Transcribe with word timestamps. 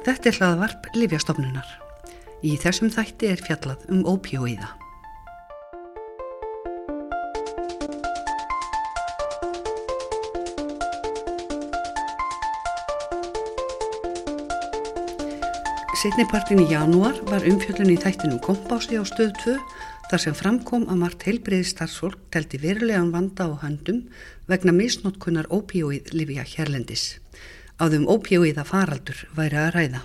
Þetta 0.00 0.30
er 0.30 0.36
hlaðvarp 0.38 0.86
Livjastofnunar. 0.96 1.66
Í 2.40 2.54
þessum 2.56 2.88
þætti 2.88 3.28
er 3.34 3.42
fjallað 3.44 3.82
um 3.92 4.00
ópíóíða. 4.08 4.70
Setnipartin 16.00 16.64
í 16.64 16.70
janúar 16.72 17.20
var 17.28 17.44
umfjöllun 17.44 17.92
í 17.92 18.00
þættinum 18.00 18.40
kompási 18.40 18.96
á 18.96 19.04
stöð 19.04 19.36
2 19.44 19.58
þar 20.08 20.24
sem 20.24 20.38
framkom 20.38 20.88
að 20.88 21.02
margt 21.04 21.28
heilbriði 21.28 21.68
starfsfólk 21.74 22.24
telti 22.32 22.56
verulegan 22.62 23.12
vanda 23.12 23.52
á 23.52 23.60
handum 23.68 24.06
vegna 24.48 24.72
misnótkunnar 24.72 25.52
ópíóið 25.52 26.14
Livja 26.16 26.48
Hérlendis. 27.80 27.88
Áðum 27.88 28.08
ópíóiða 28.08 28.64
faraldur 28.64 29.26
væri 29.34 29.56
að 29.56 29.74
ræða. 29.74 30.02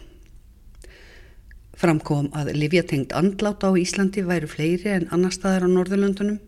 Framkom 1.75 2.29
að 2.33 2.53
Livjatengt 2.55 3.11
andláta 3.13 3.67
á 3.67 3.75
Íslandi 3.75 4.23
væru 4.23 4.47
fleiri 4.47 4.93
en 4.95 5.09
annar 5.11 5.33
staðar 5.33 5.67
á 5.67 5.69
Norðurlöndunum 5.69 6.39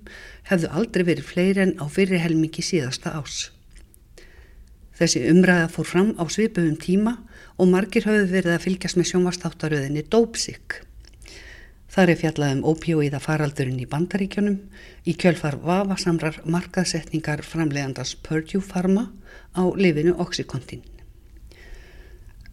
hefðu 0.47 0.71
aldrei 0.71 1.03
verið 1.03 1.27
fleiri 1.27 1.61
en 1.61 1.75
á 1.83 1.85
fyrri 1.91 2.17
helmingi 2.17 2.63
síðasta 2.63 3.11
ás. 3.11 3.51
Þessi 4.95 5.27
umræða 5.29 5.67
fór 5.67 5.85
fram 5.85 6.15
á 6.15 6.23
svipuðum 6.31 6.79
tíma 6.79 7.17
og 7.59 7.67
margir 7.67 8.07
hafðu 8.07 8.31
verið 8.31 8.55
að 8.55 8.63
fylgjast 8.63 8.97
með 8.97 9.11
sjónvastáttaröðinni 9.11 10.07
Dópsik. 10.07 10.81
Þar 11.91 12.09
er 12.09 12.21
fjallað 12.23 12.55
um 12.55 12.65
ópíóiða 12.71 13.19
faraldurinn 13.19 13.83
í 13.83 13.85
bandaríkjunum 13.85 14.59
í 15.05 15.13
kjölfar 15.13 15.59
vafasamrar 15.59 16.39
markaðsetningar 16.45 17.43
framlegandars 17.43 18.15
Purdue 18.15 18.63
Pharma 18.63 19.11
á 19.53 19.63
lifinu 19.75 20.15
Oxycontin. 20.17 20.96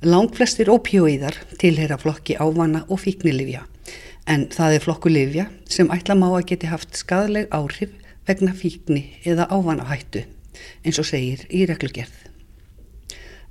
Langflestir 0.04 0.68
ópíóiðar 0.68 1.38
tilheyra 1.56 1.96
flokki 1.96 2.34
ávana 2.36 2.82
og 2.92 2.98
fíknilifja 3.00 3.62
en 4.28 4.42
það 4.52 4.74
er 4.76 4.82
flokku 4.84 5.08
livja 5.08 5.46
sem 5.70 5.88
ætla 5.94 6.12
má 6.20 6.26
að 6.28 6.50
geti 6.50 6.68
haft 6.68 6.98
skadleg 6.98 7.48
áhrif 7.56 7.94
vegna 8.28 8.52
fíkni 8.52 9.00
eða 9.24 9.46
ávanahættu 9.48 10.26
eins 10.84 11.00
og 11.00 11.08
segir 11.08 11.46
í 11.48 11.64
reglugerð. 11.70 12.12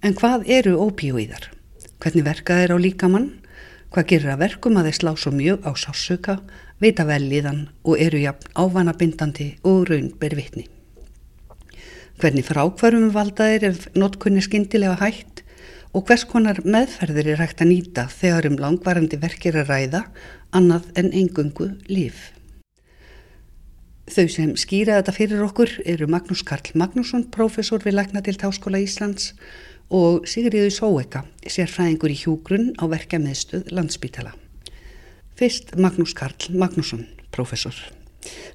En 0.05 0.13
hvað 0.13 0.45
eru 0.59 0.75
ópíóíðar? 0.77 1.49
Hvernig 1.97 2.29
verka 2.29 2.59
þeir 2.61 2.75
á 2.75 2.83
líkamann? 2.85 3.29
Hvað 3.89 4.09
gerir 4.13 4.35
að 4.35 4.45
verkum 4.45 4.77
að 4.77 4.91
þeir 4.91 4.99
slá 4.99 5.11
svo 5.17 5.33
mjög 5.33 5.65
á 5.65 5.71
sásuka, 5.73 6.39
vita 6.77 7.09
vel 7.09 7.31
í 7.33 7.41
þann 7.41 7.65
og 7.81 7.97
eru 7.97 8.21
jafn 8.21 8.53
ávanabindandi 8.53 9.55
og 9.65 9.87
raun 9.89 10.13
ber 10.21 10.37
vitni? 10.37 10.69
Hvernig 12.21 12.45
frákvarum 12.45 13.09
valdaðir 13.09 13.71
ef 13.71 13.87
notkunni 13.97 14.45
skindilega 14.45 15.01
hægt 15.01 15.32
og 15.93 16.07
hvers 16.07 16.23
konar 16.25 16.57
meðferðir 16.65 17.35
er 17.35 17.41
hægt 17.43 17.61
að 17.61 17.69
nýta 17.69 18.07
þegar 18.09 18.47
um 18.49 18.55
langvarandi 18.61 19.19
verkir 19.21 19.59
að 19.61 19.69
ræða 19.69 20.01
annað 20.57 20.87
en 20.97 21.11
engungu 21.13 21.69
líf? 21.89 22.31
Þau 24.09 24.25
sem 24.27 24.55
skýra 24.59 24.97
þetta 24.99 25.13
fyrir 25.15 25.43
okkur 25.45 25.75
eru 25.85 26.09
Magnús 26.11 26.41
Karl 26.43 26.73
Magnússon, 26.75 27.27
professor 27.31 27.79
við 27.85 27.95
Læknadilt 27.99 28.43
Háskóla 28.43 28.81
Íslands 28.83 29.31
og 29.93 30.25
Sigriður 30.27 30.73
Sóeka, 30.73 31.23
sérfræðingur 31.45 32.11
í 32.11 32.17
hjúgrunn 32.19 32.73
á 32.81 32.89
verkja 32.89 33.21
meðstöð 33.21 33.69
landsbítala. 33.71 34.33
Fyrst 35.37 35.75
Magnús 35.77 36.17
Karl 36.17 36.49
Magnússon, 36.57 37.05
professor. 37.31 37.77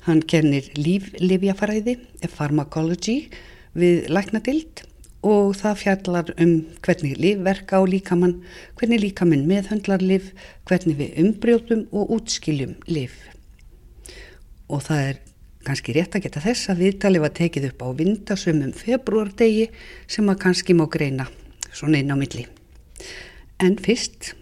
Hann 0.05 0.21
kennir 0.27 0.69
líflifjafæræði, 0.77 1.97
pharmacology, 2.35 3.29
við 3.79 4.09
læknadild 4.11 4.88
og 5.27 5.57
það 5.59 5.81
fjallar 5.83 6.29
um 6.39 6.53
hvernig 6.85 7.19
líf 7.19 7.41
verka 7.43 7.81
á 7.81 7.83
líkamann, 7.83 8.39
hvernig 8.79 9.03
líkamann 9.03 9.49
meðhöndlar 9.51 10.03
líf, 10.03 10.31
hvernig 10.69 10.99
við 11.01 11.19
umbrjóðum 11.25 11.87
og 11.91 12.13
útskiljum 12.19 12.77
líf. 12.87 13.17
Og 14.69 14.85
það 14.87 15.05
er 15.09 15.21
kannski 15.67 15.95
rétt 15.97 16.15
að 16.17 16.25
geta 16.29 16.43
þess 16.45 16.71
að 16.71 16.83
viðtali 16.85 17.23
var 17.23 17.35
tekið 17.35 17.71
upp 17.73 17.83
á 17.83 17.89
vindasumum 17.99 18.73
februardegi 18.77 19.69
sem 20.07 20.29
að 20.31 20.41
kannski 20.45 20.77
má 20.77 20.87
greina 20.89 21.29
svona 21.73 22.01
inn 22.01 22.15
á 22.15 22.17
milli. 22.17 22.47
En 23.59 23.77
fyrst, 23.83 24.35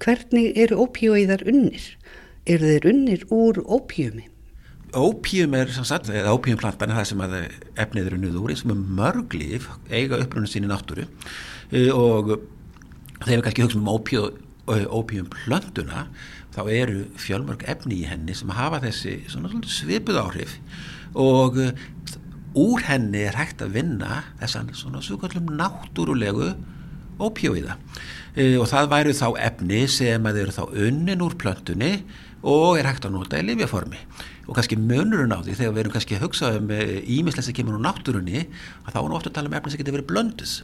hvernig 0.00 0.56
eru 0.56 0.86
ópíóiðar 0.86 1.44
unnir? 1.50 1.84
Eru 2.48 2.70
þeir 2.70 2.88
unnir 2.90 3.26
úr 3.32 3.60
ópíumi? 3.64 4.30
Ópíum 4.94 5.56
er 5.58 5.72
sem 5.74 5.86
sagt, 5.86 6.10
eða 6.12 6.34
ópíumplantan 6.36 6.92
er 6.92 7.00
það 7.00 7.08
sem 7.10 7.22
að 7.24 7.36
efnið 7.82 8.10
eru 8.10 8.18
unnið 8.20 8.40
úr 8.40 8.54
sem 8.58 8.72
er 8.74 8.82
mörglif, 9.00 9.68
eiga 9.90 10.20
upprunnin 10.22 10.50
sín 10.50 10.68
í 10.68 10.70
náttúru. 10.70 11.08
E, 11.70 11.88
og 11.90 12.36
þegar 13.24 13.40
við 13.40 13.44
kannski 13.48 13.66
hugsaum 13.66 13.88
um 13.88 14.84
ópíumplantuna 15.00 16.06
þá 16.54 16.60
eru 16.70 17.02
fjölmörg 17.20 17.66
efni 17.68 18.02
í 18.02 18.08
henni 18.08 18.36
sem 18.36 18.52
hafa 18.54 18.80
þessi 18.84 19.18
svipuð 19.28 20.20
áhrif. 20.22 20.54
Og 21.14 21.58
uh, 21.60 21.74
úr 22.54 22.84
henni 22.86 23.24
er 23.26 23.36
hægt 23.38 23.62
að 23.64 23.74
vinna 23.80 24.22
þessan 24.38 24.70
svona 24.78 25.02
svokallum 25.02 25.50
náttúrulegu 25.58 26.52
ópjóiða 27.22 27.76
e, 28.34 28.54
og 28.58 28.68
það 28.70 28.90
væru 28.92 29.14
þá 29.14 29.26
efni 29.48 29.80
sem 29.90 30.26
að 30.26 30.40
eru 30.44 30.54
þá 30.54 30.62
unnin 30.86 31.24
úr 31.24 31.36
plöntunni 31.38 31.92
og 32.44 32.78
er 32.78 32.90
hægt 32.90 33.08
að 33.08 33.16
nota 33.16 33.40
í 33.40 33.46
lifjaformi 33.48 34.00
og 34.44 34.54
kannski 34.56 34.76
munurinn 34.76 35.32
á 35.32 35.40
því 35.40 35.58
þegar 35.58 35.74
við 35.74 35.82
erum 35.84 35.96
kannski 35.96 36.18
að 36.18 36.24
hugsa 36.26 36.54
um 36.58 36.70
ímislega 36.70 37.48
sem 37.48 37.56
kemur 37.56 37.78
úr 37.78 37.84
náttúrunni 37.86 38.44
að 38.84 38.90
þá 38.92 38.98
er 39.00 39.18
ofta 39.18 39.30
að 39.32 39.36
tala 39.38 39.50
um 39.50 39.58
efni 39.58 39.72
sem 39.72 39.80
getur 39.80 39.96
verið 39.96 40.10
blöndus 40.12 40.58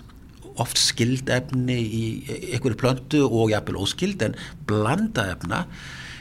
oft 0.60 0.80
skild 0.80 1.30
efni 1.32 1.78
í 1.80 2.04
einhverju 2.54 2.78
plöntu 2.80 3.24
og 3.26 3.50
jafnvel 3.52 3.80
óskild 3.84 4.22
en 4.26 4.36
blanda 4.68 5.30
efna. 5.34 5.64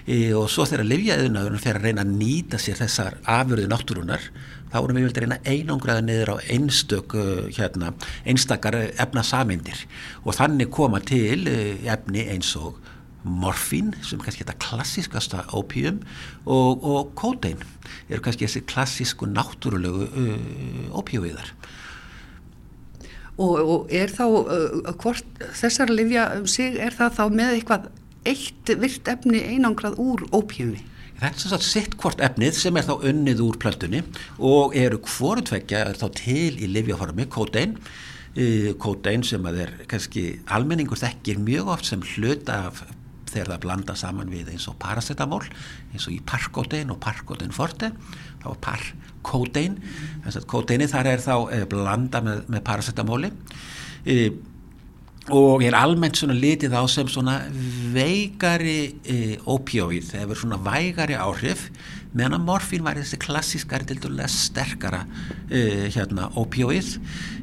E, 0.10 0.32
og 0.34 0.48
svo 0.50 0.66
þegar 0.66 0.88
livjaðunaðurinn 0.90 1.62
fer 1.62 1.78
að 1.78 1.90
reyna 1.90 2.06
að 2.06 2.14
nýta 2.18 2.60
sér 2.62 2.80
þessar 2.80 3.20
afurðið 3.30 3.70
náttúrunar 3.70 4.24
þá 4.72 4.78
erum 4.80 4.98
við 4.98 5.06
vel 5.06 5.12
að 5.12 5.20
reyna 5.24 5.40
einangraða 5.46 6.06
niður 6.06 6.32
á 6.34 6.36
einstök 6.56 7.16
hérna, 7.58 7.92
einstakar 8.26 8.78
efna 8.90 9.26
samindir 9.26 9.84
og 10.24 10.38
þannig 10.38 10.72
koma 10.74 11.02
til 11.04 11.44
efni 11.50 12.26
eins 12.34 12.56
og 12.58 12.80
morfín 13.24 13.92
sem 14.06 14.22
kannski 14.22 14.46
þetta 14.46 14.58
klassiskasta 14.64 15.44
ópíum 15.52 16.00
og, 16.46 16.84
og 16.84 17.12
kótein 17.20 17.60
eru 18.08 18.24
kannski 18.24 18.48
þessi 18.48 18.64
klassísku 18.70 19.28
náttúrulegu 19.30 20.08
uh, 20.08 20.98
ópíuviðar 21.00 21.54
Og, 23.40 23.56
og 23.64 23.92
er 23.96 24.12
þá, 24.12 24.26
uh, 24.28 24.90
hvort 25.00 25.44
þessar 25.56 25.92
livja 25.94 26.26
um 26.36 26.48
sig, 26.50 26.76
er 26.76 26.92
það 26.92 27.14
þá 27.16 27.22
með 27.32 27.54
eitthvað 27.56 27.86
eitt 28.28 28.72
virt 28.82 29.08
efni 29.08 29.40
einangrað 29.54 29.96
úr 30.04 30.26
ópíumi? 30.36 30.82
Það 31.22 31.30
er 31.30 31.40
sem 31.40 31.52
sagt 31.54 31.68
sitt 31.68 31.96
hvort 32.00 32.20
efnið 32.24 32.58
sem 32.60 32.76
er 32.80 32.88
þá 32.88 33.06
unnið 33.08 33.44
úr 33.44 33.60
plöntunni 33.60 34.04
og 34.44 34.76
eru 34.80 35.00
hvorutveggja 35.08 35.86
er 35.88 36.00
þá 36.00 36.08
til 36.20 36.60
í 36.60 36.68
livjaformi, 36.68 37.30
kótein, 37.32 37.78
uh, 37.80 38.70
kótein 38.84 39.24
sem 39.28 39.48
að 39.48 39.64
er 39.64 39.74
kannski 39.88 40.26
almenningur 40.52 41.00
þekkir 41.00 41.40
mjög 41.40 41.72
oft 41.78 41.88
sem 41.88 42.04
hluta 42.18 42.66
af 42.68 42.84
þegar 43.34 43.54
það 43.54 43.64
blanda 43.66 43.96
saman 44.00 44.32
við 44.32 44.54
eins 44.54 44.68
og 44.72 44.78
paracetamol 44.82 45.44
eins 45.94 46.08
og 46.08 46.16
í 46.16 46.20
parkotein 46.26 46.94
og 46.94 47.02
parkotein 47.04 47.56
forte 47.56 47.92
þá 48.40 48.52
er 48.52 48.62
parkotein. 48.66 49.80
Þess 50.26 50.42
að 50.42 50.48
koteini 50.54 50.88
þar 50.90 51.12
er 51.14 51.24
þá 51.24 51.34
eh, 51.56 51.66
blanda 51.70 52.24
með, 52.26 52.46
með 52.52 52.64
paracetamoli 52.70 53.32
e, 54.06 54.30
og 55.36 55.62
er 55.62 55.78
almennt 55.78 56.18
svona 56.18 56.38
litið 56.38 56.74
á 56.74 56.84
sem 56.90 57.10
svona 57.12 57.36
veikari 57.94 58.96
e, 59.04 59.18
opioid, 59.50 60.08
það 60.10 60.34
er 60.34 60.40
svona 60.42 60.60
vægari 60.66 61.18
áhrif 61.20 61.68
meðan 62.16 62.40
að 62.40 62.48
morfín 62.48 62.86
var 62.86 62.98
þessi 62.98 63.20
klassískari 63.22 63.86
til 63.90 64.00
dæla 64.02 64.26
sterkara 64.32 65.04
e, 65.52 65.92
hérna 65.94 66.32
opioid 66.40 66.96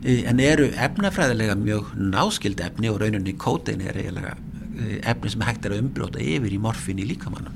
en 0.03 0.43
eru 0.43 0.67
efnafræðilega 0.73 1.55
mjög 1.61 1.95
náskild 1.95 2.63
efni 2.65 2.91
og 2.91 2.99
rauninni 3.05 3.37
kotein 3.39 3.85
er 3.87 4.01
eiginlega 4.01 4.35
efni 5.03 5.33
sem 5.33 5.45
hægt 5.47 5.67
er 5.67 5.77
að 5.77 5.85
umbrjóta 5.85 6.23
yfir 6.23 6.57
í 6.57 6.63
morfin 6.63 7.01
í 7.03 7.07
líkamannum 7.09 7.55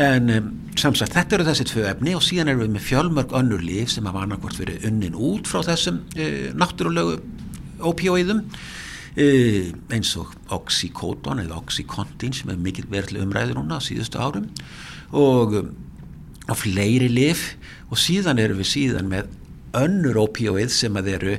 en 0.00 0.30
um, 0.32 0.52
samsagt 0.78 1.12
þetta 1.12 1.36
eru 1.36 1.46
þessi 1.50 1.66
tvö 1.68 1.82
efni 1.90 2.14
og 2.16 2.24
síðan 2.24 2.52
erum 2.52 2.64
við 2.64 2.76
með 2.76 2.86
fjölmörg 2.86 3.34
önnur 3.36 3.64
líf 3.64 3.92
sem 3.92 4.06
hafa 4.08 4.22
annarkvort 4.24 4.60
verið 4.60 4.86
unnin 4.88 5.18
út 5.18 5.50
frá 5.50 5.60
þessum 5.66 6.00
uh, 6.16 6.46
náttúrulegu 6.56 7.18
opioidum 7.90 8.40
uh, 8.46 9.66
eins 9.92 10.14
og 10.20 10.32
oxycodon 10.56 11.42
eða 11.44 11.60
oxycontin 11.60 12.36
sem 12.36 12.52
er 12.52 12.62
mikil 12.62 12.86
verðli 12.92 13.20
umræði 13.24 13.58
núna 13.58 13.82
síðustu 13.84 14.22
árum 14.22 14.48
og, 15.12 15.58
og 16.48 16.56
fleiri 16.56 17.10
líf 17.12 17.52
og 17.90 18.00
síðan 18.00 18.40
erum 18.40 18.62
við 18.62 18.72
síðan 18.72 19.12
með 19.12 19.28
önnur 19.76 20.22
opioid 20.24 20.72
sem 20.72 20.96
að 20.96 21.12
eru 21.18 21.36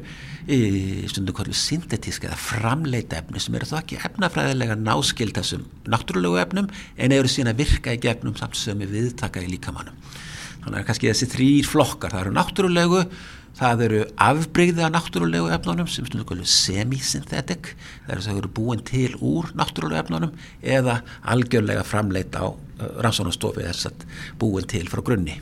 stundu 1.12 1.34
kvöldu 1.36 1.56
syntetíska 1.56 2.28
eða 2.28 2.40
framleita 2.40 3.22
efni 3.22 3.40
sem 3.40 3.56
eru 3.56 3.70
þá 3.70 3.78
ekki 3.80 4.00
efnafræðilega 4.10 4.76
náskild 4.80 5.38
þessum 5.38 5.68
náttúrulegu 5.88 6.42
efnum 6.42 6.68
en 6.98 7.16
eru 7.16 7.32
síðan 7.32 7.54
að 7.54 7.62
virka 7.64 7.94
í 7.96 8.02
gegnum 8.04 8.36
samt 8.40 8.60
sem 8.60 8.80
við 8.84 8.98
viðtaka 8.98 9.44
í 9.44 9.52
líkamannum. 9.54 9.96
þannig 10.66 10.82
að 10.82 10.86
kannski 10.90 11.10
þessi 11.12 11.30
þrýr 11.32 11.70
flokkar, 11.70 12.12
það 12.12 12.26
eru 12.26 12.36
náttúrulegu 12.38 13.06
það 13.58 13.84
eru 13.86 14.00
afbreyða 14.26 14.90
náttúrulegu 14.94 15.50
efnunum 15.54 15.90
sem 15.92 16.08
stundum 16.10 16.44
semisynthetic 16.44 17.74
það 18.08 18.16
eru, 18.16 18.38
eru 18.40 18.54
búin 18.58 18.82
til 18.84 19.14
úr 19.22 19.52
náttúrulegu 19.54 20.02
efnunum 20.02 20.34
eða 20.62 21.02
algjörlega 21.30 21.86
framleita 21.86 22.42
á 22.42 22.48
uh, 22.50 22.58
rannsónastofi 23.06 23.68
þess 23.68 23.92
að 23.92 24.08
búin 24.42 24.68
til 24.68 24.88
frá 24.90 25.04
grunni 25.06 25.38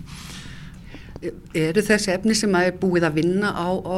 Eru 1.21 1.83
þessi 1.85 2.09
efni 2.15 2.33
sem 2.37 2.55
að 2.57 2.71
er 2.71 2.77
búið 2.81 3.05
að 3.05 3.17
vinna 3.19 3.51
á, 3.53 3.69
á 3.77 3.97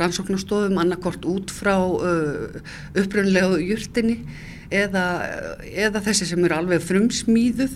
rannsóknastofum 0.00 0.78
annarkort 0.80 1.26
út 1.28 1.52
frá 1.52 1.74
uh, 1.76 2.60
uppröndlegu 2.96 3.58
júrtinni 3.60 4.22
eða, 4.72 5.04
eða 5.68 6.00
þessi 6.06 6.30
sem 6.30 6.46
eru 6.46 6.56
alveg 6.56 6.80
frumsmíðuð 6.86 7.74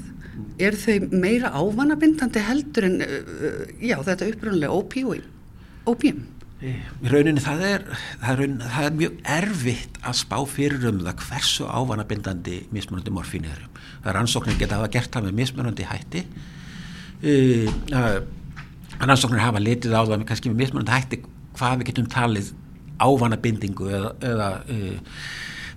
eru 0.56 0.80
þau 0.80 1.10
meira 1.12 1.50
ávanabindandi 1.52 2.44
heldur 2.46 2.88
en 2.88 3.02
uh, 3.04 3.66
já, 3.84 3.98
þetta 4.06 4.30
uppröndlega 4.32 4.80
ópíum? 5.86 6.24
Í 6.64 7.10
rauninni 7.12 7.42
það 7.44 7.62
er, 7.68 7.82
það, 8.22 8.30
er 8.30 8.38
rauninni, 8.40 8.68
það 8.72 8.86
er 8.88 8.94
mjög 9.02 9.16
erfitt 9.36 9.98
að 10.00 10.18
spá 10.22 10.36
fyrir 10.48 10.88
um 10.88 11.02
það 11.04 11.26
hversu 11.26 11.68
ávanabindandi 11.68 12.62
mismunandi 12.72 13.12
morfín 13.12 13.44
eru. 13.50 13.68
Það 14.00 14.10
er 14.14 14.20
ansóknir 14.22 14.56
geta 14.56 14.78
að 14.78 14.86
hafa 14.86 14.94
gert 14.96 15.12
það 15.12 15.28
með 15.28 15.38
mismunandi 15.42 15.88
hætti 15.90 16.24
uh, 17.20 18.16
rannsóknir 19.00 19.42
hafa 19.42 19.62
litið 19.62 19.96
á 19.96 20.02
það 20.02 20.14
með 20.16 20.28
kannski 20.30 20.52
með 20.52 20.62
mismunandi 20.62 20.94
hætti 20.94 21.20
hvað 21.56 21.80
við 21.80 21.90
getum 21.90 22.08
talið 22.12 22.52
ávanabindingu 23.02 23.90
eða, 23.92 24.12
eða 24.24 24.48
uh, 24.72 25.18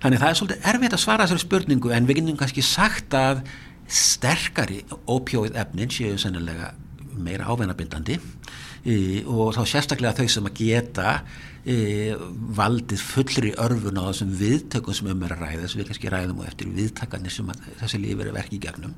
þannig 0.00 0.22
það 0.22 0.30
er 0.30 0.38
svolítið 0.40 0.70
erfitt 0.72 0.96
að 0.96 1.02
svara 1.04 1.26
þessari 1.26 1.44
spurningu 1.44 1.92
en 1.94 2.08
við 2.08 2.20
getum 2.20 2.40
kannski 2.40 2.64
sagt 2.64 3.16
að 3.16 3.44
sterkari 3.90 4.84
ópjóið 5.10 5.58
efnin 5.60 5.92
séu 5.92 6.16
sennilega 6.20 6.72
meira 7.20 7.48
ávanabindandi 7.50 8.16
uh, 8.20 9.20
og 9.28 9.54
þá 9.58 9.62
sérstaklega 9.74 10.16
þau 10.22 10.34
sem 10.36 10.48
að 10.48 10.58
geta 10.62 11.14
uh, 11.20 12.26
valdið 12.56 13.04
fullri 13.04 13.54
örfun 13.60 14.00
á 14.00 14.08
þessum 14.08 14.34
viðtökum 14.40 14.96
sem 14.96 15.12
um 15.12 15.28
er 15.28 15.36
að 15.36 15.44
ræða 15.44 15.62
þess 15.66 15.76
að 15.76 15.82
við 15.82 15.92
kannski 15.92 16.14
ræðum 16.16 16.40
og 16.40 16.48
eftir 16.48 16.74
viðtakarnir 16.80 17.36
sem 17.36 17.54
þessi 17.82 18.00
líf 18.00 18.24
eru 18.24 18.36
verkið 18.36 18.64
gegnum. 18.64 18.96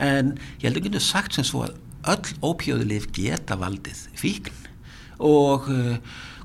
En 0.00 0.36
ég 0.62 0.70
held 0.70 0.80
að 0.80 0.86
getum 0.88 1.04
sagt 1.04 1.36
sem 1.36 1.44
svo 1.44 1.66
að 1.66 1.76
öll 2.10 2.34
ópjóðulif 2.42 3.10
geta 3.14 3.58
valdið 3.60 4.06
fíkn 4.18 4.58
og 5.22 5.68
uh, 5.70 5.96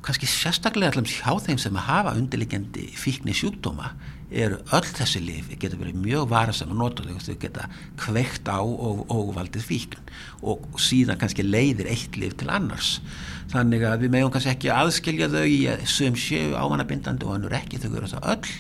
kannski 0.06 0.30
sérstaklega 0.30 0.94
allam 0.94 1.08
hjá 1.10 1.34
þeim 1.48 1.60
sem 1.62 1.82
hafa 1.88 2.14
undirliggjandi 2.18 2.92
fíkni 3.00 3.34
sjúkdóma 3.36 3.96
eru 4.28 4.60
öll 4.76 4.88
þessi 4.92 5.22
lif 5.24 5.48
geta 5.56 5.80
verið 5.80 6.00
mjög 6.04 6.28
varasam 6.32 6.74
og 6.74 6.80
notalega 6.82 7.22
þau 7.24 7.38
geta 7.40 7.68
kveikt 8.00 8.50
á 8.52 8.60
og, 8.60 9.06
og 9.08 9.32
valdið 9.38 9.64
fíkn. 9.64 10.02
Og 10.44 10.66
síðan 10.84 11.20
kannski 11.22 11.46
leiðir 11.48 11.88
eitt 11.92 12.20
lif 12.20 12.36
til 12.40 12.52
annars. 12.52 12.98
Þannig 13.54 13.86
að 13.88 14.04
við 14.04 14.14
meðum 14.18 14.34
kannski 14.36 14.52
ekki 14.52 14.74
aðskilja 14.76 15.32
þau 15.32 15.46
í 15.48 15.62
að 15.72 15.86
sögum 15.88 16.20
séu 16.20 16.58
ámannabindandi 16.60 17.28
og 17.28 17.38
hann 17.38 17.48
er 17.48 17.60
ekki 17.62 17.80
þau 17.80 17.94
eru 17.94 18.12
það 18.12 18.30
öll 18.36 18.56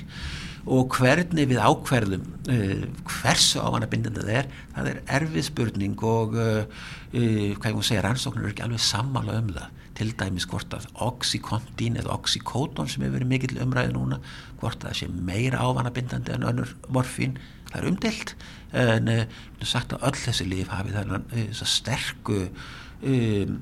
og 0.67 0.97
hvernig 0.97 1.47
við 1.47 1.59
ákverðum 1.63 2.23
uh, 2.51 2.85
hversu 3.07 3.61
ávanabindandi 3.63 4.23
það 4.25 4.39
er 4.41 4.49
það 4.75 4.89
er 4.91 5.01
erfið 5.19 5.47
spurning 5.47 6.03
og 6.03 6.35
uh, 6.35 6.61
uh, 6.67 7.49
hvað 7.55 7.69
ég 7.69 7.77
múið 7.77 7.89
segja 7.89 8.05
rannsóknir 8.05 8.45
er 8.45 8.53
ekki 8.53 8.65
alveg 8.65 8.83
sammála 8.83 9.37
um 9.41 9.51
það. 9.55 9.83
Til 9.97 10.11
dæmis 10.13 10.45
hvort 10.45 10.75
að 10.77 10.83
oxycontin 11.01 11.97
eða 11.97 12.13
oxycodon 12.13 12.89
sem 12.91 13.01
hefur 13.01 13.15
verið 13.17 13.31
mikill 13.31 13.61
umræði 13.63 13.95
núna 13.95 14.19
hvort 14.59 14.83
að 14.83 14.91
það 14.91 14.99
sé 14.99 15.07
meira 15.31 15.63
ávanabindandi 15.63 16.35
en 16.35 16.45
önnur 16.51 16.75
morfín 16.93 17.39
það 17.71 17.79
er 17.79 17.87
umdelt 17.89 18.35
en 18.77 19.09
erum 19.13 19.65
sagt 19.65 19.95
að 19.95 20.05
öll 20.09 20.19
þessi 20.19 20.45
líf 20.51 20.69
hafi 20.69 20.93
þannig 20.93 21.63
sterku 21.63 22.43
um, 22.45 23.57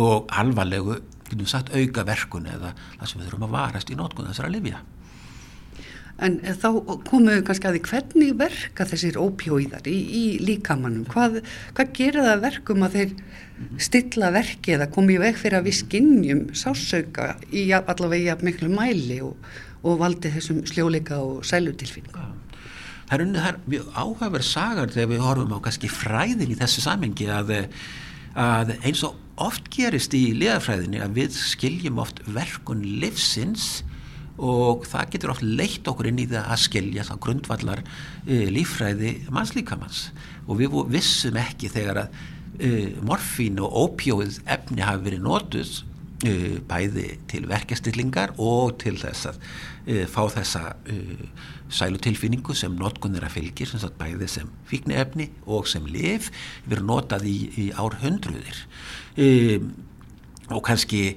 og 0.00 0.34
alvarlegu 0.34 0.98
erum 1.30 1.46
sagt 1.50 1.70
auka 1.74 2.04
verkun 2.08 2.50
eða 2.50 2.72
það 2.96 3.06
sem 3.10 3.20
við 3.20 3.30
þurfum 3.30 3.46
að 3.48 3.56
varast 3.58 3.92
í 3.92 3.98
nótkunn 3.98 4.32
þessara 4.32 4.52
lifja 4.52 4.82
En 6.22 6.36
þá 6.46 6.68
komum 7.08 7.32
við 7.32 7.40
kannski 7.48 7.66
að 7.66 7.76
því 7.76 7.80
hvernig 7.88 8.34
verka 8.38 8.86
þessir 8.86 9.16
ópjóíðar 9.18 9.88
í, 9.90 9.96
í 9.98 10.24
líkamannum? 10.46 11.08
Hvað, 11.10 11.40
hvað 11.74 11.90
gerir 11.98 12.28
það 12.28 12.44
verkum 12.44 12.84
að 12.86 12.98
þeir 12.98 13.14
stilla 13.82 14.30
verki 14.34 14.76
eða 14.76 14.86
komi 14.94 15.16
veg 15.18 15.38
fyrir 15.40 15.58
að 15.58 15.68
við 15.68 15.78
skinnjum 15.80 16.44
sásauka 16.54 17.32
í 17.50 17.66
allavega 17.74 18.36
miklu 18.46 18.70
mæli 18.70 19.18
og, 19.26 19.34
og 19.82 19.98
valdi 20.02 20.30
þessum 20.36 20.62
sljóleika 20.70 21.18
og 21.22 21.42
sælutilfinningu? 21.50 22.30
Það 23.10 23.20
er, 23.20 23.26
er 23.50 23.58
mjög 23.68 23.90
áhugaverð 23.92 24.48
sagar 24.48 24.94
þegar 24.94 25.10
við 25.10 25.24
horfum 25.26 25.56
á 25.58 25.64
kannski 25.66 25.90
fræðin 25.92 26.54
í 26.54 26.58
þessu 26.62 26.84
samengi 26.86 27.26
að, 27.30 27.52
að 28.38 28.72
eins 28.80 29.02
og 29.06 29.18
oft 29.42 29.66
gerist 29.74 30.14
í 30.14 30.28
liðafræðinni 30.38 31.02
að 31.02 31.18
við 31.18 31.36
skiljum 31.42 31.98
oft 32.02 32.22
verkun 32.30 32.86
livsins 33.02 33.82
og 34.42 34.86
það 34.90 35.10
getur 35.14 35.32
oft 35.34 35.46
leitt 35.46 35.88
okkur 35.88 36.10
inn 36.10 36.20
í 36.22 36.28
það 36.30 36.50
að 36.50 36.62
skilja 36.64 37.06
þá 37.06 37.14
grundvallar 37.22 37.82
uh, 37.84 38.46
lífræði 38.50 39.16
mannslíkamanns 39.34 40.08
og 40.48 40.58
við 40.58 40.78
vissum 40.90 41.38
ekki 41.38 41.70
þegar 41.72 42.04
að 42.04 42.20
uh, 42.58 43.02
morfín 43.06 43.62
og 43.62 43.78
ópjóið 43.84 44.40
efni 44.56 44.82
hafi 44.82 45.06
verið 45.06 45.24
nótuð 45.28 45.72
uh, 45.78 46.58
bæði 46.66 47.08
til 47.30 47.44
verkestillingar 47.50 48.34
og 48.42 48.78
til 48.82 48.96
þess 49.00 49.30
að 49.32 49.42
fá 50.08 50.22
þessa 50.32 50.60
sælutilfinningu 51.68 52.54
sem 52.56 52.72
notkunnir 52.80 53.26
að 53.26 53.34
fylgir 53.34 53.68
sem 53.68 53.82
sagt 53.82 53.98
bæði 53.98 54.30
sem 54.32 54.48
fíkni 54.64 54.96
efni 54.96 55.26
og 55.44 55.68
sem 55.68 55.84
lif 55.84 56.30
verið 56.64 56.86
notað 56.88 57.26
í, 57.28 57.34
í 57.60 57.66
árhundruðir 57.76 58.62
og 59.20 59.20
kannski, 59.20 59.92
e, 60.50 61.14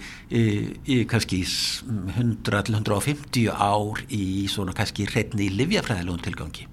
kannski 1.10 1.40
100-150 1.44 3.50
ár 3.52 4.00
í 4.14 4.48
svona 4.52 4.74
kannski 4.78 5.06
hreitni 5.10 5.48
í 5.48 5.56
livjafræðilegum 5.58 6.22
tilgangi. 6.24 6.64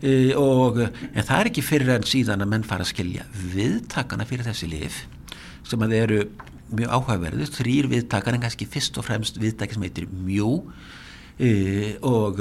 E, 0.00 0.34
og 0.38 0.78
en 0.82 1.22
það 1.22 1.38
er 1.38 1.46
ekki 1.50 1.62
fyrir 1.66 1.88
enn 1.96 2.06
síðan 2.08 2.44
að 2.44 2.52
menn 2.54 2.68
fara 2.68 2.82
að 2.86 2.92
skilja 2.94 3.24
viðtakana 3.54 4.24
fyrir 4.28 4.48
þessi 4.48 4.66
liv 4.72 4.92
sem 5.68 5.80
að 5.84 5.92
eru 6.00 6.20
mjög 6.72 6.90
áhugaverðu, 6.96 7.44
þrýr 7.52 7.86
viðtakar 7.92 8.34
en 8.36 8.44
kannski 8.46 8.66
fyrst 8.70 8.94
og 8.98 9.04
fremst 9.06 9.34
viðtakar 9.40 9.74
sem 9.76 9.86
heitir 9.86 10.06
mjú 10.08 10.50
e, 11.36 11.50
og 12.00 12.34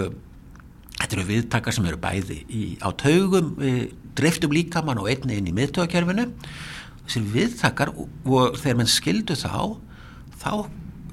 þetta 1.02 1.16
eru 1.18 1.26
viðtakar 1.28 1.74
sem 1.76 1.88
eru 1.90 2.00
bæði 2.02 2.40
í, 2.48 2.64
á 2.80 2.90
taugum, 2.96 3.48
e, 3.60 3.90
dreiftum 4.18 4.54
líkamann 4.56 5.02
og 5.02 5.10
einni 5.12 5.34
inn 5.40 5.50
í 5.52 5.58
miðtöðakerfinu 5.58 6.26
sem 7.10 7.26
viðtakar 7.34 7.94
og, 7.96 8.58
þegar 8.60 8.80
mann 8.82 8.92
skildu 8.92 9.38
þá 9.40 9.78
þá 10.42 10.54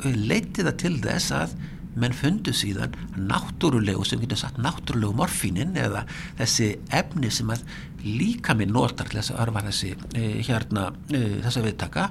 eh, 0.05 0.15
leiti 0.15 0.65
það 0.65 0.77
til 0.83 0.95
þess 1.05 1.35
að 1.37 1.57
menn 1.99 2.15
fundu 2.15 2.53
síðan 2.55 2.95
náttúrulegu 3.17 4.05
sem 4.07 4.21
getur 4.23 4.39
sagt 4.39 4.61
náttúrulegu 4.63 5.17
morfínin 5.19 5.75
eða 5.79 6.05
þessi 6.39 6.75
efni 6.95 7.31
sem 7.35 7.51
að 7.51 7.65
líka 8.05 8.55
minn 8.55 8.71
notar 8.75 9.09
til 9.09 9.19
þess 9.19 9.35
að 9.35 9.41
örfa 9.47 9.65
þessi 9.67 9.95
e, 10.15 10.29
hérna 10.47 10.85
e, 11.11 11.23
þessa 11.43 11.65
viðtaka. 11.65 12.05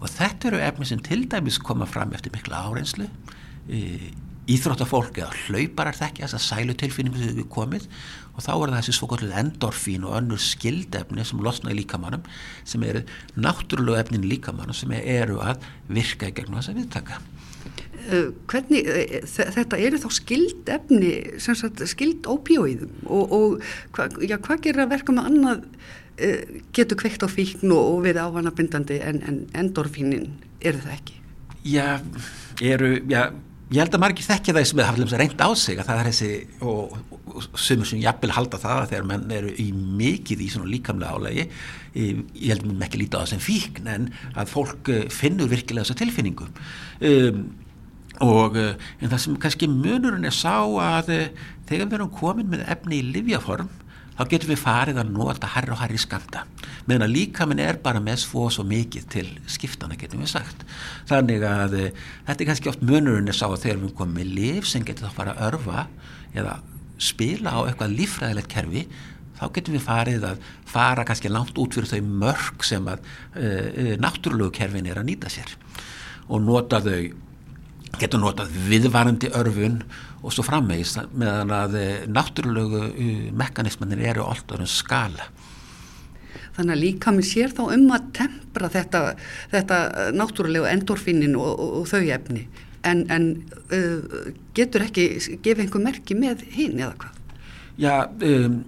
Og 0.00 0.10
þetta 0.10 0.50
eru 0.50 0.62
efni 0.64 0.88
sem 0.88 1.04
til 1.06 1.20
dæmis 1.30 1.60
koma 1.62 1.86
fram 1.86 2.16
eftir 2.16 2.34
mikla 2.34 2.64
áreinslu 2.66 3.06
íþróttafólk 4.50 5.20
eða 5.20 5.36
hlauparar 5.46 5.96
þekkja 5.96 6.26
þess 6.26 6.38
að 6.38 6.46
sælu 6.46 6.76
tilfinningu 6.78 7.20
sem 7.20 7.36
við 7.36 7.48
komið 7.52 7.86
og 8.40 8.46
þá 8.46 8.52
er 8.54 8.72
það 8.72 8.78
þessi 8.78 8.96
svokalluð 8.96 9.36
endorfín 9.42 10.06
og 10.08 10.16
önnur 10.16 10.40
skildefni 10.40 11.26
sem 11.28 11.42
losna 11.44 11.74
í 11.74 11.78
líkamannum 11.80 12.24
sem 12.68 12.84
eru 12.88 13.04
náttúrulegu 13.36 14.00
efnin 14.00 14.24
í 14.24 14.32
líkamannum 14.34 14.76
sem 14.76 14.94
eru 14.96 15.40
að 15.44 15.66
virka 15.92 16.30
í 16.30 16.34
gegnum 16.36 16.58
þess 16.60 16.72
að 16.72 16.80
viðtaka 16.80 17.20
uh, 17.20 18.30
Hvernig, 18.50 18.88
uh, 18.88 19.28
þetta 19.28 19.80
eru 19.80 20.00
þá 20.00 20.08
skildefni 20.16 21.12
skild 21.92 22.30
óbjóiðum 22.30 23.04
og, 23.06 23.36
og 23.36 23.96
hva, 23.96 24.08
já, 24.24 24.38
hvað 24.40 24.64
gerir 24.66 24.86
að 24.86 24.94
verka 24.96 25.16
með 25.16 25.30
annað 25.32 25.68
uh, 25.68 26.58
getur 26.76 27.02
kveikt 27.04 27.26
á 27.26 27.28
fíkn 27.28 27.76
og 27.76 28.00
verið 28.08 28.24
ávanabindandi 28.24 29.02
en, 29.04 29.22
en 29.28 29.44
endorfínin 29.52 30.32
eru 30.64 30.80
það 30.80 30.96
ekki? 30.96 31.20
Já, 31.60 32.00
eru, 32.64 32.94
já 33.04 33.28
ég 33.70 33.78
held 33.78 33.94
að 33.94 34.02
margir 34.02 34.26
þekkja 34.26 34.54
það 34.56 34.64
sem 34.66 34.80
hafa 34.82 35.18
reynd 35.20 35.42
á 35.46 35.48
sig 35.54 35.78
að 35.78 35.90
það 35.90 36.00
er 36.00 36.08
þessi 36.10 36.30
og, 36.66 36.96
og 37.30 37.44
sumur 37.54 37.86
sem 37.86 38.00
jafnvel 38.02 38.32
halda 38.34 38.58
það 38.58 38.80
að 38.80 38.92
þegar 38.92 39.08
menn 39.12 39.34
eru 39.36 39.52
í 39.62 39.66
mikið 39.74 40.42
í 40.42 40.48
svona 40.50 40.70
líkamlega 40.72 41.14
álægi 41.14 41.44
ég 41.94 42.50
held 42.50 42.64
að 42.64 42.72
mér 42.72 42.86
ekki 42.88 43.02
líta 43.02 43.20
á 43.20 43.22
það 43.22 43.32
sem 43.32 43.42
fíkn 43.44 43.90
en 43.90 44.08
að 44.34 44.52
fólk 44.52 44.90
eh, 44.92 45.06
finnur 45.10 45.50
virkilega 45.50 45.86
þessa 45.86 45.98
tilfinningu. 45.98 46.46
Um, 47.00 47.44
og 48.22 48.58
eh, 48.60 48.90
en 49.00 49.10
það 49.10 49.22
sem 49.24 49.38
kannski 49.42 49.70
munurinn 49.70 50.28
er 50.28 50.34
sá 50.34 50.60
að 50.60 51.12
eh, 51.14 51.46
þegar 51.70 51.88
við 51.88 51.98
erum 51.98 52.12
komin 52.14 52.50
með 52.52 52.66
efni 52.70 53.00
í 53.00 53.08
livjaform 53.14 53.70
þá 54.20 54.26
getum 54.28 54.50
við 54.52 54.58
farið 54.60 54.98
að 55.00 55.12
nota 55.14 55.48
herra 55.54 55.72
og 55.72 55.80
herri 55.80 55.98
skamta 56.00 56.42
meðan 56.84 57.06
að 57.06 57.14
líka 57.14 57.46
minn 57.48 57.62
er 57.64 57.78
bara 57.80 58.02
með 58.04 58.18
svo 58.26 58.48
svo 58.52 58.66
mikið 58.68 59.06
til 59.14 59.26
skiptana 59.48 59.96
getum 60.00 60.20
við 60.20 60.32
sagt. 60.34 60.64
Þannig 61.08 61.44
að 61.46 61.76
e, 61.78 61.86
þetta 62.26 62.44
er 62.44 62.50
kannski 62.50 62.70
oft 62.72 62.84
munurinn 62.84 63.30
er 63.30 63.36
sá 63.36 63.46
að 63.48 63.62
þegar 63.64 63.80
við 63.84 63.94
komum 63.96 64.18
með 64.20 64.34
liv 64.36 64.68
sem 64.68 64.84
getur 64.84 65.08
þá 65.08 65.16
fara 65.16 65.36
að 65.36 65.46
örfa 65.48 65.86
eða 66.36 66.58
spila 67.00 67.54
á 67.56 67.58
eitthvað 67.64 67.96
lífræðilegt 67.96 68.52
kerfi 68.52 68.84
þá 69.40 69.44
getum 69.56 69.78
við 69.78 69.86
farið 69.86 70.28
að 70.28 70.44
fara 70.68 71.06
kannski 71.08 71.32
langt 71.32 71.56
út 71.62 71.78
fyrir 71.78 71.88
þau 71.88 72.12
mörg 72.26 72.68
sem 72.68 72.92
að 72.92 73.00
uh, 73.40 73.96
náttúrulegu 74.02 74.52
kerfin 74.60 74.90
er 74.90 75.00
að 75.00 75.08
nýta 75.08 75.32
sér. 75.32 75.56
Og 76.28 76.44
nota 76.44 76.82
þau 76.84 77.08
getur 77.98 78.20
notað 78.22 78.52
viðvarandi 78.68 79.32
örfun 79.34 79.80
og 80.20 80.34
svo 80.34 80.44
frammeðis 80.44 80.96
meðan 81.16 81.54
að 81.56 81.78
náttúrulegu 82.12 82.82
mekanismanir 83.36 84.02
eru 84.12 84.26
alltaf 84.28 84.60
um 84.60 84.68
skala 84.68 85.30
Þannig 86.56 86.74
að 86.74 86.82
líka 86.82 87.12
minn 87.14 87.24
sér 87.24 87.52
þá 87.54 87.62
um 87.70 87.86
að 87.94 88.08
tempra 88.18 88.68
þetta, 88.72 89.00
þetta 89.52 89.78
náttúrulega 90.12 90.72
endorfinin 90.74 91.38
og, 91.38 91.52
og, 91.54 91.70
og 91.80 91.86
þau 91.88 92.02
efni 92.16 92.42
en, 92.86 93.04
en 93.12 93.30
uh, 93.72 94.28
getur 94.56 94.84
ekki 94.86 95.06
gefið 95.44 95.64
einhver 95.66 95.84
merki 95.84 96.16
með 96.18 96.44
hinn 96.52 96.80
eða 96.80 96.92
hvað? 97.00 97.16
Já, 97.80 97.94
um, 98.28 98.60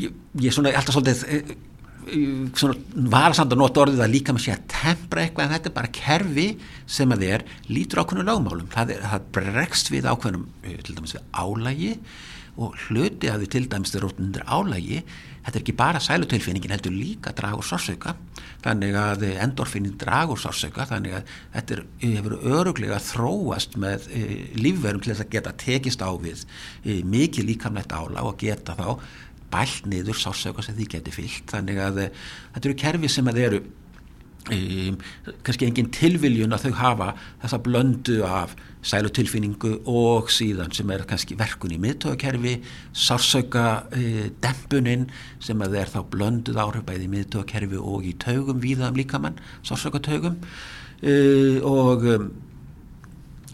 ég 0.00 0.46
er 0.46 0.54
svona 0.54 0.74
alltaf 0.76 0.96
svolítið 0.96 1.56
uh, 2.10 2.66
uh 2.70 2.74
var 3.12 3.36
samt 3.36 3.54
að 3.54 3.62
nota 3.62 3.84
orðið 3.84 4.04
að 4.04 4.12
líka 4.14 4.34
með 4.34 4.46
sé 4.46 4.56
að 4.56 4.66
tempra 4.74 5.24
eitthvað 5.24 5.46
en 5.46 5.54
þetta 5.54 5.70
er 5.70 5.76
bara 5.78 5.94
kerfi 6.00 6.48
sem 6.86 7.14
að 7.14 7.24
þér 7.26 7.46
lítur 7.70 8.02
ákveðinu 8.02 8.28
lögmálum. 8.28 8.68
Það, 8.74 8.94
er, 8.96 9.08
það 9.14 9.30
bregst 9.38 9.90
við 9.94 10.10
ákveðinum 10.10 10.46
uh, 10.50 10.76
til 10.86 10.98
dæmis 10.98 11.16
við 11.16 11.26
álægi 11.32 11.94
og 12.60 12.78
hluti 12.86 13.30
að 13.30 13.44
því 13.44 13.50
til 13.54 13.66
dæmis 13.72 13.94
þeir 13.94 14.04
rótun 14.04 14.26
undir 14.28 14.48
álægi 14.50 15.04
þetta 15.44 15.56
er 15.56 15.62
ekki 15.62 15.76
bara 15.76 16.00
sælutilfinningin 16.02 16.74
heldur 16.74 16.92
líka 16.94 17.32
dragur 17.36 17.64
sársauka. 17.64 18.14
Þannig 18.64 18.96
að 19.00 19.24
endorfinin 19.30 19.96
dragur 20.00 20.40
sársauka 20.40 20.86
þannig 20.90 21.16
að 21.16 21.32
þetta 21.54 21.76
er, 21.76 21.82
hefur 22.04 22.36
öruglega 22.58 23.00
þróast 23.04 23.78
með 23.80 24.08
e, 24.12 24.22
lífverum 24.60 25.00
til 25.00 25.14
þess 25.14 25.24
að 25.24 25.32
geta 25.36 25.56
tekist 25.64 26.04
á 26.04 26.10
við 26.20 26.44
e, 26.84 27.00
mikið 27.08 27.48
líkamlegt 27.54 27.96
ála 27.96 28.26
og 28.28 28.36
geta 28.40 28.76
þá 28.76 29.00
bælt 29.52 29.86
niður 29.90 30.18
sársauka 30.18 30.64
sem 30.64 30.78
því 30.78 30.88
geti 30.96 31.14
fyllt. 31.14 31.46
Þannig 31.52 31.82
að 31.84 32.02
e, 32.04 32.08
þetta 32.54 32.70
eru 32.70 32.80
kerfi 32.84 33.12
sem 33.12 33.30
að 33.30 33.44
eru 33.48 33.62
Um, 34.48 34.96
kannski 35.44 35.66
engin 35.68 35.90
tilviljun 35.92 36.56
að 36.56 36.62
þau 36.64 36.76
hafa 36.78 37.08
þessa 37.42 37.58
blöndu 37.60 38.14
af 38.24 38.54
sælutilfinningu 38.88 39.74
og 39.92 40.30
síðan 40.32 40.72
sem 40.72 40.88
er 40.94 41.04
kannski 41.06 41.36
verkun 41.38 41.74
í 41.76 41.78
miðtöðakerfi 41.82 42.54
sársauka 42.96 43.66
e, 43.92 44.30
dempunin 44.40 45.04
sem 45.44 45.60
að 45.60 45.76
er 45.82 45.92
þá 45.92 46.00
blönduð 46.14 46.62
áhrif 46.64 46.86
bæði 46.88 47.04
í 47.04 47.12
miðtöðakerfi 47.18 47.82
og 47.84 48.08
í 48.08 48.14
taugum 48.24 48.64
víðaðum 48.64 49.02
líkamann, 49.02 49.36
sársauka 49.60 50.00
taugum. 50.08 50.40
E, 51.04 51.12
og 51.60 52.08
um, 52.08 52.30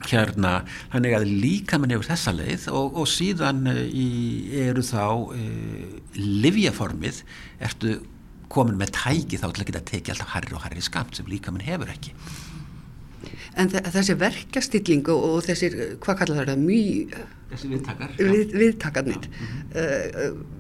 hérna, 0.04 0.52
þannig 0.92 1.16
að 1.16 1.28
líkamann 1.44 1.94
hefur 1.94 2.10
þessa 2.10 2.34
leið 2.36 2.66
og, 2.72 2.98
og 3.00 3.08
síðan 3.10 3.62
e, 3.70 3.76
eru 4.66 4.84
þá 4.84 5.32
livjaformið 6.16 7.22
ertu 7.64 7.96
komin 8.52 8.78
með 8.78 8.92
tæki 8.98 9.40
þá 9.40 9.48
til 9.48 9.62
að 9.62 9.70
geta 9.70 9.86
tekið 9.90 10.12
alltaf 10.14 10.34
harri 10.34 10.54
og 10.54 10.66
harri 10.66 10.84
skamt 10.84 11.18
sem 11.18 11.30
líka 11.30 11.54
minn 11.54 11.66
hefur 11.66 11.90
ekki. 11.92 12.12
En 13.56 13.72
þessi 13.72 14.14
verkastilling 14.20 15.08
og 15.10 15.40
þessir, 15.46 15.74
hvað 16.04 16.20
kallar 16.20 16.50
það 16.52 16.62
mjög 16.66 17.16
þessi 17.50 17.70
viðtakar 17.72 18.14
við, 18.18 18.52
viðtakarnir. 18.52 19.28
Ja. 19.32 19.86
uh, 19.86 20.55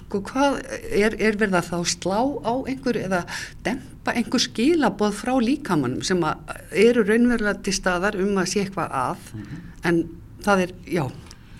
sko 0.00 0.20
hvað 0.26 0.60
er, 0.90 1.16
er 1.18 1.38
verið 1.40 1.58
að 1.60 1.70
þá 1.70 1.92
slá 1.92 2.20
á 2.44 2.52
einhver 2.68 2.98
eða 3.00 3.22
dempa 3.66 4.14
einhver 4.16 4.42
skilaboð 4.42 5.18
frá 5.18 5.34
líkamannum 5.42 6.04
sem 6.06 6.22
eru 6.70 7.04
raunverulega 7.06 7.62
til 7.66 7.76
staðar 7.76 8.18
um 8.22 8.38
að 8.40 8.50
sé 8.52 8.64
eitthvað 8.64 8.96
að? 9.02 9.28
Mm 9.34 9.42
-hmm. 9.42 9.66
en 9.88 10.02
það 10.46 10.62
er, 10.66 10.72
já, 10.86 11.04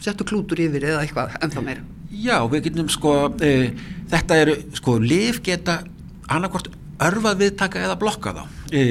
settu 0.00 0.24
klútur 0.24 0.60
yfir 0.60 0.84
eða 0.84 1.02
eitthvað 1.04 1.36
ennþá 1.42 1.62
meira. 1.64 1.84
Já, 2.10 2.38
við 2.50 2.68
getum 2.68 2.88
sko, 2.88 3.12
e, 3.42 3.72
þetta 4.12 4.36
eru 4.36 4.56
sko, 4.78 4.98
liv 5.02 5.40
geta 5.42 5.80
annarkort 6.28 6.70
örfað 7.02 7.42
viðtaka 7.42 7.82
eða 7.84 7.98
blokka 8.00 8.32
þá. 8.36 8.42
E, 8.72 8.82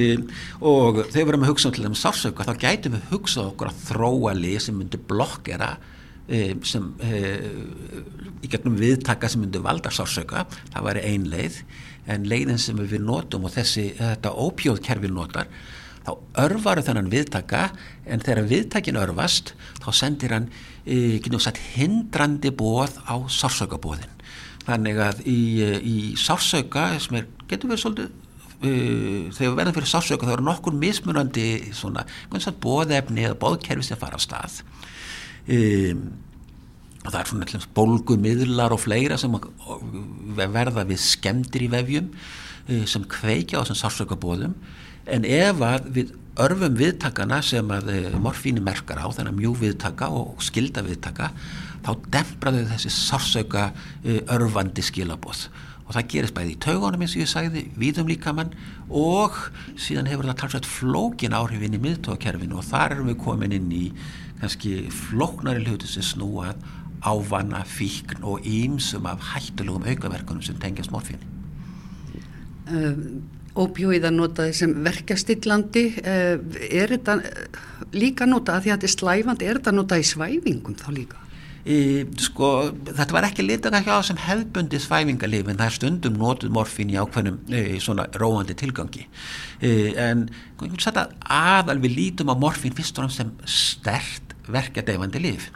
og 0.62 1.02
þegar 1.10 1.26
við 1.26 1.34
erum 1.34 1.46
að 1.46 1.52
hugsa 1.54 1.70
um 1.70 1.76
til 1.76 1.86
þeim 1.88 1.98
sársauka 2.00 2.46
þá 2.48 2.54
gætum 2.62 2.98
við 2.98 3.10
hugsað 3.14 3.52
okkur 3.52 3.72
að 3.72 3.82
þróa 3.90 4.36
lið 4.38 4.60
sem 4.68 4.78
myndir 4.78 5.02
blokkera 5.10 5.76
sem 6.66 6.88
e, 7.06 7.20
í 8.42 8.50
gegnum 8.50 8.78
viðtaka 8.80 9.30
sem 9.30 9.44
myndir 9.44 9.64
valda 9.66 9.92
sársauka, 9.94 10.46
það 10.74 10.88
væri 10.90 11.04
ein 11.12 11.28
leið 11.30 11.60
en 12.10 12.26
leiðin 12.30 12.62
sem 12.62 12.80
við 12.82 13.04
notum 13.06 13.46
og 13.46 13.54
þessi, 13.54 13.92
þetta 14.00 14.34
ópjóðkerfi 14.34 15.12
notar 15.14 15.50
þá 16.06 16.12
örfaru 16.46 16.84
þennan 16.86 17.12
viðtaka 17.14 17.68
en 18.06 18.22
þegar 18.26 18.50
viðtakin 18.50 19.00
örfast 19.02 19.56
þá 19.82 19.90
sendir 19.98 20.36
hann 20.36 20.50
e, 20.86 21.22
sagt, 21.40 21.62
hindrandi 21.76 22.54
bóð 22.54 23.00
á 23.06 23.16
sársökabóðin 23.30 24.14
þannig 24.66 25.02
að 25.02 25.24
í, 25.30 25.40
e, 25.62 25.72
í 25.82 25.98
sársöka 26.18 26.92
sem 27.02 27.22
er, 27.22 27.30
getur 27.50 27.74
verið 27.74 27.86
svolítið 27.86 28.22
þegar 28.66 29.52
við 29.52 29.58
verðum 29.60 29.76
fyrir 29.76 29.90
sársöka 29.92 30.26
þá 30.26 30.36
eru 30.38 30.46
nokkur 30.48 30.78
mismunandi 30.80 31.48
svona, 31.76 32.06
bóðefni 32.64 33.26
eða 33.28 33.38
bóðkerfi 33.42 33.84
sem 33.86 34.00
fara 34.00 34.18
á 34.18 34.22
stað 34.24 34.62
um, 35.46 36.06
og 37.06 37.12
það 37.12 37.20
er 37.20 37.30
svona 37.30 37.64
bólgumiðlar 37.78 38.74
og 38.74 38.82
fleira 38.82 39.18
sem 39.22 39.36
verða 40.36 40.88
við 40.90 41.04
skemdir 41.04 41.68
í 41.68 41.72
vefjum 41.74 42.10
uh, 42.12 42.86
sem 42.90 43.06
kveikja 43.10 43.62
á 43.62 43.64
þessum 43.64 43.82
sársökabóðum 43.84 44.56
en 45.06 45.28
ef 45.28 45.62
að 45.62 45.90
við 45.94 46.16
örfum 46.42 46.76
viðtakana 46.76 47.40
sem 47.46 47.70
að 47.72 47.92
eh, 47.94 48.18
morfínu 48.20 48.64
merkar 48.64 49.00
á 49.00 49.08
þennan 49.14 49.38
mjú 49.38 49.54
viðtaka 49.60 50.10
og 50.12 50.42
skilda 50.44 50.84
viðtaka 50.84 51.30
þá 51.86 51.92
dempraðu 52.12 52.66
þessi 52.72 52.92
sársauka 52.92 53.70
eh, 54.04 54.20
örfandi 54.34 54.84
skilaboð. 54.84 55.46
Og 55.86 55.94
það 55.94 56.10
gerist 56.12 56.36
bæði 56.36 56.56
í 56.56 56.60
taugunum 56.66 57.06
eins 57.06 57.14
og 57.14 57.22
ég 57.22 57.30
sagði 57.30 57.64
víðum 57.78 58.10
líkamann 58.10 58.56
og 58.90 59.38
síðan 59.78 60.10
hefur 60.10 60.28
það 60.32 60.40
talsvægt 60.42 60.70
flókin 60.70 61.38
áhrifin 61.38 61.78
í 61.78 61.82
miðtókerfinu 61.84 62.58
og 62.58 62.68
þar 62.68 62.98
erum 62.98 63.12
við 63.14 63.20
komin 63.22 63.54
inn 63.56 63.70
í 63.72 63.86
kannski 64.46 64.76
flóknari 64.94 65.66
hluti 65.66 65.90
sem 65.90 66.06
snúað 66.06 66.62
ávanna, 67.06 67.62
fíkn 67.68 68.24
og 68.26 68.46
ímsum 68.48 69.06
af 69.10 69.22
hættulegum 69.34 69.86
aukaverkunum 69.86 70.46
sem 70.46 70.58
tengjast 70.62 70.94
morfínu 70.94 71.34
um 72.66 73.26
óbjóið 73.56 74.08
að 74.10 74.16
nota 74.18 74.48
þessum 74.50 74.74
verkastillandi 74.86 75.84
eh, 76.04 76.34
er 76.76 76.92
þetta 76.96 77.20
líka 77.96 78.28
nota 78.28 78.58
að 78.58 78.66
því 78.66 78.72
að 78.72 78.82
þetta 78.82 78.90
er 78.90 78.96
slæfandi 78.96 79.48
er 79.48 79.60
þetta 79.62 79.76
nota 79.76 80.00
í 80.00 80.08
svæfingum 80.08 80.76
þá 80.80 80.90
líka? 80.96 81.22
Í, 81.66 81.78
sko, 82.22 82.50
þetta 82.92 83.16
var 83.16 83.26
ekki 83.26 83.42
litað 83.42 83.80
ekki 83.80 83.90
á 83.90 83.98
sem 84.06 84.20
hefðbundi 84.22 84.78
svæfingalif 84.84 85.48
en 85.50 85.58
það 85.58 85.70
er 85.70 85.78
stundum 85.80 86.20
notuð 86.22 86.52
morfin 86.54 86.92
í 86.94 87.00
ákveðnum 87.00 87.40
e, 87.50 87.64
svona 87.82 88.06
róandi 88.22 88.54
tilgangi 88.60 89.08
e, 89.58 89.72
en 89.98 90.28
aðal 90.60 91.80
við 91.82 91.96
lítum 91.96 92.30
á 92.30 92.36
morfin 92.38 92.76
fyrst 92.76 93.00
og 93.00 93.08
náttúrulega 93.08 93.24
sem 93.24 93.34
stert 93.50 94.25
verkadefandi 94.52 95.22
lif 95.24 95.50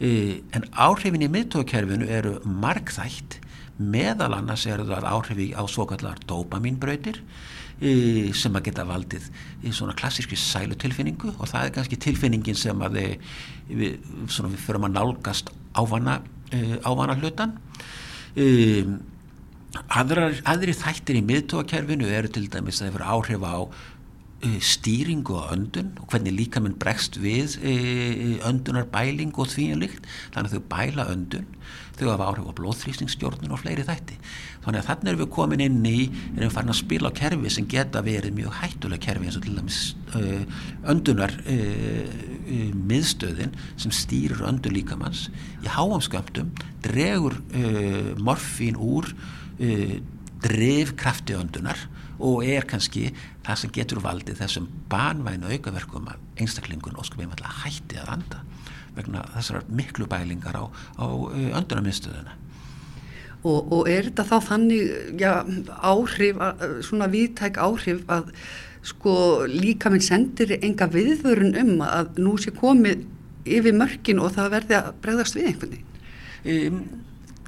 e, 0.00 0.42
en 0.56 0.66
áhrifin 0.72 1.24
í 1.26 1.30
miðtókerfinu 1.32 2.08
eru 2.12 2.36
markþætt 2.44 3.40
meðal 3.76 4.32
annars 4.38 4.64
eru 4.70 4.86
það 4.88 5.08
áhrifi 5.10 5.50
á 5.52 5.62
svo 5.68 5.84
kallar 5.88 6.20
dopamínbröytir 6.28 7.20
e, 7.80 8.32
sem 8.36 8.54
að 8.56 8.70
geta 8.70 8.86
valdið 8.88 9.26
í 9.66 9.72
svona 9.76 9.96
klassíski 9.98 10.38
sælutilfinningu. 10.40 11.34
Og 11.36 11.50
það 11.50 11.66
er 11.66 11.74
kannski 11.76 11.98
tilfinningin 12.00 12.56
sem 12.56 12.80
að 12.80 12.96
við, 13.68 13.98
svona, 14.32 14.54
við 14.54 14.62
förum 14.64 14.88
að 14.88 14.96
nálgast 14.96 15.52
ávana, 15.76 16.22
e, 16.48 16.80
ávana 16.88 17.18
hlutan 17.20 17.58
Aðrar, 19.92 20.38
aðri 20.48 20.72
þættir 20.76 21.18
í 21.18 21.22
miðtóakerfinu 21.26 22.08
eru 22.08 22.30
til 22.32 22.46
dæmis 22.52 22.80
að 22.80 22.86
það 22.86 22.94
fyrir 22.94 23.10
áhrif 23.12 23.44
á 23.44 23.56
stýringu 24.44 25.34
og 25.38 25.52
öndun 25.54 25.94
og 26.00 26.10
hvernig 26.12 26.34
líka 26.36 26.60
minn 26.60 26.76
bregst 26.78 27.16
við 27.22 27.56
öndunar 28.46 28.88
bæling 28.92 29.32
og 29.36 29.48
því 29.52 29.70
en 29.72 29.82
líkt. 29.84 30.08
Þannig 30.34 30.52
að 30.52 30.56
þau 30.56 30.70
bæla 30.74 31.08
öndun 31.14 31.52
þau 31.96 32.10
hafa 32.12 32.28
áhrif 32.30 32.48
á 32.52 32.58
blóðþrýstingsstjórnun 32.58 33.54
og 33.54 33.62
fleiri 33.62 33.84
þætti. 33.86 34.16
Þannig 34.64 34.80
að 34.82 34.88
þannig 34.90 35.10
erum 35.12 35.22
við 35.22 35.30
komin 35.36 35.62
inn 35.64 35.86
í 35.88 36.00
erum 36.36 36.52
farin 36.52 36.72
að 36.72 36.80
spila 36.82 37.12
á 37.12 37.16
kerfi 37.16 37.52
sem 37.54 37.68
geta 37.70 38.02
verið 38.04 38.36
mjög 38.36 38.58
hættulega 38.60 39.04
kerfi 39.06 39.28
eins 39.28 39.38
og 39.38 39.46
til 39.46 39.54
dæmis 39.56 39.78
uh, 40.18 40.42
öndunar 40.92 41.32
miðstöðin 42.76 43.56
sem 43.80 43.94
stýrir 43.94 44.44
öndun 44.46 44.76
líkamanns 44.76 45.28
í 45.64 45.70
háamskömmtum 45.72 46.52
dregur 46.84 47.38
morfín 48.20 48.76
úr 48.76 49.08
drefkrafti 50.44 51.36
öndunar 51.36 51.80
og 52.16 52.44
er 52.48 52.64
kannski 52.68 53.10
það 53.44 53.60
sem 53.60 53.72
getur 53.76 54.02
valdið 54.04 54.40
þessum 54.40 54.68
banvænu 54.90 55.50
aukaverkum 55.52 56.08
að 56.10 56.42
einstaklingun 56.42 56.96
sko 57.04 57.20
við 57.20 57.30
maður 57.30 57.60
hætti 57.62 58.00
að 58.00 58.12
anda 58.16 58.42
vegna 58.96 59.24
þessar 59.34 59.66
miklu 59.68 60.08
bælingar 60.08 60.56
á, 60.56 60.64
á 60.96 61.06
öndunarmiðstöðuna. 61.60 62.36
Og, 63.46 63.72
og 63.72 63.90
er 63.92 64.08
þetta 64.08 64.24
þá 64.26 64.36
þannig 64.48 65.18
já, 65.20 65.32
áhrif, 65.84 66.40
svona 66.86 67.10
viðtæk 67.12 67.60
áhrif 67.62 68.08
að 68.10 68.32
sko 68.86 69.12
líka 69.50 69.90
minn 69.92 70.04
sendir 70.04 70.56
enga 70.56 70.88
viðvörun 70.90 71.58
um 71.60 71.84
að 71.84 72.18
nú 72.22 72.36
sé 72.40 72.54
komið 72.56 73.04
yfir 73.46 73.76
mörkin 73.76 74.22
og 74.22 74.32
það 74.34 74.52
verði 74.56 74.78
að 74.78 74.88
bregðast 75.04 75.36
við 75.36 75.50
einhvern 75.50 75.76
veginn? 75.76 75.92
Um, 76.46 76.80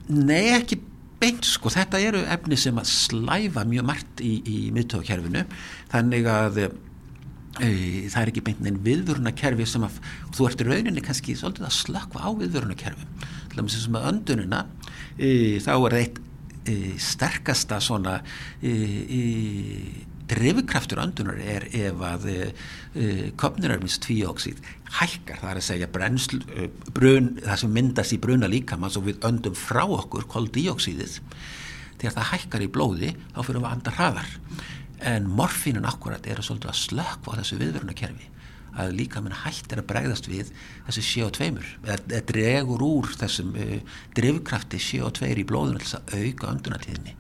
Nei, 0.09 0.55
ekki 0.57 0.79
beint 1.23 1.47
sko, 1.47 1.71
þetta 1.73 2.01
eru 2.03 2.21
efni 2.31 2.59
sem 2.61 2.77
að 2.79 2.91
slæfa 2.91 3.65
mjög 3.69 3.89
margt 3.89 4.23
í, 4.23 4.39
í 4.47 4.59
miðtöðakerfinu 4.75 5.45
þannig 5.93 6.29
að 6.31 6.61
e, 6.65 6.69
það 8.11 8.21
er 8.23 8.33
ekki 8.33 8.45
beint 8.47 8.63
einn 8.67 8.81
viðvörunakerfi 8.87 9.67
sem 9.69 9.87
að 9.87 9.99
þú 10.37 10.49
ert 10.49 10.63
í 10.63 10.69
rauninni 10.69 11.05
kannski 11.05 11.37
svolítið 11.39 11.69
að 11.69 11.77
slökka 11.79 12.23
á 12.23 12.29
viðvörunakerfi 12.39 13.09
til 13.51 13.59
dæmis 13.59 13.79
sem 13.83 13.99
að 13.99 14.09
öndunina 14.13 14.63
e, 15.17 15.31
þá 15.65 15.73
er 15.75 15.99
eitt 16.03 16.23
e, 16.69 16.79
sterkasta 17.03 17.81
svona 17.83 18.21
drifkraftur 20.29 21.01
öndunar 21.03 21.41
er 21.41 21.67
ef 21.75 22.03
að 22.05 22.27
e, 22.33 22.39
kopnirarmins 23.41 23.99
tvíóksíð 24.05 24.61
hækkar, 24.99 25.41
það 25.43 25.51
er 25.51 25.61
að 25.61 25.67
segja 25.67 25.91
brennsl, 25.93 26.41
brun, 26.97 27.35
það 27.45 27.63
sem 27.63 27.75
myndast 27.75 28.17
í 28.17 28.21
bruna 28.23 28.51
líkamann 28.51 28.93
svo 28.95 29.05
við 29.09 29.23
öndum 29.29 29.57
frá 29.59 29.85
okkur 29.85 30.29
koldíóksíðið 30.33 31.19
þegar 31.99 32.17
það 32.17 32.33
hækkar 32.33 32.65
í 32.65 32.73
blóði 32.73 33.13
þá 33.35 33.41
fyrir 33.43 33.61
við 33.61 33.69
að 33.69 33.73
anda 33.75 33.95
hraðar. 33.97 34.35
En 35.09 35.29
morfínun 35.31 35.87
akkurat 35.87 36.25
er 36.27 36.41
að 36.41 36.49
að 36.73 36.81
slökka 36.81 37.35
á 37.35 37.39
þessu 37.39 37.59
viðverunarkerfi 37.61 38.33
að 38.79 38.95
líka 38.99 39.23
minn 39.25 39.37
hættir 39.45 39.83
að 39.83 39.89
bregðast 39.91 40.29
við 40.31 40.53
þessi 40.87 41.05
CO2 41.09 41.51
eða 41.89 42.23
dregur 42.29 42.85
úr 42.87 43.11
þessum 43.21 43.55
uh, 43.59 43.79
drivkrafti 44.19 44.81
CO2 44.83 45.33
í 45.35 45.47
blóðunum 45.49 45.83
til 45.83 45.99
að 45.99 46.15
auka 46.19 46.53
öndunatíðinni 46.53 47.17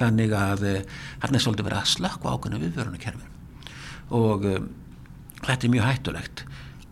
þannig 0.00 0.34
að 0.36 0.66
uh, 0.70 0.98
hann 1.24 1.38
er 1.38 1.44
svolítið 1.44 1.70
verið 1.70 1.82
að 1.82 1.92
slökka 1.94 2.34
ákveðinu 2.34 2.64
viðvörunarkerfin 2.66 3.32
og 4.16 4.46
um, 4.46 4.68
þetta 5.42 5.66
er 5.66 5.72
mjög 5.72 5.88
hættulegt. 5.90 6.44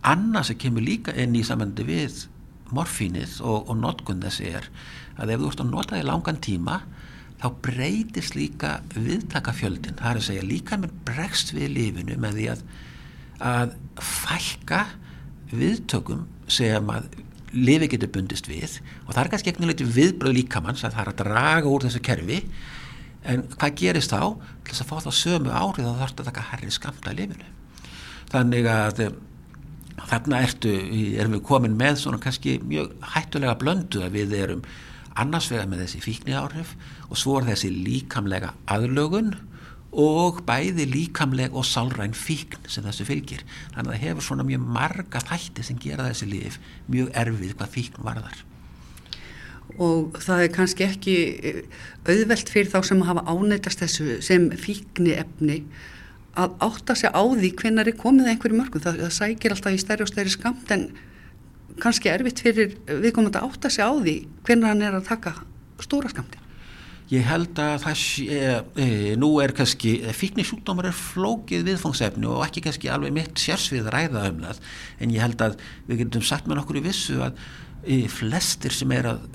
Annað 0.05 0.49
sem 0.49 0.59
kemur 0.61 0.85
líka 0.85 1.13
inn 1.17 1.35
í 1.35 1.43
samandi 1.45 1.85
við 1.87 2.25
morfínið 2.75 3.39
og, 3.45 3.69
og 3.69 3.77
notkun 3.79 4.23
þessi 4.23 4.51
er 4.57 4.67
að 5.21 5.35
ef 5.35 5.41
þú 5.41 5.51
ert 5.51 5.63
að 5.63 5.71
nota 5.71 5.95
það 5.95 6.03
í 6.03 6.07
langan 6.09 6.41
tíma 6.43 6.79
þá 7.41 7.47
breytist 7.65 8.35
líka 8.37 8.79
viðtakafjöldin 8.95 9.99
það 9.99 10.11
er 10.11 10.19
að 10.19 10.27
segja 10.29 10.47
líka 10.47 10.79
með 10.81 10.95
bregst 11.07 11.53
við 11.55 11.73
lífinu 11.75 12.17
með 12.21 12.39
því 12.39 12.47
að 12.53 12.63
að 13.39 13.75
fælka 14.01 14.85
viðtökum 15.55 16.25
sem 16.51 16.91
að 16.91 17.09
lifi 17.55 17.89
getur 17.93 18.11
bundist 18.11 18.49
við. 18.51 18.79
Og 19.05 19.13
það 19.13 19.21
er 19.23 19.33
kannski 19.33 19.51
ekki 19.53 19.65
nýtt 19.65 19.85
viðbröð 19.95 20.37
líkamanns 20.41 20.83
að 20.83 20.97
það 20.97 21.03
er 21.03 21.11
að 21.11 21.19
draga 21.23 21.71
úr 21.71 21.85
þessu 21.87 22.03
kerfi. 22.03 22.39
En 23.25 23.45
hvað 23.55 23.77
gerist 23.79 24.13
þá? 24.13 24.35
Til 24.65 24.73
þess 24.73 24.83
að 24.83 24.89
fá 24.91 24.97
það 25.07 25.19
sömu 25.23 25.53
árið 25.53 25.87
þá 25.87 26.01
þarf 26.01 26.17
það 26.19 26.33
að 26.35 26.49
herri 26.51 26.73
skamta 26.75 27.13
í 27.15 27.21
lifinu 27.21 27.53
þannig 28.35 28.69
að 28.69 29.01
eh, 29.05 29.15
þarna 30.09 30.41
ertu, 30.45 30.73
erum 31.15 31.37
við 31.37 31.45
komin 31.47 31.77
með 31.79 32.01
svona 32.01 32.21
kannski 32.23 32.57
mjög 32.65 32.95
hættulega 33.13 33.57
blöndu 33.61 34.03
að 34.05 34.17
við 34.17 34.35
erum 34.39 34.63
annars 35.15 35.47
vega 35.51 35.67
með 35.69 35.85
þessi 35.85 36.01
fíkni 36.03 36.35
áhrif 36.35 36.73
og 37.07 37.19
svo 37.19 37.37
er 37.39 37.49
þessi 37.51 37.71
líkamlega 37.71 38.51
aðlögun 38.71 39.35
og 39.95 40.41
bæði 40.47 40.85
líkamleg 40.91 41.55
og 41.55 41.63
sálræn 41.67 42.15
fíkn 42.17 42.67
sem 42.67 42.83
þessu 42.83 43.07
fylgir. 43.07 43.45
Þannig 43.75 43.87
að 43.87 43.93
það 43.93 44.03
hefur 44.03 44.27
svona 44.27 44.45
mjög 44.47 44.67
marga 44.75 45.21
þætti 45.23 45.63
sem 45.63 45.79
gera 45.79 46.09
þessi 46.09 46.27
lif 46.33 46.59
mjög 46.91 47.13
erfið 47.23 47.55
hvað 47.55 47.73
fíkn 47.77 48.05
varðar. 48.05 48.43
Og 49.81 50.19
það 50.21 50.43
er 50.43 50.53
kannski 50.55 50.85
ekki 50.85 51.15
eh, 51.39 51.61
auðvelt 52.05 52.51
fyrir 52.51 52.71
þá 52.71 52.79
sem 52.91 53.03
hafa 53.07 53.25
ánætast 53.27 53.81
þessu 53.81 54.19
sem 54.23 54.49
fíkni 54.59 55.15
efni 55.15 55.61
að 56.35 56.55
átta 56.67 56.95
sig 56.99 57.15
á 57.15 57.23
því 57.23 57.51
hvenar 57.61 57.87
er 57.87 57.95
komið 57.97 58.33
einhverju 58.33 58.59
mörgum, 58.59 58.83
það, 58.83 59.05
það 59.05 59.13
sækir 59.15 59.55
alltaf 59.55 59.75
í 59.75 59.79
stærri 59.79 60.03
og 60.03 60.11
stærri 60.11 60.33
skamt 60.33 60.71
en 60.75 60.89
kannski 61.79 62.11
erfitt 62.11 62.43
fyrir 62.43 62.75
viðkomandi 62.87 63.39
að 63.39 63.47
átta 63.47 63.71
sig 63.71 63.87
á 63.87 63.91
því 63.95 64.15
hvenar 64.47 64.73
hann 64.73 64.83
er 64.83 64.97
að 64.99 65.07
taka 65.07 65.37
stóra 65.83 66.11
skamti 66.11 66.44
Ég 67.13 67.21
held 67.21 67.59
að 67.61 67.75
það 67.83 67.97
sé, 68.01 68.37
e, 68.81 68.85
nú 69.21 69.27
er 69.43 69.51
kannski, 69.53 69.91
fíknisjúkdómar 70.17 70.87
er 70.89 70.95
flókið 70.97 71.67
viðfangsefni 71.67 72.25
og 72.31 72.41
ekki 72.47 72.63
kannski 72.65 72.89
alveg 72.89 73.13
mitt 73.13 73.37
sérsvið 73.37 73.91
ræða 73.93 74.23
um 74.31 74.39
það, 74.47 74.61
en 74.97 75.11
ég 75.13 75.21
held 75.21 75.43
að 75.45 75.59
við 75.85 75.99
getum 76.01 76.23
sagt 76.25 76.49
með 76.49 76.63
okkur 76.63 76.79
í 76.79 76.85
vissu 76.87 77.19
að 77.21 77.37
e, 77.85 77.99
flestir 78.09 78.73
sem 78.73 78.93
er 78.97 79.11
að 79.11 79.27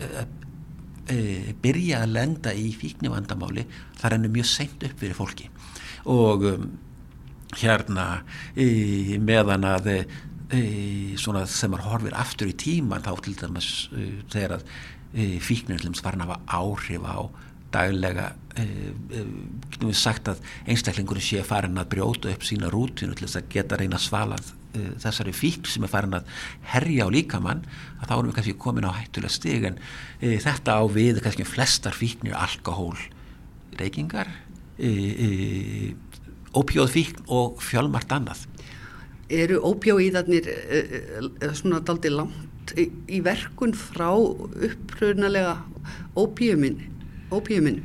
e, 1.14 1.20
byrja 1.62 2.00
að 2.02 2.16
lenda 2.16 2.54
í 2.58 2.72
fíknivandamáli, 2.80 3.64
það 4.00 4.14
rennur 4.16 4.34
mjög 4.34 4.48
seint 4.50 4.86
upp 4.88 5.04
fyrir 5.04 5.18
fólki. 5.18 5.46
Og 6.10 6.46
um, 6.50 6.64
hérna 7.60 8.08
meðan 9.20 9.68
að 9.68 9.92
svona 11.20 11.44
sem 11.46 11.74
er 11.76 11.84
horfir 11.84 12.14
aftur 12.18 12.50
í 12.50 12.56
tíman 12.58 13.04
þá 13.04 13.12
til 13.22 13.36
dæmis 13.38 13.68
þegar 14.32 14.56
að 14.56 14.72
fíknir 15.42 15.84
svarna 15.98 16.26
hafa 16.26 16.40
áhrif 16.58 17.06
á 17.06 17.30
daglega 17.74 18.30
eh, 18.58 18.90
eh, 19.14 19.26
getum 19.70 19.90
við 19.90 19.98
sagt 19.98 20.30
að 20.30 20.40
einstaklingur 20.70 21.20
sé 21.22 21.42
farin 21.46 21.78
að 21.80 21.92
brjóta 21.94 22.32
upp 22.32 22.46
sína 22.46 22.70
rútinu 22.72 23.14
til 23.14 23.26
þess 23.26 23.40
að 23.40 23.48
geta 23.54 23.78
reyna 23.78 23.98
að 23.98 24.06
svala 24.06 24.38
eh, 24.40 24.90
þessari 25.02 25.34
fík 25.36 25.70
sem 25.70 25.86
er 25.86 25.92
farin 25.92 26.18
að 26.18 26.28
herja 26.72 27.06
á 27.06 27.14
líkamann 27.14 27.64
að 28.00 28.06
þá 28.10 28.14
erum 28.16 28.30
við 28.30 28.36
kannski 28.40 28.58
komin 28.66 28.88
á 28.90 28.98
hættulega 28.98 29.34
stig. 29.36 29.66
En 29.70 29.80
e, 30.20 30.36
þetta 30.42 30.78
á 30.78 30.84
við 30.90 31.22
kannski 31.24 31.48
flestar 31.48 31.96
fíknir, 31.96 32.36
alkohól 32.38 32.98
reykingar 33.78 34.30
e, 34.76 34.90
e, 34.90 35.28
ópjóðfíkn 36.56 37.28
og 37.30 37.60
fjölmart 37.62 38.10
annað. 38.12 38.46
Eru 39.30 39.60
ópjóðíðarnir 39.62 40.48
svona 41.54 41.78
daldi 41.86 42.10
langt 42.10 42.72
í 42.74 43.20
verkun 43.22 43.76
frá 43.78 44.10
upprunalega 44.10 45.60
ópíuminni 46.18 46.90
ópíuminu? 47.34 47.82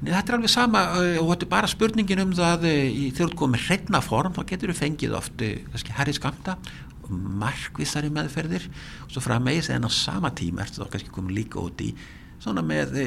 Þetta 0.00 0.32
er 0.32 0.36
alveg 0.38 0.48
sama 0.48 0.82
eh, 0.96 1.18
og 1.20 1.34
þetta 1.34 1.44
er 1.44 1.50
bara 1.50 1.68
spurningin 1.68 2.22
um 2.22 2.30
það 2.36 2.62
eh, 2.70 2.86
í 2.88 3.08
þegar 3.12 3.34
þú 3.34 3.40
komir 3.42 3.64
hreitna 3.66 4.00
form 4.00 4.32
þá 4.32 4.46
getur 4.48 4.72
þú 4.72 4.76
fengið 4.78 5.16
oft 5.18 5.42
herri 5.44 6.14
eh, 6.14 6.16
skamta 6.16 6.56
markvissari 7.10 8.08
meðferðir 8.14 8.64
og 9.04 9.12
svo 9.12 9.20
frammeðis 9.24 9.68
en 9.74 9.84
á 9.84 9.90
sama 9.92 10.30
tíma 10.32 10.64
ertu 10.64 10.80
þá 10.80 10.94
kannski 10.94 11.12
komið 11.12 11.36
líka 11.36 11.60
út 11.60 11.82
í 11.84 11.90
svona 12.40 12.62
með 12.64 12.94
e, 13.02 13.06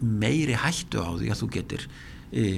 meiri 0.00 0.56
hættu 0.56 1.04
á 1.04 1.14
því 1.20 1.28
að 1.30 1.42
þú 1.42 1.48
getur 1.58 1.84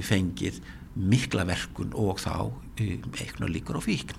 fengið 0.07 0.61
mikla 0.95 1.43
verkun 1.45 1.91
og 1.99 2.23
þá 2.23 2.47
eitthvað 2.79 3.51
líkur 3.51 3.77
á 3.77 3.81
fíkn 3.83 4.15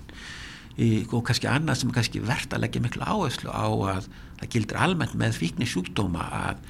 og 1.09 1.25
kannski 1.27 1.49
annað 1.49 1.81
sem 1.81 1.89
er 1.89 1.97
kannski 1.97 2.21
verðt 2.23 2.53
að 2.53 2.63
leggja 2.67 2.85
miklu 2.85 3.09
áherslu 3.09 3.49
á 3.51 3.67
að 3.97 4.07
það 4.37 4.53
gildir 4.53 4.81
almennt 4.85 5.17
með 5.17 5.41
fíkni 5.41 5.67
sjúkdóma 5.67 6.29
að 6.45 6.61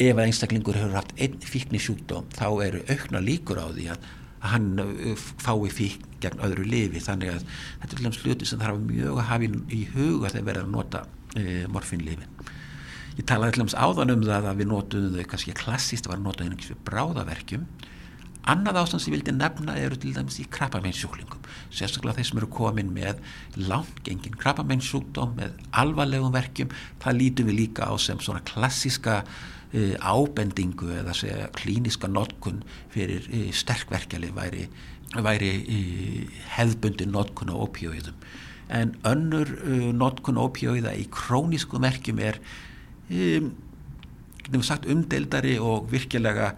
ef 0.00 0.16
að 0.16 0.26
einstaklingur 0.26 0.78
hefur 0.80 0.96
haft 0.96 1.12
einn 1.20 1.36
fíkni 1.44 1.80
sjúkdóm 1.82 2.30
þá 2.32 2.46
eru 2.64 2.80
aukna 2.88 3.20
líkur 3.24 3.60
á 3.60 3.68
því 3.68 3.90
að, 3.92 4.08
hann 4.40 4.70
uh, 4.80 5.26
fái 5.36 5.68
fíkn 5.68 6.10
gegn 6.20 6.40
öðru 6.44 6.64
lifi. 6.68 7.02
Þannig 7.04 7.34
að 7.34 7.44
þetta 7.82 7.96
er 7.96 8.02
dæmis 8.04 8.22
hluti 8.24 8.48
sem 8.48 8.60
þarf 8.62 8.80
mjög 8.86 9.20
að 9.20 9.28
hafa 9.30 9.50
í 9.76 9.82
huga 9.94 10.32
þegar 10.32 10.48
verður 10.48 10.66
að 10.66 10.74
nota 10.74 11.04
e, 11.36 11.44
morfinlifin. 11.72 12.42
Ég 13.18 13.26
talaði 13.28 13.60
dæmis 13.60 13.76
áðan 13.76 14.14
um 14.14 14.26
það 14.26 14.50
að 14.50 14.60
við 14.62 14.70
notum 14.70 15.08
þau 15.14 15.30
kannski 15.32 15.56
klassíst 15.58 16.08
var 16.08 16.20
að 16.20 16.26
nota 16.28 16.46
einhvers 16.46 16.72
við 16.72 16.82
bráðaverkjum. 16.88 17.68
Annað 18.50 18.78
ástand 18.80 19.02
sem 19.04 19.12
ég 19.12 19.18
vildi 19.18 19.34
nefna 19.36 19.74
eru 19.76 19.98
til 20.00 20.14
dæmis 20.16 20.38
í 20.40 20.46
krabbameinssjúklingum, 20.48 21.42
sérstaklega 21.76 22.16
þeir 22.16 22.28
sem 22.30 22.38
eru 22.40 22.48
komin 22.56 22.92
með 22.94 23.20
langengin 23.60 24.38
krabbameinssjúkdóm 24.40 25.34
með 25.36 25.58
alvarlegum 25.82 26.32
verkjum, 26.32 26.72
það 27.02 27.18
lítum 27.18 27.50
við 27.50 27.58
líka 27.58 27.90
á 27.92 27.94
sem 28.00 28.22
svona 28.24 28.40
klassiska 28.48 29.18
ábendingu 29.72 30.90
eða 30.98 31.14
segja 31.14 31.48
klíniska 31.54 32.10
notkun 32.10 32.62
fyrir 32.90 33.26
e, 33.30 33.42
sterkverkjali 33.54 34.32
væri, 34.34 34.66
væri 35.14 35.50
e, 35.60 35.80
hefðbundi 36.56 37.06
notkun 37.10 37.52
á 37.54 37.56
opíóiðum. 37.58 38.18
En 38.70 38.94
önnur 39.06 39.48
notkun 39.98 40.38
opíóiða 40.38 40.94
í 40.94 41.08
krónísku 41.10 41.80
merkjum 41.82 42.20
er, 42.22 42.38
sagt, 44.62 44.86
umdeildari 44.86 45.56
og 45.58 45.90
virkilega 45.90 46.52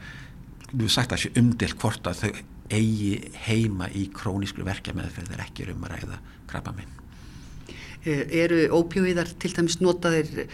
umdelt 0.73 1.79
hvort 1.81 2.09
að 2.09 2.21
þau 2.21 2.33
eigi 2.73 3.15
heima 3.47 3.89
í 3.93 4.09
krónísklu 4.13 4.65
verkja 4.69 4.97
með 4.97 5.17
þeir 5.21 5.47
ekki 5.47 5.71
um 5.73 5.89
að 5.89 5.97
ræða 5.97 6.21
krabba 6.49 6.77
minn. 6.77 7.02
Eh, 8.03 8.23
eru 8.43 8.65
ópjóiðar 8.81 9.31
til 9.39 9.53
dæmis 9.55 9.79
notaðir 9.79 10.49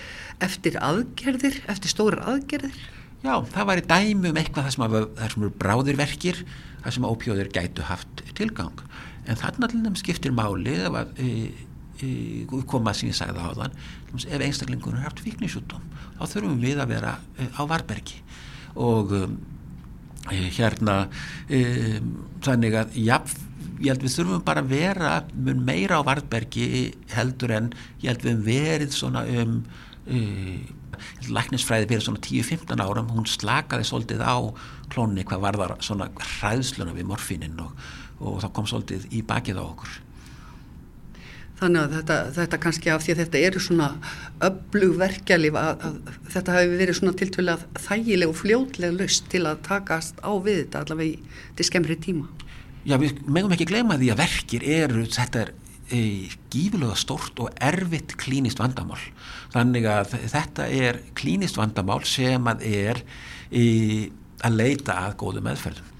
eftir 0.44 0.78
aðgerðir, 0.84 1.62
eftir 1.72 1.92
stóra 1.92 2.26
aðgerðir? 2.34 2.76
Já, 3.22 3.32
það 3.50 3.68
var 3.70 3.80
í 3.80 3.86
dæmi 3.88 4.32
um 4.32 4.40
eitthvað 4.40 4.68
það 4.68 4.74
sem, 4.74 4.84
það 5.18 5.32
sem 5.32 5.46
eru 5.46 5.54
bráðirverkir, 5.62 6.42
það 6.84 6.96
sem 6.96 7.08
ópjóður 7.08 7.52
gætu 7.56 7.86
haft 7.88 8.22
tilgang. 8.38 8.84
En 9.26 9.40
þarna 9.40 9.70
til 9.72 9.82
dæmis 9.86 10.04
skiptir 10.04 10.36
máli 10.36 10.76
ef 10.76 11.00
að 11.00 11.22
e, 11.24 11.30
e, 12.04 12.12
koma 12.68 12.94
sem 12.96 13.10
ég 13.10 13.18
sagði 13.18 13.42
á 13.42 13.50
þann, 13.62 13.78
ef 14.20 14.44
einstaklingunum 14.44 15.00
er 15.00 15.08
haft 15.08 15.24
fíknisjútum, 15.24 15.88
þá 16.20 16.24
þurfum 16.34 16.60
við 16.62 16.84
að 16.84 16.92
vera 16.94 17.16
á 17.18 17.62
varbergi 17.64 18.20
og 18.78 19.16
um, 19.16 19.38
Eh, 20.28 20.48
hérna 20.52 21.06
um, 21.48 22.08
þannig 22.44 22.74
að 22.76 22.96
já, 23.00 23.16
ég 23.78 23.92
held 23.92 24.02
við 24.04 24.16
þurfum 24.16 24.42
bara 24.46 24.64
að 24.64 24.72
vera 24.72 25.12
meira 25.58 26.00
á 26.00 26.06
Vartbergi 26.06 26.66
heldur 27.14 27.54
en 27.54 27.70
ég 28.02 28.10
held 28.10 28.26
við 28.26 28.42
verið 28.48 28.96
svona 28.96 29.24
um 29.42 29.62
uh, 30.08 30.58
Læknisfræði 31.30 31.86
fyrir 31.92 32.02
svona 32.02 32.20
10-15 32.24 32.82
árum, 32.82 33.12
hún 33.14 33.26
slakaði 33.28 33.86
svolítið 33.86 34.24
á 34.26 34.50
klónni 34.90 35.22
hvað 35.26 35.44
var 35.44 35.58
það 35.60 35.86
svona 35.86 36.10
hræðsluna 36.18 36.94
við 36.96 37.06
morfinin 37.10 37.60
og, 37.62 37.88
og 38.18 38.40
það 38.42 38.54
kom 38.56 38.68
svolítið 38.70 39.08
í 39.14 39.22
bakið 39.26 39.60
á 39.62 39.64
okkur. 39.64 39.96
Þannig 41.58 41.84
að 41.84 41.94
þetta, 41.96 42.16
þetta 42.36 42.58
kannski 42.62 42.90
af 42.94 43.02
því 43.02 43.14
að 43.14 43.20
þetta 43.24 43.38
eru 43.48 43.62
svona 43.62 43.86
öflug 44.46 44.92
verkjalið 45.00 45.56
að, 45.58 45.86
að 45.88 46.18
þetta 46.34 46.54
hafi 46.54 46.76
verið 46.78 46.98
svona 47.00 47.14
tiltvölega 47.18 47.82
þægileg 47.86 48.30
og 48.30 48.38
fljótleg 48.38 48.94
lust 48.94 49.26
til 49.32 49.42
að 49.50 49.64
takast 49.66 50.22
á 50.22 50.30
við 50.38 50.60
þetta 50.62 50.84
allavega 50.84 51.40
til 51.58 51.66
skemmri 51.66 51.98
tíma. 51.98 52.28
Já, 52.88 52.94
við 52.96 53.18
megum 53.28 53.52
ekki 53.52 53.66
gleyma 53.68 53.98
því 54.00 54.06
að 54.14 54.20
verkir 54.22 54.62
eru, 54.64 55.02
þetta 55.12 55.42
er 55.42 55.50
e, 55.92 55.98
gífilega 56.48 56.94
stort 56.96 57.42
og 57.44 57.50
erfitt 57.60 58.14
klínist 58.16 58.62
vandamál. 58.62 59.00
Þannig 59.52 59.88
að 59.92 60.14
þetta 60.32 60.68
er 60.72 61.02
klínist 61.18 61.60
vandamál 61.60 62.00
sem 62.08 62.48
að 62.48 62.64
er 62.64 63.02
e, 63.52 63.66
að 64.40 64.56
leita 64.56 64.96
að 65.04 65.18
góðu 65.20 65.44
meðferðum. 65.44 65.94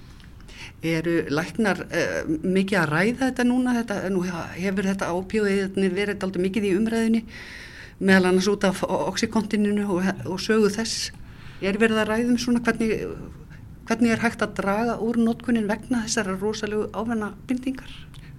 Eru 0.89 1.15
læknar 1.27 1.81
uh, 1.83 2.19
mikið 2.47 2.77
að 2.79 2.91
ræða 2.93 3.17
þetta 3.25 3.45
núna? 3.45 3.73
Þetta, 3.81 3.97
nú 4.13 4.21
hefur 4.23 4.87
þetta 4.87 5.09
ápjóðið 5.11 5.89
verið 5.91 6.23
aldrei 6.23 6.45
mikið 6.45 6.67
í 6.69 6.75
umræðinni 6.79 7.23
meðal 7.99 8.29
annars 8.29 8.47
út 8.47 8.63
af 8.63 8.79
oxykontininu 8.87 9.83
og, 9.91 10.07
og 10.23 10.39
sögu 10.39 10.71
þess? 10.71 11.09
Er 11.59 11.77
verið 11.81 11.99
að 11.99 12.13
ræðum 12.13 12.39
svona 12.39 12.63
hvernig, 12.63 13.03
hvernig 13.89 14.13
er 14.13 14.21
hægt 14.23 14.45
að 14.45 14.55
draga 14.61 14.99
úr 15.03 15.17
notkunin 15.19 15.67
vegna 15.69 16.05
þessara 16.05 16.37
rosalegu 16.37 16.87
ávenna 16.93 17.33
bindingar 17.49 17.89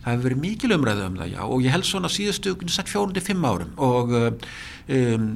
Það 0.01 0.15
hefur 0.15 0.25
verið 0.25 0.41
mikil 0.41 0.75
umræðu 0.77 1.07
um 1.11 1.17
það 1.21 1.33
já 1.35 1.41
og 1.45 1.65
ég 1.65 1.75
held 1.75 1.85
svona 1.85 2.09
síðustu 2.09 2.55
sett 2.73 2.89
fjórundi 2.89 3.21
fimm 3.21 3.43
árum. 3.45 3.75
Og 3.77 4.15
um, 4.17 5.27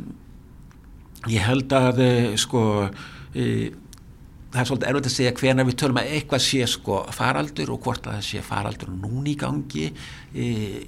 ég 1.28 1.44
held 1.44 1.74
að 1.76 2.00
sko 2.40 2.62
um, 2.88 3.83
það 4.54 4.60
er 4.60 4.68
svolítið 4.68 4.88
erfitt 4.88 5.08
að 5.08 5.14
segja 5.14 5.32
hvena 5.40 5.64
við 5.66 5.76
tölum 5.82 5.98
að 5.98 6.10
eitthvað 6.14 6.42
sé 6.44 6.66
sko 6.70 6.98
faraldur 7.14 7.72
og 7.74 7.80
hvort 7.82 8.04
að 8.06 8.18
það 8.18 8.26
sé 8.28 8.42
faraldur 8.46 8.92
núni 8.92 9.32
í 9.32 9.38
gangi. 9.40 9.86
E, 10.30 10.44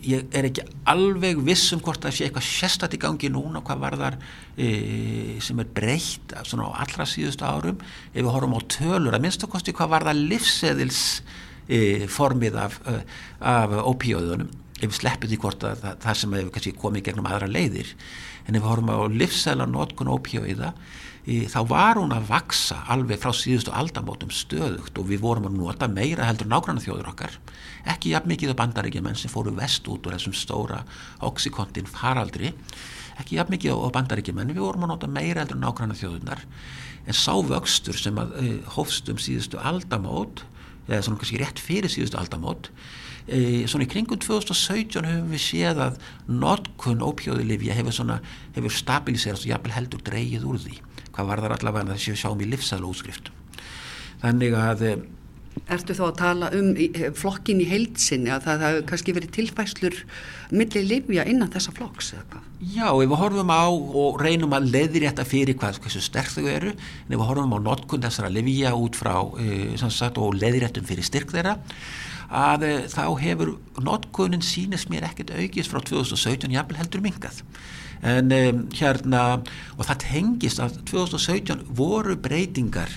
ég 0.07 0.37
er 0.39 0.47
ekki 0.47 0.67
alveg 0.93 1.41
viss 1.47 1.73
um 1.75 1.83
hvort 1.83 2.05
að 2.05 2.13
það 2.13 2.19
sé 2.19 2.29
eitthvað 2.29 2.47
sérstatt 2.47 2.95
í 2.95 3.01
gangi 3.03 3.31
núna 3.35 3.63
hvað 3.67 3.83
var 3.83 3.97
þar 4.03 4.19
e, 4.55 4.69
sem 5.43 5.63
er 5.63 5.73
breytt 5.79 6.37
svona 6.47 6.69
á 6.71 6.79
allra 6.85 7.09
síðustu 7.11 7.49
árum. 7.49 7.81
Ef 8.13 8.21
við 8.21 8.31
horfum 8.37 8.55
á 8.55 8.61
tölur 8.77 9.19
að 9.19 9.27
minnst 9.27 9.49
okkosti 9.49 9.75
hvað 9.75 9.93
var 9.97 10.07
það 10.11 10.23
livseðils 10.35 11.03
e, 11.67 11.81
formið 12.07 12.61
af, 12.63 12.79
af 13.43 13.75
opíóðunum 13.83 14.53
ef 14.77 14.91
við 14.91 14.99
sleppum 15.01 15.33
því 15.33 15.41
hvort 15.43 15.67
að 15.67 15.83
það, 15.83 15.99
það 16.05 16.21
sem 16.21 16.39
hefur 16.39 16.79
komið 16.85 17.09
gegnum 17.09 17.27
aðra 17.33 17.51
leiðir. 17.51 17.91
En 18.47 18.55
ef 18.55 18.63
við 18.63 18.71
horfum 18.71 18.95
á 18.95 18.99
livseðla 19.11 19.67
notkun 19.73 20.13
opíóiða 20.13 20.71
þá 21.27 21.59
var 21.67 21.99
hún 21.99 22.15
að 22.15 22.29
vaksa 22.29 22.85
alveg 22.93 23.19
frá 23.19 23.33
síðustu 23.35 23.73
aldamótum 23.75 24.31
stöðugt 24.31 24.99
og 25.01 25.09
við 25.09 25.25
vorum 25.25 25.49
að 25.49 25.57
nota 25.59 25.89
meira 25.91 26.29
heldur 26.29 26.47
nágranna 26.47 26.83
þjóður 26.85 27.11
okkar 27.11 27.35
ekki 27.91 28.13
jafn 28.13 28.31
mikið 28.31 28.53
af 28.53 28.61
bandaríkjumenn 28.61 29.19
sem 29.19 29.33
fóru 29.33 29.51
vest 29.57 29.89
út 29.91 30.07
úr 30.07 30.15
þessum 30.15 30.37
stóra 30.39 30.85
oxykontin 31.27 31.91
faraldri 31.91 32.53
ekki 33.19 33.41
jafn 33.41 33.57
mikið 33.57 33.75
af 33.75 33.97
bandaríkjumenn 33.99 34.55
við 34.55 34.63
vorum 34.63 34.87
að 34.87 34.95
nota 34.95 35.11
meira 35.11 35.43
heldur 35.43 35.59
nágranna 35.59 35.99
þjóðunar 35.99 36.47
en 37.07 37.19
sá 37.19 37.35
vöxtur 37.51 37.99
sem 37.99 38.23
að 38.23 38.39
uh, 38.39 38.55
hófst 38.77 39.11
um 39.11 39.19
síðustu 39.19 39.59
aldamót 39.59 40.47
eða 40.87 41.03
svona 41.03 41.19
kannski 41.19 41.43
rétt 41.43 41.59
fyrir 41.59 41.91
síðustu 41.91 42.19
aldamót 42.21 42.71
e, 43.27 43.67
svona 43.67 43.83
í 43.87 43.91
kringum 43.91 44.21
2017 44.23 45.03
höfum 45.03 45.33
við 45.35 45.43
séð 45.43 45.81
að 45.89 45.97
notkun 46.31 47.03
ópjóðilifja 47.03 47.75
hefur, 47.75 48.21
hefur 48.55 48.75
stabiliserast 48.75 49.49
og 49.49 49.51
jafnvel 49.51 49.75
heldur 49.75 50.05
dreyið 50.07 50.47
úr 50.47 50.61
því 50.63 50.79
hvað 51.17 51.31
var 51.33 51.45
þar 51.45 51.57
allavega 51.59 51.95
þess 51.95 52.09
að 52.09 52.15
við 52.15 52.23
sjáum 52.23 52.43
í 52.45 52.51
livsæðlu 52.53 52.93
útskriftum 52.93 53.45
þannig 54.23 54.59
að 54.61 54.89
eh, 54.91 55.05
Ertu 55.73 55.95
þá 55.97 56.03
að 56.05 56.19
tala 56.21 56.49
um 56.55 56.67
eh, 56.79 57.07
flokkin 57.17 57.63
í 57.65 57.67
heilsinni 57.67 58.31
að 58.31 58.45
það 58.45 58.65
hefur 58.65 58.83
kannski 58.91 59.15
verið 59.17 59.31
tilfæslur 59.35 59.95
millir 60.53 60.85
livja 60.85 61.25
innan 61.27 61.51
þessa 61.51 61.73
flokks 61.75 62.13
eða 62.15 62.27
hvað? 62.35 62.43
Já, 62.61 62.87
ef 62.91 63.01
við 63.01 63.17
horfum 63.23 63.53
á 63.53 63.65
og 63.67 64.21
reynum 64.21 64.55
að 64.57 64.69
leiðir 64.75 65.07
þetta 65.09 65.27
fyrir 65.27 65.57
hvað 65.59 65.81
hversu 65.83 66.03
sterk 66.05 66.31
þau 66.35 66.51
eru, 66.53 66.75
en 66.77 67.17
ef 67.17 67.17
við 67.17 67.25
horfum 67.31 67.57
á 67.57 67.59
notkund 67.65 68.07
þessara 68.07 68.31
livja 68.37 68.75
út 68.77 69.01
frá 69.01 69.15
e, 69.41 69.73
sagt, 69.89 70.21
og 70.21 70.37
leiðir 70.37 70.69
þetta 70.69 70.85
fyrir 70.93 71.09
styrk 71.09 71.33
þeirra 71.35 71.57
að 72.27 72.69
þá 72.93 73.05
hefur 73.23 73.57
notkunin 73.87 74.45
sínist 74.45 74.91
mér 74.93 75.09
ekkert 75.09 75.35
aukist 75.39 75.73
frá 75.73 75.81
2017 75.81 76.53
jafnvel 76.53 76.81
heldur 76.83 77.05
mingað 77.05 77.43
en 78.03 78.33
um, 78.33 78.61
hérna 78.77 79.23
og 79.77 79.87
það 79.89 80.03
tengist 80.05 80.61
að 80.63 80.81
2017 80.91 81.65
voru 81.79 82.17
breytingar 82.21 82.93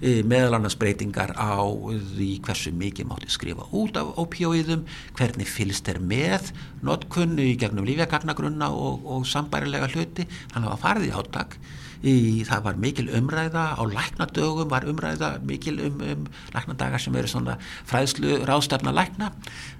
e, 0.00 0.22
meðal 0.26 0.58
annars 0.58 0.76
breytingar 0.78 1.34
á 1.34 1.62
því 1.64 2.30
hversu 2.44 2.74
mikið 2.76 3.08
mátti 3.10 3.30
skrifa 3.32 3.66
út 3.74 3.98
af 4.00 4.12
opjóiðum, 4.22 4.84
hvernig 5.18 5.50
fylgst 5.50 5.88
er 5.90 6.00
með 6.02 6.52
notkunni 6.86 7.50
í 7.52 7.56
gegnum 7.60 7.86
lífjagagnagrunna 7.88 8.70
og, 8.74 9.06
og 9.06 9.26
sambærilega 9.28 9.90
hluti, 9.94 10.28
þannig 10.52 10.68
að 10.68 10.72
það 10.74 10.84
farið 10.86 11.08
í 11.08 11.16
áttak 11.22 11.58
í, 12.04 12.44
það 12.46 12.64
var 12.68 12.78
mikil 12.84 13.06
umræða 13.16 13.64
á 13.80 13.82
læknadögum 13.88 14.70
var 14.70 14.86
umræða 14.90 15.30
mikil 15.46 15.80
um, 15.88 16.02
um 16.04 16.26
læknadagar 16.54 17.02
sem 17.02 17.16
eru 17.16 17.30
svona 17.30 17.56
fræðslu 17.88 18.42
ráðstefna 18.48 18.94
lækna. 18.94 19.32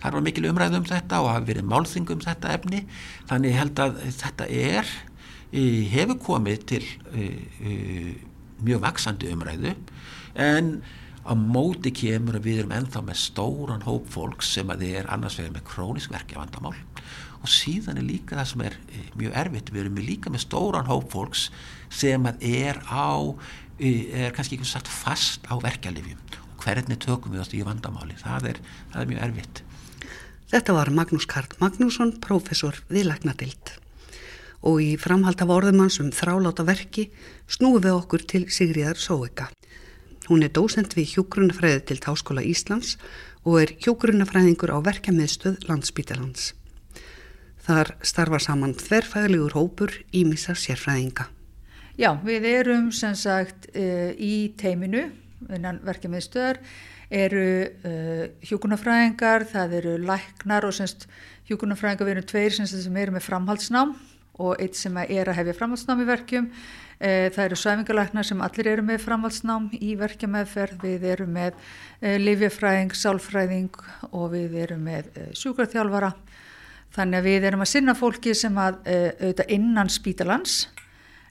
Það 0.03 0.19
var 0.19 0.27
mikil 0.29 0.49
umræða 0.51 0.81
um 0.81 0.89
þetta 0.89 1.23
og 1.23 1.33
hafi 1.35 1.51
verið 1.53 1.71
málþing 1.73 2.15
um 2.17 2.25
þetta 2.25 2.55
efni. 2.57 2.85
Þannig 3.31 3.59
held 3.61 3.85
að 3.85 4.01
þetta 4.23 4.51
er 4.51 4.95
hefur 5.95 6.19
komið 6.19 6.65
til 6.73 6.85
mjög 8.65 8.81
vaksandi 8.83 9.31
umræðu. 9.31 9.75
En 10.35 10.79
á 11.25 11.33
móti 11.33 11.93
kemur 11.95 12.37
að 12.39 12.49
við 12.49 12.59
erum 12.63 12.75
ennþá 12.77 13.05
með 13.05 13.21
stóran 13.23 13.85
hóp 13.87 14.11
fólks 14.13 14.51
sem 14.57 14.69
að 14.73 14.85
þið 14.85 14.99
er 15.01 15.13
annars 15.15 15.39
vegar 15.41 15.55
með 15.55 15.67
krónisk 15.71 16.13
verkja 16.13 16.41
vandamál 16.41 16.75
og 17.45 17.53
síðan 17.53 18.01
er 18.01 18.07
líka 18.09 18.37
það 18.39 18.51
sem 18.51 18.65
er 18.65 18.77
mjög 19.21 19.39
erfitt, 19.41 19.73
við 19.73 19.83
erum 19.85 20.03
líka 20.05 20.33
með 20.33 20.45
stóran 20.47 20.89
hóp 20.89 21.11
fólks 21.13 21.49
sem 21.95 22.27
að 22.31 22.43
er 22.51 22.81
á 22.91 23.35
er 23.79 24.35
kannski 24.35 24.59
ekki 24.59 24.69
sagt 24.69 24.91
fast 24.91 25.47
á 25.51 25.55
verkjalifjum 25.63 26.21
og 26.55 26.67
hvernig 26.67 27.01
tökum 27.03 27.35
við 27.35 27.45
ást 27.45 27.57
í 27.57 27.63
vandamáli? 27.67 28.19
Það 28.21 28.51
er, 28.53 28.61
það 28.93 29.01
er 29.03 29.11
mjög 29.11 29.25
erfitt. 29.29 29.65
Þetta 30.55 30.77
var 30.77 30.91
Magnús 30.95 31.27
Karl 31.27 31.57
Magnússon 31.59 32.13
professor 32.23 32.77
við 32.87 33.09
Læknadild 33.09 33.75
og 34.65 34.81
í 34.81 34.95
framhald 35.01 35.43
af 35.45 35.53
orðumanns 35.53 35.99
um 36.01 36.13
þráláta 36.15 36.65
verki 36.65 37.09
snúum 37.51 37.83
við 37.85 37.97
okkur 37.99 38.25
til 38.31 38.45
Sigriðar 38.53 39.01
Sóeka 39.01 39.51
Hún 40.25 40.45
er 40.47 40.53
dósend 40.57 40.95
við 40.97 41.19
hjógrunafræði 41.19 41.83
til 41.91 41.99
Táskóla 42.01 42.45
Íslands 42.47 42.95
og 43.45 43.59
er 43.61 43.75
hjógrunafræðingur 43.85 44.73
á 44.73 44.79
verkefmiðstöð 44.87 45.67
Landsbítalands 45.69 46.53
Þar 47.65 47.95
starfa 48.05 48.41
saman 48.41 48.77
þverfæðlegur 48.77 49.57
hópur 49.59 49.99
í 50.13 50.25
missa 50.29 50.57
sérfræðinga 50.57 51.29
Já, 51.95 52.09
við 52.27 52.47
erum 52.51 52.89
sem 52.91 53.13
sagt 53.15 53.69
uh, 53.71 54.11
í 54.19 54.51
teiminu, 54.59 55.05
innan 55.55 55.79
verkefnið 55.87 56.25
stöðar, 56.25 56.59
eru 57.15 57.43
eh, 57.85 58.23
hjókunarfræðingar, 58.49 59.45
það 59.47 59.75
eru 59.79 59.93
læknar 60.09 60.65
og 60.67 60.73
semst 60.75 61.05
hjókunarfræðingar 61.47 62.09
við 62.09 62.15
erum 62.15 62.27
tveir 62.27 62.55
sem, 62.57 62.67
sem 62.67 62.97
eru 62.99 63.15
með 63.15 63.27
framhaldsnám 63.27 63.93
og 64.41 64.57
eitt 64.65 64.75
sem 64.75 64.97
er 65.05 65.29
að 65.31 65.37
hefja 65.39 65.55
framhaldsnám 65.61 66.03
í 66.03 66.09
verkjum. 66.09 66.49
Uh, 66.99 67.29
það 67.37 67.43
eru 67.45 67.61
svæfingalæknar 67.61 68.27
sem 68.27 68.43
allir 68.43 68.73
eru 68.73 68.87
með 68.89 69.05
framhaldsnám 69.05 69.69
í 69.79 69.95
verkjumæðferð, 70.01 70.81
við 70.83 71.09
erum 71.13 71.35
með 71.37 71.61
lifjafræðing, 72.25 72.97
sálfræðing 72.99 73.83
og 74.11 74.33
við 74.35 74.59
erum 74.65 74.89
með 74.89 75.13
sjúkraþjálfara. 75.39 76.15
Þannig 76.97 77.21
að 77.21 77.29
við 77.31 77.51
erum 77.53 77.63
að 77.63 77.75
sinna 77.77 77.95
fólki 77.99 78.35
sem 78.39 78.59
að 78.59 78.81
auðvitað 78.89 79.55
innan 79.61 79.93
spítalans 79.93 80.65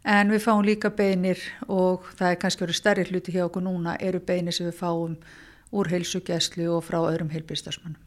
en 0.04 0.32
við 0.34 0.44
fáum 0.44 0.63
líka 0.66 0.92
beinir 0.92 1.39
og 1.72 2.08
það 2.18 2.30
er 2.30 2.39
kannski 2.42 2.66
verið 2.66 2.80
stærri 2.80 3.06
hluti 3.08 3.34
hjá 3.36 3.46
okkur 3.48 3.63
núna 3.63 3.96
eru 4.00 4.20
beinir 4.20 4.56
sem 4.56 4.68
við 4.68 4.80
fáum 4.80 5.18
úr 5.74 5.89
heilsugjæslu 5.89 6.68
og 6.76 6.84
frá 6.86 7.00
öðrum 7.02 7.32
heilbíðstafsmannum. 7.34 8.00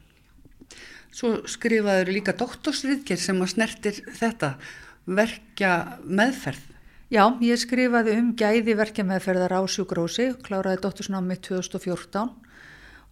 Svo 1.11 1.41
skrifaður 1.49 2.11
líka 2.13 2.35
doktorsriðger 2.37 3.19
sem 3.19 3.39
að 3.41 3.53
snertir 3.55 4.01
þetta 4.19 4.55
verkja 5.07 5.99
meðferð. 6.03 6.63
Já, 7.07 7.23
ég 7.39 7.59
skrifaði 7.59 8.17
um 8.19 8.33
gæði 8.35 8.75
verkja 8.75 9.05
meðferðar 9.07 9.55
á 9.57 9.61
sjúgrósi, 9.71 10.33
kláraði 10.43 10.81
doktorsnámið 10.83 11.39
2014 11.47 12.46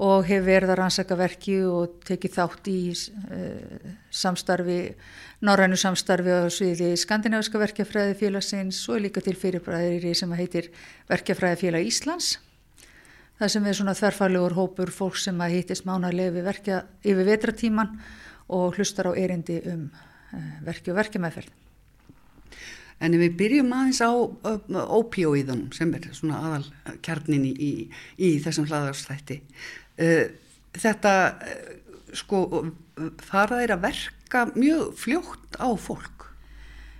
og 0.03 0.25
hef 0.27 0.43
verið 0.43 0.73
að 0.73 0.79
rannsaka 0.81 1.15
verki 1.15 1.59
og 1.63 2.01
tekið 2.07 2.33
þátt 2.35 2.67
í 2.67 2.79
uh, 2.91 3.93
samstarfi, 4.11 4.79
norrænu 5.47 5.77
samstarfi 5.79 6.35
á 6.35 6.51
sviði 6.51 6.91
skandinaviska 6.99 7.61
verkefræði 7.61 8.17
félagsins 8.19 8.81
og 8.91 9.05
líka 9.05 9.23
til 9.23 9.37
fyrirbræðir 9.39 10.09
sem 10.17 10.35
heitir 10.35 10.71
Verkefræði 11.07 11.61
félag 11.63 11.87
Íslands. 11.87 12.35
Það 13.39 13.51
sem 13.51 13.65
er 13.67 13.75
svona 13.75 13.95
þverfælegur 13.95 14.55
hópur 14.55 14.91
fólk 14.95 15.19
sem 15.19 15.39
að 15.43 15.57
hýttist 15.57 15.87
mánarlega 15.87 16.31
yfir, 16.31 16.47
verkja, 16.47 16.81
yfir 17.03 17.29
vetratíman 17.31 17.95
og 18.55 18.75
hlustar 18.75 19.11
á 19.11 19.13
erindi 19.15 19.61
um 19.71 19.87
uh, 19.91 20.49
verki 20.67 20.91
og 20.91 20.99
verkefæðferð. 20.99 21.53
En 23.03 23.15
ef 23.15 23.19
við 23.19 23.33
byrjum 23.39 23.73
aðeins 23.75 23.99
á 23.99 24.11
ópíóiðunum 24.95 25.73
sem 25.75 25.89
er 25.97 26.05
svona 26.15 26.39
aðal 26.47 26.99
kjarnin 27.03 27.43
í, 27.43 27.51
í, 27.51 27.71
í 28.15 28.29
þessum 28.43 28.69
hlaðarstætti. 28.69 29.41
Uh, 29.95 30.27
þetta, 30.75 31.13
uh, 31.39 32.09
sko, 32.15 32.41
fara 33.23 33.61
þeir 33.61 33.75
að 33.75 33.85
verka 33.87 34.45
mjög 34.55 34.95
fljótt 34.99 35.59
á 35.59 35.69
fólk? 35.79 36.27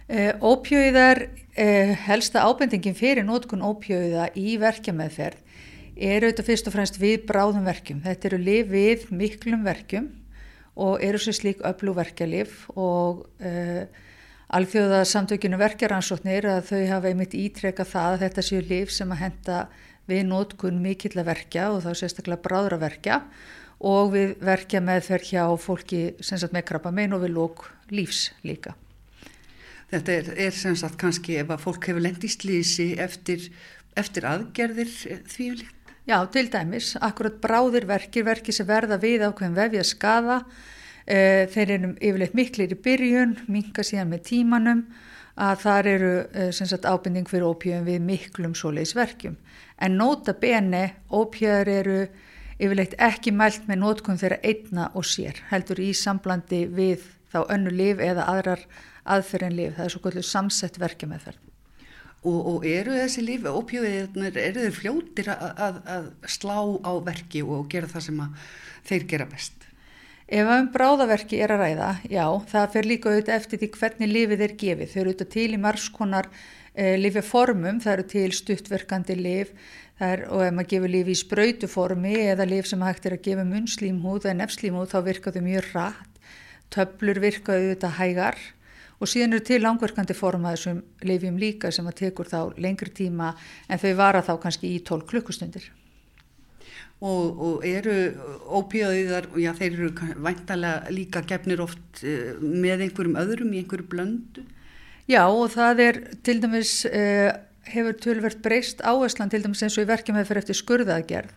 Uh, 0.06 0.32
ópíóiðar, 0.40 1.28
helsta 2.06 2.44
ábendingin 2.44 2.98
fyrir 2.98 3.24
nótkun 3.24 3.64
ópíóiða 3.64 4.28
í 4.36 4.58
verkjameðferð 4.60 5.40
er 5.96 6.26
auðvitað 6.26 6.50
fyrst 6.50 6.68
og 6.68 6.74
fremst 6.76 6.98
við 7.00 7.22
bráðum 7.30 7.64
verkjum. 7.64 8.02
Þetta 8.04 8.28
eru 8.28 8.40
lif 8.44 8.68
við 8.74 9.06
miklum 9.16 9.64
verkjum 9.64 10.10
og 10.76 11.00
eru 11.00 11.22
sér 11.24 11.38
slík 11.38 11.64
öflugverkjalif 11.64 12.66
og 12.76 13.24
Alþjóða 14.54 15.00
samtökinu 15.10 15.58
verkjaransóknir 15.58 16.46
að 16.46 16.68
þau 16.70 16.82
hafa 16.92 17.10
einmitt 17.10 17.34
ítrekka 17.34 17.86
það 17.88 18.12
að 18.12 18.24
þetta 18.26 18.44
séu 18.46 18.60
líf 18.62 18.92
sem 18.94 19.10
að 19.12 19.22
henda 19.24 19.62
við 20.10 20.26
nótkun 20.30 20.82
mikill 20.84 21.16
að 21.20 21.30
verkja 21.32 21.70
og 21.74 21.84
þá 21.86 21.92
sérstaklega 22.02 22.44
bráður 22.46 22.78
að 22.78 22.86
verkja 22.86 23.20
og 23.86 24.14
við 24.14 24.36
verkja 24.46 24.82
meðferð 24.86 25.32
hjá 25.32 25.44
fólki 25.60 26.02
sagt, 26.22 26.54
með 26.56 26.68
krabba 26.72 26.94
mein 26.96 27.16
og 27.16 27.26
við 27.26 27.36
lók 27.36 27.66
lífs 27.92 28.30
líka. 28.46 28.76
Þetta 29.92 30.16
er, 30.16 30.30
er 30.48 30.56
sem 30.56 30.76
sagt 30.80 30.98
kannski 31.02 31.40
ef 31.42 31.52
að 31.54 31.66
fólk 31.66 31.90
hefur 31.90 32.06
lendið 32.06 32.38
slísi 32.38 32.88
eftir, 33.02 33.50
eftir 33.98 34.26
aðgerðir 34.30 34.94
því 35.30 35.50
líkt? 35.60 35.92
Já, 36.06 36.20
til 36.30 36.48
dæmis, 36.54 36.94
akkurat 37.02 37.38
bráðir 37.42 37.88
verkir, 37.90 38.26
verkir 38.28 38.54
sem 38.54 38.68
verða 38.70 39.00
við 39.02 39.26
ákveðin 39.26 39.58
vefja 39.58 39.86
skada 39.90 40.44
Eh, 41.06 41.46
þeir 41.54 41.72
eru 41.76 41.90
yfirleitt 42.02 42.34
miklir 42.34 42.72
í 42.74 42.78
byrjun, 42.82 43.36
minka 43.46 43.84
síðan 43.86 44.10
með 44.10 44.24
tímanum 44.32 44.80
að 45.36 45.64
þar 45.66 45.90
eru 45.92 46.14
eh, 46.32 46.52
sagt, 46.56 46.88
ábending 46.88 47.28
fyrir 47.28 47.50
ópjöðum 47.50 47.90
við 47.90 48.04
miklum 48.08 48.56
svoleiðisverkjum. 48.56 49.36
En 49.84 49.98
nota 50.00 50.36
bene, 50.40 50.96
ópjöðar 51.12 51.72
eru 51.72 51.98
yfirleitt 52.56 52.96
ekki 53.04 53.34
mælt 53.36 53.68
með 53.68 53.82
nótkunn 53.82 54.20
þeirra 54.22 54.40
einna 54.48 54.90
og 54.96 55.08
sér, 55.08 55.42
heldur 55.50 55.82
í 55.84 55.92
samblandi 55.98 56.64
við 56.72 57.04
þá 57.34 57.42
önnu 57.52 57.74
liv 57.76 58.00
eða 58.00 58.30
aðrar 58.32 58.64
aðferðin 59.04 59.58
liv. 59.58 59.76
Það 59.76 59.86
er 59.86 59.94
svo 59.94 60.04
kvöldur 60.06 60.28
samsett 60.30 60.80
verkja 60.80 61.10
með 61.12 61.28
þær. 61.28 61.42
Og, 62.26 62.40
og 62.54 62.64
eru 62.66 62.96
þessi 62.96 63.22
lifi, 63.22 63.52
ópjöðir, 63.52 64.08
eru 64.18 64.64
þeir 64.64 64.74
fljóttir 64.74 65.30
að, 65.36 65.82
að 65.84 66.08
slá 66.32 66.58
á 66.82 66.92
verki 67.06 67.44
og 67.46 67.68
gera 67.70 67.92
það 67.92 68.08
sem 68.08 68.24
þeir 68.88 69.08
gera 69.12 69.28
best? 69.30 69.65
Ef 70.26 70.48
um 70.50 70.72
bráðaverki 70.74 71.38
er 71.38 71.52
að 71.54 71.60
ræða, 71.62 71.88
já, 72.10 72.24
það 72.50 72.72
fer 72.74 72.88
líka 72.90 73.12
auðvitað 73.12 73.36
eftir 73.36 73.60
því 73.62 73.68
hvernig 73.76 74.10
lifið 74.10 74.40
er 74.42 74.54
gefið. 74.58 74.90
Þau 74.90 74.98
eru 75.02 75.12
auðvitað 75.12 75.30
til 75.36 75.46
í 75.46 75.60
margskonar 75.62 76.30
eh, 76.74 76.96
lififormum, 76.98 77.82
það 77.84 77.94
eru 77.94 78.06
til 78.16 78.32
stuttverkandi 78.34 79.18
lif 79.20 79.52
er, 80.02 80.26
og 80.34 80.42
ef 80.48 80.58
maður 80.58 80.72
gefur 80.74 80.94
lifi 80.96 81.14
í 81.14 81.22
spröytuformi 81.22 82.16
eða 82.24 82.50
lif 82.50 82.72
sem 82.72 82.82
hægt 82.82 83.06
er 83.06 83.20
að 83.20 83.24
gefa 83.30 83.46
munnslímhúð 83.52 84.26
eða 84.26 84.40
nefnslímhúð 84.42 84.90
þá 84.96 84.98
virka 85.12 85.36
þau 85.38 85.42
mjög 85.46 85.72
rætt, 85.76 86.20
töblur 86.74 87.22
virka 87.22 87.60
auðvitað 87.60 87.98
hægar. 88.02 88.44
Og 88.98 89.12
síðan 89.12 89.38
eru 89.38 89.46
til 89.46 89.62
langverkandi 89.62 90.18
forma 90.18 90.56
þessum 90.56 90.82
lifjum 91.06 91.38
líka 91.38 91.70
sem 91.70 91.86
að 91.86 92.00
tekur 92.02 92.34
þá 92.34 92.40
lengri 92.58 92.90
tíma 92.90 93.36
en 93.70 93.78
þau 93.78 93.92
vara 94.02 94.26
þá 94.26 94.40
kannski 94.42 94.74
í 94.74 94.82
12 94.82 95.06
klukkustundir 95.12 95.70
og, 97.04 97.40
og 97.48 97.66
eru 97.68 97.96
ópíðaðiðar, 98.60 99.30
já 99.42 99.52
þeir 99.58 99.72
eru 99.74 99.90
væntalega 100.26 100.94
líka 100.96 101.24
gefnir 101.28 101.64
oft 101.66 102.04
uh, 102.04 102.36
með 102.42 102.88
einhverjum 102.88 103.20
öðrum 103.20 103.56
í 103.56 103.64
einhverju 103.64 103.90
blöndu? 103.92 104.46
Já 105.12 105.24
og 105.28 105.52
það 105.54 105.84
er 105.86 106.00
til 106.26 106.40
dæmis, 106.42 106.78
uh, 106.90 107.34
hefur 107.70 107.98
tölvert 108.02 108.42
breyst 108.46 108.82
áherslan 108.86 109.32
til 109.34 109.44
dæmis 109.44 109.64
eins 109.66 109.78
og 109.78 109.86
í 109.86 109.92
verkjum 109.92 110.18
hefur 110.22 110.42
eftir 110.42 110.58
skurðaðgerð 110.58 111.34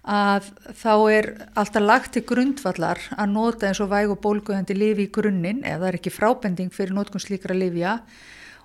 að 0.00 0.48
þá 0.80 0.92
er 1.12 1.26
alltaf 1.60 1.84
lagt 1.84 2.14
til 2.14 2.24
grundvallar 2.24 3.00
að 3.16 3.32
nota 3.34 3.68
eins 3.68 3.82
og 3.84 3.90
væg 3.92 4.12
og 4.14 4.20
bólguðandi 4.24 4.76
lifi 4.76 5.06
í 5.06 5.12
grunninn 5.12 5.60
eða 5.60 5.82
það 5.82 5.88
er 5.90 5.98
ekki 5.98 6.12
frábending 6.14 6.72
fyrir 6.72 6.94
nótkunn 6.96 7.20
slíkra 7.20 7.56
lifja 7.56 7.98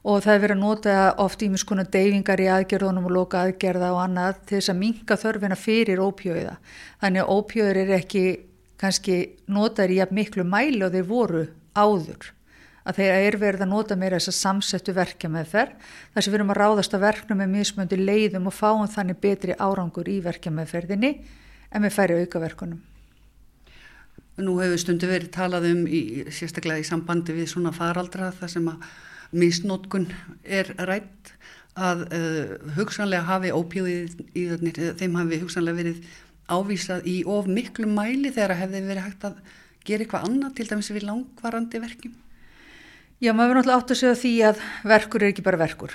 og 0.06 0.22
það 0.22 0.36
er 0.36 0.42
verið 0.44 0.56
að 0.56 0.62
nota 0.62 0.96
oft 1.24 1.42
í 1.42 1.50
mjög 1.50 1.64
skona 1.64 1.84
deyfingar 1.90 2.42
í 2.44 2.50
aðgerðunum 2.54 3.08
og 3.10 3.14
loka 3.16 3.42
aðgerða 3.42 3.90
og 3.96 4.04
annað 4.04 4.42
til 4.46 4.60
þess 4.60 4.72
að 4.74 4.82
minka 4.84 5.18
þörfina 5.18 5.58
fyrir 5.58 6.02
ópjóiða. 6.04 6.54
Þannig 7.02 7.24
að 7.24 7.32
ópjóður 7.34 7.80
er 7.82 7.94
ekki 7.98 8.26
kannski 8.82 9.18
notaður 9.50 9.96
í 9.96 10.00
að 10.06 10.14
miklu 10.20 10.46
mæli 10.46 10.84
og 10.86 10.94
þeir 10.94 11.08
voru 11.10 11.46
áður. 11.74 12.32
Að 12.86 13.00
þeir 13.00 13.16
er 13.16 13.38
verið 13.42 13.64
að 13.66 13.72
nota 13.72 13.98
meira 13.98 14.20
þess 14.20 14.30
að 14.30 14.38
samsettu 14.44 14.94
verkja 14.94 15.30
með 15.34 15.48
þær. 15.56 15.72
Þess 16.14 16.28
að 16.28 16.30
við 16.30 16.38
erum 16.38 16.54
að 16.54 16.60
ráðast 16.62 16.94
að 16.94 17.06
verkna 17.08 17.40
með 17.40 17.56
mismöndi 17.56 17.98
leiðum 17.98 18.52
og 18.52 18.54
fáum 18.54 18.86
þannig 18.86 19.18
betri 19.24 19.58
árangur 19.58 20.12
í 20.12 20.20
verkja 20.22 20.54
með 20.54 20.70
ferðinni 20.76 21.12
en 21.72 21.82
með 21.82 21.96
færi 21.98 22.20
aukaverkunum. 22.22 22.84
Nú 24.46 24.60
hefur 24.60 24.78
stundu 24.78 25.10
verið 25.10 25.34
talað 25.34 25.66
um 25.72 25.84
í, 25.88 26.28
sérstaklega 26.30 26.84
í 26.84 26.86
sambandi 26.86 27.34
við 27.34 27.50
svona 27.56 27.74
faraldra 27.74 28.30
það 28.36 28.54
sem 28.54 28.70
að 28.70 28.86
misnótkun 29.36 30.10
er 30.44 30.72
rætt 30.88 31.34
að 31.76 32.06
uh, 32.16 32.54
hugsanlega 32.78 33.28
hafi 33.28 33.52
ópíðið 33.52 34.22
í 34.32 34.46
þannir, 34.54 34.82
þeim 35.00 35.18
hafi 35.20 35.42
hugsanlega 35.44 35.82
verið 35.82 36.14
ávísað 36.48 37.08
í 37.10 37.16
of 37.28 37.50
miklu 37.50 37.90
mæli 37.90 38.32
þegar 38.32 38.60
hefði 38.62 38.84
verið 38.86 39.08
hægt 39.08 39.26
að 39.28 39.40
gera 39.86 40.06
eitthvað 40.06 40.28
annað 40.30 40.56
til 40.58 40.68
dæmis 40.70 40.92
við 40.94 41.08
langvarandi 41.10 41.82
verkjum? 41.84 42.14
Já, 43.24 43.32
maður 43.32 43.52
verður 43.52 43.60
náttúrulega 43.60 43.82
átt 43.82 43.94
að 43.94 44.00
segja 44.02 44.20
því 44.20 44.34
að 44.50 44.64
verkur 44.92 45.24
er 45.24 45.32
ekki 45.32 45.46
bara 45.46 45.60
verkur. 45.60 45.94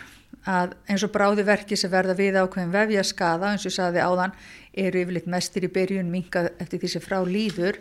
Að 0.48 0.70
eins 0.88 1.02
og 1.04 1.12
bráði 1.12 1.44
verki 1.44 1.76
sem 1.76 1.90
verða 1.92 2.14
við 2.16 2.38
ákveðin 2.40 2.72
vefja 2.72 3.02
skada, 3.04 3.50
eins 3.52 3.66
og 3.68 3.74
saði 3.74 4.00
áðan, 4.00 4.32
eru 4.72 5.02
yfirleitt 5.02 5.28
mestir 5.28 5.66
í 5.66 5.72
byrjun 5.74 6.12
minkað 6.12 6.48
eftir 6.62 6.80
því 6.80 6.92
sem 6.94 7.04
frá 7.04 7.18
líður, 7.28 7.80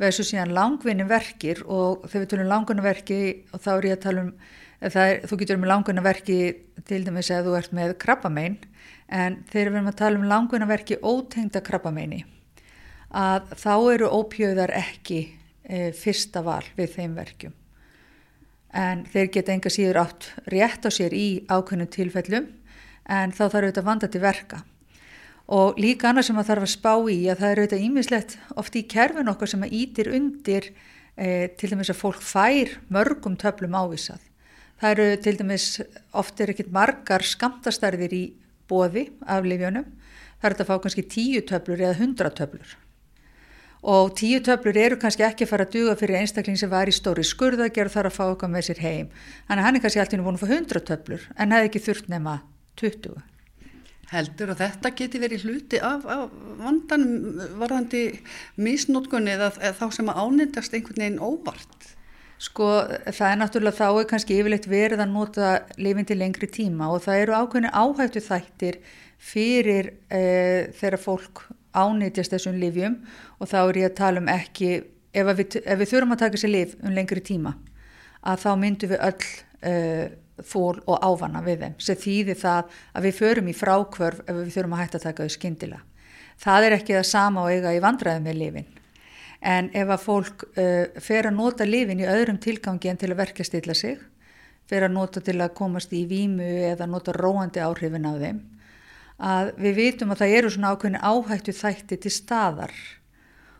verður 0.00 0.16
svo 0.16 0.26
síðan 0.30 0.54
langvinni 0.56 1.04
verkir 1.10 1.60
og 1.66 2.06
þegar 2.06 2.24
við 2.24 2.30
tölum 2.32 2.50
langvinni 2.52 2.86
verki 2.86 3.20
og 3.52 3.62
þá 3.64 3.70
er 3.74 3.88
ég 3.90 3.98
að 3.98 4.04
tala 4.06 4.24
um 4.24 4.32
Er, 4.78 5.24
þú 5.26 5.40
getur 5.40 5.58
með 5.58 5.72
langunarverki 5.72 6.40
til 6.86 7.00
dæmis 7.02 7.32
að 7.34 7.48
þú 7.48 7.54
ert 7.58 7.72
með 7.74 7.96
krabbamein 7.98 8.60
en 9.10 9.40
þegar 9.50 9.72
við 9.72 9.78
erum 9.80 9.88
að 9.90 9.96
tala 9.98 10.20
um 10.20 10.28
langunarverki 10.30 10.98
ótengda 11.02 11.62
krabbameini 11.66 12.20
að 13.10 13.48
þá 13.58 13.72
eru 13.94 14.10
ópjöðar 14.12 14.70
ekki 14.78 15.18
e, 15.64 15.90
fyrsta 15.96 16.44
val 16.46 16.62
við 16.76 16.94
þeim 16.94 17.16
verkjum. 17.16 17.56
En 18.76 19.02
þeir 19.08 19.32
geta 19.34 19.54
enga 19.56 19.72
síður 19.72 20.02
átt 20.04 20.30
rétt 20.52 20.86
á 20.86 20.90
sér 20.92 21.16
í 21.16 21.42
ákveðnum 21.48 21.90
tilfellum 21.90 22.46
en 23.08 23.32
þá 23.32 23.42
þarf 23.48 23.64
auðvitað 23.64 23.88
vanda 23.88 24.12
til 24.12 24.22
verka. 24.22 24.62
Og 25.48 25.80
líka 25.80 26.12
annað 26.12 26.28
sem 26.28 26.38
að 26.38 26.50
þarf 26.52 26.68
að 26.68 26.74
spá 26.76 26.94
í 27.08 27.18
að 27.32 27.40
það 27.40 27.50
eru 27.50 27.64
auðvitað 27.64 27.84
ímislegt 27.88 28.38
oft 28.60 28.78
í 28.78 28.86
kerfin 28.86 29.32
okkar 29.32 29.50
sem 29.50 29.64
að 29.64 29.76
ítir 29.80 30.12
undir 30.12 30.70
e, 31.16 31.48
til 31.58 31.72
dæmis 31.72 31.90
að 31.90 32.02
fólk 32.04 32.22
fær 32.22 32.76
mörgum 32.92 33.38
töflum 33.40 33.74
ávísað 33.74 34.27
Það 34.78 34.92
eru 34.94 35.06
til 35.22 35.38
dæmis 35.38 35.68
oft 36.14 36.40
er 36.40 36.52
ekkit 36.52 36.68
margar 36.74 37.24
skamtastærðir 37.26 38.12
í 38.14 38.24
bóði 38.70 39.08
af 39.26 39.46
lifjónum. 39.46 39.86
Það 40.38 40.46
er 40.46 40.54
þetta 40.54 40.66
að 40.66 40.68
fá 40.68 40.84
kannski 40.84 41.08
tíu 41.10 41.40
töflur 41.46 41.82
eða 41.82 41.98
hundra 41.98 42.30
töflur. 42.30 42.76
Og 43.88 44.12
tíu 44.18 44.38
töflur 44.42 44.78
eru 44.78 44.98
kannski 44.98 45.24
ekki 45.26 45.46
að 45.46 45.50
fara 45.52 45.66
að 45.66 45.74
duga 45.74 45.96
fyrir 45.98 46.20
einstakling 46.20 46.58
sem 46.58 46.70
var 46.70 46.90
í 46.90 46.94
stóri 46.94 47.24
skurðagerð 47.26 47.94
þar 47.94 48.10
að 48.10 48.16
fá 48.18 48.24
okkar 48.26 48.52
með 48.52 48.68
sér 48.68 48.82
heim. 48.84 49.10
Þannig 49.48 49.62
að 49.62 49.66
hann 49.66 49.78
er 49.78 49.84
kannski 49.84 50.02
alltaf 50.02 50.24
búin 50.26 50.38
að 50.38 50.44
fá 50.44 50.54
hundra 50.54 50.84
töflur 50.92 51.26
en 51.34 51.54
hefði 51.56 51.70
ekki 51.70 51.84
þurft 51.88 52.10
nema 52.14 52.38
20. 52.78 53.18
Heldur 54.08 54.54
og 54.54 54.62
þetta 54.62 54.94
geti 54.96 55.20
verið 55.20 55.44
hluti 55.44 55.82
af, 55.84 56.06
af 56.08 56.30
vandanum 56.62 57.42
varðandi 57.60 58.02
misnótkunni 58.56 59.34
eða 59.34 59.50
þá 59.76 59.86
sem 59.92 60.08
að 60.08 60.22
ánendast 60.22 60.74
einhvern 60.74 61.02
veginn 61.02 61.20
óvart? 61.20 61.97
Sko 62.38 62.66
það 63.10 63.32
er 63.32 63.38
náttúrulega 63.40 63.78
þá 63.80 63.86
er 63.88 64.08
kannski 64.12 64.36
yfirleitt 64.38 64.68
verið 64.70 65.02
að 65.02 65.10
nota 65.10 65.54
lifin 65.80 66.06
til 66.06 66.20
lengri 66.20 66.46
tíma 66.54 66.86
og 66.94 67.02
það 67.02 67.22
eru 67.24 67.34
ákveðinu 67.34 67.72
áhættu 67.74 68.22
þættir 68.22 68.78
fyrir 69.18 69.90
e, 70.06 70.22
þegar 70.78 71.02
fólk 71.02 71.42
ánýtjast 71.74 72.36
þessum 72.36 72.60
lifjum 72.62 72.94
og 73.42 73.50
þá 73.50 73.58
er 73.64 73.80
ég 73.82 73.90
að 73.90 73.98
tala 73.98 74.22
um 74.22 74.30
ekki, 74.30 74.70
ef 75.10 75.32
við, 75.34 75.58
ef 75.64 75.82
við 75.82 75.90
þurfum 75.90 76.14
að 76.14 76.22
taka 76.22 76.40
sér 76.40 76.54
lif 76.54 76.78
um 76.78 76.94
lengri 76.94 77.24
tíma 77.26 77.56
að 78.22 78.46
þá 78.46 78.48
myndum 78.62 78.94
við 78.94 79.04
öll 79.08 79.28
e, 79.66 79.74
fól 80.46 80.78
og 80.86 81.02
ávana 81.02 81.42
við 81.42 81.64
þeim 81.64 81.78
sem 81.82 82.02
þýðir 82.06 82.38
það 82.38 82.80
að 82.94 83.08
við 83.08 83.18
förum 83.18 83.50
í 83.50 83.58
frákvörf 83.58 84.22
ef 84.22 84.34
við 84.44 84.54
þurfum 84.54 84.78
að 84.78 84.84
hætta 84.84 85.00
að 85.00 85.06
taka 85.08 85.26
þau 85.26 85.34
skindila. 85.34 85.80
Það 86.38 86.68
er 86.68 86.76
ekki 86.78 86.94
það 86.94 87.08
sama 87.10 87.42
og 87.42 87.50
eiga 87.50 87.74
í 87.74 87.82
vandræði 87.82 88.22
með 88.22 88.44
lifin 88.44 88.74
en 89.40 89.70
ef 89.76 89.90
að 89.92 90.02
fólk 90.02 90.44
uh, 90.58 91.00
fer 91.02 91.28
að 91.28 91.36
nota 91.38 91.66
lifin 91.66 92.02
í 92.02 92.08
öðrum 92.08 92.40
tilgangi 92.42 92.90
en 92.90 93.00
til 93.00 93.12
að 93.12 93.20
verka 93.22 93.46
stilla 93.46 93.76
sig, 93.76 93.98
fer 94.68 94.84
að 94.84 94.94
nota 94.96 95.22
til 95.24 95.38
að 95.40 95.54
komast 95.56 95.92
í 95.96 96.04
vímu 96.08 96.44
eða 96.72 96.88
nota 96.90 97.14
róandi 97.16 97.62
áhrifin 97.62 98.08
af 98.08 98.20
þeim, 98.22 98.40
að 99.18 99.52
við 99.58 99.76
vitum 99.78 100.14
að 100.14 100.22
það 100.22 100.36
eru 100.38 100.52
svona 100.54 100.72
ákveðin 100.74 101.02
áhættu 101.02 101.54
þætti 101.56 102.00
til 102.04 102.14
staðar. 102.14 102.74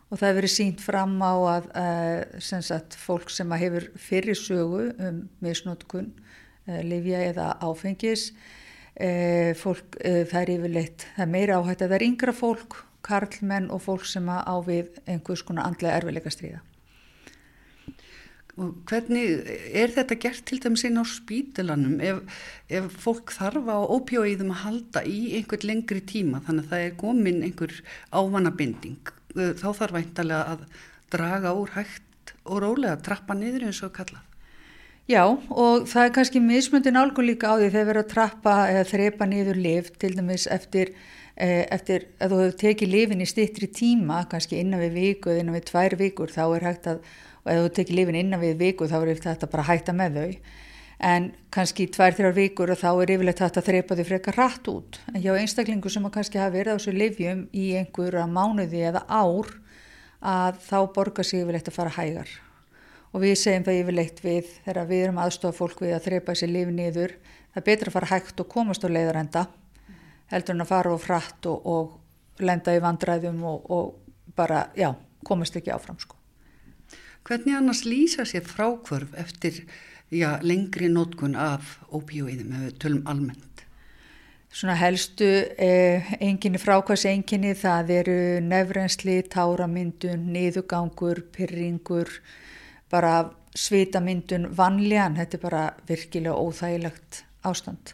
Og 0.09 0.17
það 0.17 0.29
hefur 0.29 0.39
verið 0.39 0.53
sínt 0.55 0.81
fram 0.81 1.19
á 1.21 1.35
að 1.37 1.67
uh, 1.69 2.39
sem 2.43 2.63
sagt, 2.65 2.97
fólk 2.97 3.33
sem 3.33 3.51
hefur 3.61 3.91
fyrir 4.01 4.39
sögu 4.39 4.89
um 4.97 5.27
misnótkun 5.45 6.15
uh, 6.15 6.81
livja 6.83 7.23
eða 7.31 7.53
áfengis 7.63 8.33
fólk, 9.55 9.95
það 10.03 10.41
er 10.41 10.51
yfirleitt 10.51 11.05
það 11.15 11.23
er 11.23 11.29
meira 11.31 11.59
áhætt 11.61 11.85
að 11.85 11.93
það 11.93 11.93
er 11.95 12.05
yngra 12.09 12.33
fólk 12.35 12.75
karlmenn 13.09 13.71
og 13.75 13.83
fólk 13.87 14.07
sem 14.09 14.29
á 14.29 14.55
við 14.65 14.93
einhvers 15.07 15.45
konar 15.47 15.69
andlega 15.69 15.99
erfileika 15.99 16.33
stríða. 16.33 16.63
Og 18.59 18.75
hvernig 18.91 19.37
er 19.71 19.93
þetta 19.95 20.17
gert 20.19 20.43
til 20.49 20.59
dæmis 20.59 20.83
inn 20.87 20.99
á 20.99 21.07
spítilanum 21.07 22.01
ef, 22.03 22.41
ef 22.67 22.89
fólk 23.05 23.31
þarf 23.37 23.69
á 23.71 23.79
ópjóiðum 23.87 24.51
að 24.51 24.63
halda 24.65 25.05
í 25.07 25.19
einhvern 25.39 25.69
lengri 25.71 26.03
tíma? 26.03 26.43
Þannig 26.47 26.67
að 26.67 26.73
það 26.73 26.87
er 26.87 26.97
komin 26.99 27.45
einhver 27.47 27.77
ávanabinding 28.11 29.13
þá 29.37 29.69
þarf 29.69 29.95
væntalega 29.95 30.57
að 30.57 30.65
draga 31.15 31.55
úr 31.55 31.71
hægt 31.77 32.35
og 32.49 32.65
rólega 32.65 32.99
trappa 33.05 33.37
niður 33.39 33.69
eins 33.69 33.85
og 33.87 33.95
kalla. 33.95 34.25
Já 35.09 35.23
og 35.25 35.87
það 35.89 36.03
er 36.03 36.15
kannski 36.19 36.41
mismundin 36.45 36.99
álgun 37.01 37.31
líka 37.31 37.55
á 37.55 37.57
því 37.57 37.71
þegar 37.71 37.87
verður 37.89 38.03
að 38.03 38.11
trappa 38.13 38.57
eða 38.69 38.89
þrepa 38.91 39.29
niður 39.31 39.63
liv 39.63 39.93
til 40.03 40.11
dæmis 40.19 40.45
eftir, 40.53 40.93
eftir 41.39 42.09
að 42.19 42.33
þú 42.33 42.39
hefur 42.43 42.59
tekið 42.65 42.93
lifin 42.93 43.23
í 43.23 43.27
stittri 43.31 43.69
tíma 43.71 44.25
kannski 44.31 44.59
innan 44.59 44.83
við 44.83 44.97
viku 44.99 45.31
eða 45.31 45.45
innan 45.45 45.59
við 45.59 45.67
tvær 45.71 45.95
vikur 46.01 46.33
þá 46.35 46.45
er 46.47 46.67
hægt 46.67 46.89
að 46.91 47.03
og 47.49 47.53
ef 47.53 47.61
þú 47.65 47.75
tekir 47.77 47.99
lifin 47.99 48.19
innan 48.19 48.43
við 48.43 48.59
viku 48.61 48.89
þá 48.89 48.99
er 49.01 49.21
þetta 49.23 49.49
bara 49.51 49.65
að 49.65 49.71
hætta 49.73 49.95
með 49.97 50.19
þau. 50.19 50.33
En 51.09 51.29
kannski 51.55 51.87
tvær, 51.95 52.17
þrjár 52.17 52.35
vikur 52.35 52.73
og 52.75 52.81
þá 52.81 52.89
er 52.91 53.13
yfirleitt 53.15 53.41
hægt 53.45 53.61
að 53.61 53.69
þreipa 53.69 53.97
þau 53.97 54.07
frekar 54.09 54.39
rætt 54.39 54.71
út. 54.73 54.99
En 55.15 55.23
hjá 55.23 55.31
einstaklingu 55.39 55.93
sem 55.95 56.09
að 56.09 56.15
kannski 56.17 56.41
hafa 56.43 56.57
verið 56.57 56.75
á 56.75 56.77
þessu 56.79 56.95
livjum 56.97 57.45
í 57.55 57.69
einhverja 57.79 58.27
mánuði 58.27 58.83
eða 58.91 59.05
ár 59.07 59.53
að 60.19 60.59
þá 60.67 60.79
borgar 60.97 61.29
sig 61.29 61.45
yfirleitt 61.45 61.71
að 61.71 61.79
fara 61.79 61.95
hægar. 61.95 62.33
Og 63.15 63.23
við 63.23 63.39
segjum 63.41 63.69
það 63.69 63.81
yfirleitt 63.85 64.21
við 64.25 64.51
þegar 64.67 64.91
við 64.91 65.05
erum 65.05 65.23
aðstofa 65.23 65.57
fólk 65.57 65.85
við 65.87 65.95
að 65.95 66.05
þreipa 66.09 66.35
þessi 66.35 66.51
lifi 66.51 66.75
niður. 66.75 67.15
Það 67.55 67.63
er 67.63 67.69
betra 67.71 67.93
að 67.93 67.97
fara 67.97 68.11
hægt 68.11 68.43
og 68.43 68.51
komast 68.51 68.85
á 68.85 68.89
leiðarenda 68.91 69.47
heldur 70.33 70.57
en 70.57 70.65
að 70.65 70.71
fara 70.73 70.95
á 70.95 70.99
frætt 71.01 71.49
og, 71.51 71.67
og 71.67 72.45
lenda 72.45 72.75
í 72.77 72.83
vandræðum 72.83 73.43
og, 73.49 73.71
og 73.71 74.35
bara, 74.37 74.69
já, 74.79 74.93
komast 75.27 75.57
ekki 75.59 75.73
áfram 75.75 75.99
sko. 76.01 76.17
Hvernig 77.29 77.59
annars 77.59 77.85
lýsa 77.85 78.25
sér 78.25 78.47
frákvörf 78.49 79.13
eftir 79.19 79.65
já, 80.11 80.39
lengri 80.43 80.89
nótkun 80.89 81.37
af 81.37 81.77
ópíóiðum 81.93 82.55
ef 82.57 82.65
við 82.69 82.79
tölum 82.85 83.05
almennt? 83.11 83.65
Svona 84.49 84.79
helstu 84.81 85.27
eh, 85.61 86.09
enginni 86.25 86.61
frákværs 86.61 87.05
enginni 87.11 87.53
það 87.53 87.91
eru 87.99 88.21
nefrensli, 88.41 89.19
táramyndun, 89.29 90.25
niðugangur, 90.33 91.21
pyrringur, 91.35 92.09
bara 92.89 93.29
svitamyndun 93.53 94.49
vanlíðan, 94.57 95.19
þetta 95.21 95.37
er 95.37 95.43
bara 95.43 95.63
virkilega 95.89 96.41
óþægilegt 96.41 97.23
ástand. 97.45 97.93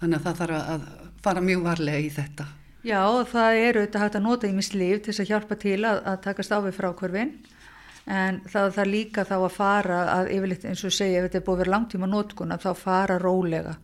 Þannig 0.00 0.20
að 0.20 0.26
það 0.26 0.38
þarf 0.42 0.60
að 0.74 0.86
fara 1.24 1.42
mjög 1.44 1.64
varlega 1.64 2.04
í 2.04 2.12
þetta. 2.12 2.46
Já, 2.84 3.00
það 3.30 3.58
eru 3.64 3.82
þetta 3.86 4.00
hægt 4.02 4.16
að 4.18 4.24
nota 4.26 4.48
í 4.48 4.54
mislíf 4.54 4.98
til 5.00 5.12
þess 5.12 5.22
að 5.24 5.30
hjálpa 5.30 5.56
til 5.60 5.78
að, 5.88 6.00
að 6.04 6.16
takast 6.26 6.52
á 6.52 6.58
við 6.60 6.74
frákvörfinn 6.76 7.30
en 8.04 8.40
það 8.52 8.74
þarf 8.76 8.90
líka 8.90 9.24
þá 9.24 9.36
að 9.38 9.54
fara 9.54 10.00
að 10.12 10.32
yfirleitt 10.34 10.66
eins 10.68 10.82
og 10.84 10.92
segja 10.92 11.22
ef 11.22 11.28
þetta 11.28 11.40
er 11.40 11.46
búið 11.46 11.62
vera 11.62 11.74
langtíma 11.78 12.10
nótkun 12.10 12.52
að 12.52 12.66
þá 12.66 12.82
fara 12.82 13.16
rólega. 13.22 13.78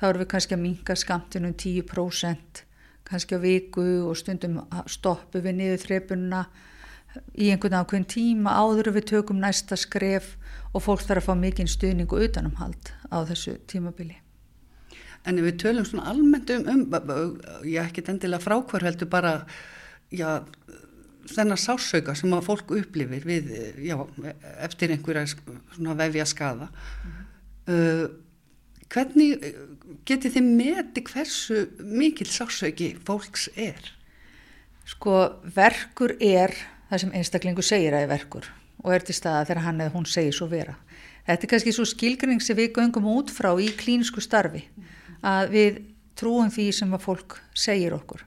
Þá 0.00 0.06
erum 0.08 0.22
við 0.22 0.30
kannski 0.32 0.56
að 0.56 0.62
minka 0.62 0.96
skamtinu 0.96 1.52
10% 1.52 2.62
kannski 3.06 3.36
á 3.36 3.40
viku 3.44 3.86
og 4.08 4.16
stundum 4.18 4.58
stoppu 4.90 5.44
við 5.44 5.60
niður 5.60 5.82
þrepununa 5.84 6.42
í 7.36 7.52
einhvern 7.52 7.78
ákveðin 7.80 8.08
tíma 8.16 8.56
áður 8.56 8.94
við 8.96 9.10
tökum 9.12 9.40
næsta 9.40 9.78
skref 9.78 10.34
og 10.72 10.84
fólk 10.84 11.04
þarf 11.04 11.24
að 11.24 11.28
fá 11.28 11.42
mikinn 11.44 11.70
stuðningu 11.70 12.24
utanumhald 12.26 12.92
á 13.12 13.20
þessu 13.28 13.60
tímabili 13.68 14.18
En 15.26 15.40
við 15.42 15.58
tölum 15.62 15.86
svona 15.86 16.06
almennt 16.12 16.50
um, 16.54 16.86
um 16.86 17.38
já 17.66 17.82
ekki 17.86 18.04
endilega 18.06 18.44
frákvarheldur 18.44 19.10
bara 19.10 19.40
já 20.14 20.44
þennar 21.32 21.60
sásauka 21.60 22.14
sem 22.16 22.34
að 22.34 22.46
fólk 22.46 22.70
upplifir 22.76 23.24
við, 23.26 23.50
já, 23.82 23.96
eftir 24.62 24.94
einhverja 24.94 25.26
vefja 25.98 26.26
skada 26.28 26.68
mm. 26.70 27.16
uh, 27.74 28.06
hvernig 28.92 29.48
geti 30.06 30.30
þið 30.36 30.50
meti 30.60 31.04
hversu 31.08 31.64
mikil 31.82 32.28
sásauki 32.30 32.92
fólks 33.06 33.48
er? 33.56 33.92
Sko 34.86 35.18
verkur 35.56 36.14
er 36.22 36.54
það 36.90 37.02
sem 37.02 37.16
einstaklingu 37.18 37.64
segir 37.66 37.96
að 37.96 38.06
er 38.06 38.12
verkur 38.14 38.50
og 38.84 38.92
er 38.94 39.06
til 39.06 39.16
staða 39.16 39.46
þegar 39.48 39.64
hann 39.66 39.82
eða 39.82 39.96
hún 39.96 40.06
segir 40.06 40.36
svo 40.36 40.46
vera 40.50 40.76
þetta 41.26 41.42
er 41.42 41.50
kannski 41.50 41.74
svo 41.74 41.86
skilgring 41.88 42.42
sem 42.42 42.58
við 42.58 42.76
göngum 42.76 43.08
út 43.16 43.32
frá 43.34 43.50
í 43.58 43.72
klínisku 43.74 44.22
starfi 44.22 44.62
að 45.22 45.52
við 45.56 45.82
trúum 46.16 46.50
því 46.50 46.70
sem 46.72 46.96
að 46.96 47.06
fólk 47.06 47.38
segir 47.54 47.94
okkur 47.96 48.24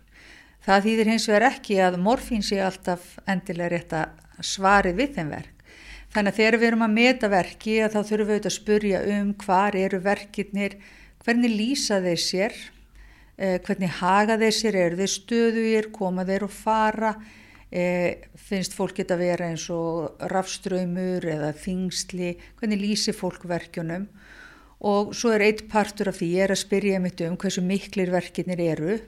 Það 0.70 0.84
þýðir 0.86 1.10
hins 1.10 1.24
vegar 1.30 1.44
ekki 1.48 1.78
að 1.82 1.96
morfín 2.04 2.44
sé 2.46 2.60
alltaf 2.62 3.06
endilega 3.26 3.72
rétt 3.74 3.94
að 3.96 4.44
svari 4.46 4.92
við 4.94 5.16
þeim 5.16 5.32
verk. 5.34 5.64
Þannig 6.14 6.34
að 6.34 6.40
þegar 6.40 6.58
við 6.60 6.68
erum 6.68 6.84
að 6.86 6.94
meta 6.94 7.30
verki 7.32 7.76
að 7.82 7.96
þá 7.96 8.00
þurfum 8.00 8.28
við 8.28 8.34
auðvitað 8.36 8.50
að 8.52 8.56
spurja 8.56 9.00
um 9.16 9.32
hvar 9.44 9.78
eru 9.80 10.00
verkirnir, 10.06 10.76
hvernig 11.26 11.56
lýsa 11.56 12.00
þeir 12.04 12.22
sér, 12.22 12.60
eh, 13.38 13.58
hvernig 13.66 13.98
haga 13.98 14.38
þeir 14.44 14.56
sér, 14.60 14.80
eru 14.84 15.00
þeir 15.00 15.14
stöðugir, 15.16 15.92
koma 15.96 16.26
þeir 16.30 16.46
og 16.46 16.54
fara, 16.54 17.16
eh, 17.72 18.30
finnst 18.36 18.78
fólk 18.78 18.96
geta 19.02 19.16
að 19.16 19.26
vera 19.26 19.50
eins 19.50 19.70
og 19.70 20.18
rafströymur 20.20 21.26
eða 21.26 21.54
þingsli, 21.54 22.36
hvernig 22.60 22.84
lýsi 22.84 23.14
fólk 23.14 23.46
verkjunum 23.50 24.06
og 24.80 25.14
svo 25.18 25.34
er 25.36 25.44
eitt 25.50 25.66
partur 25.72 26.12
af 26.12 26.20
því 26.20 26.30
ég 26.38 26.46
er 26.46 26.56
að 26.56 26.62
spyrja 26.64 27.00
mitt 27.04 27.22
um 27.26 27.38
hversu 27.40 27.64
miklir 27.66 28.12
verkirnir 28.14 28.62
eru 28.64 29.00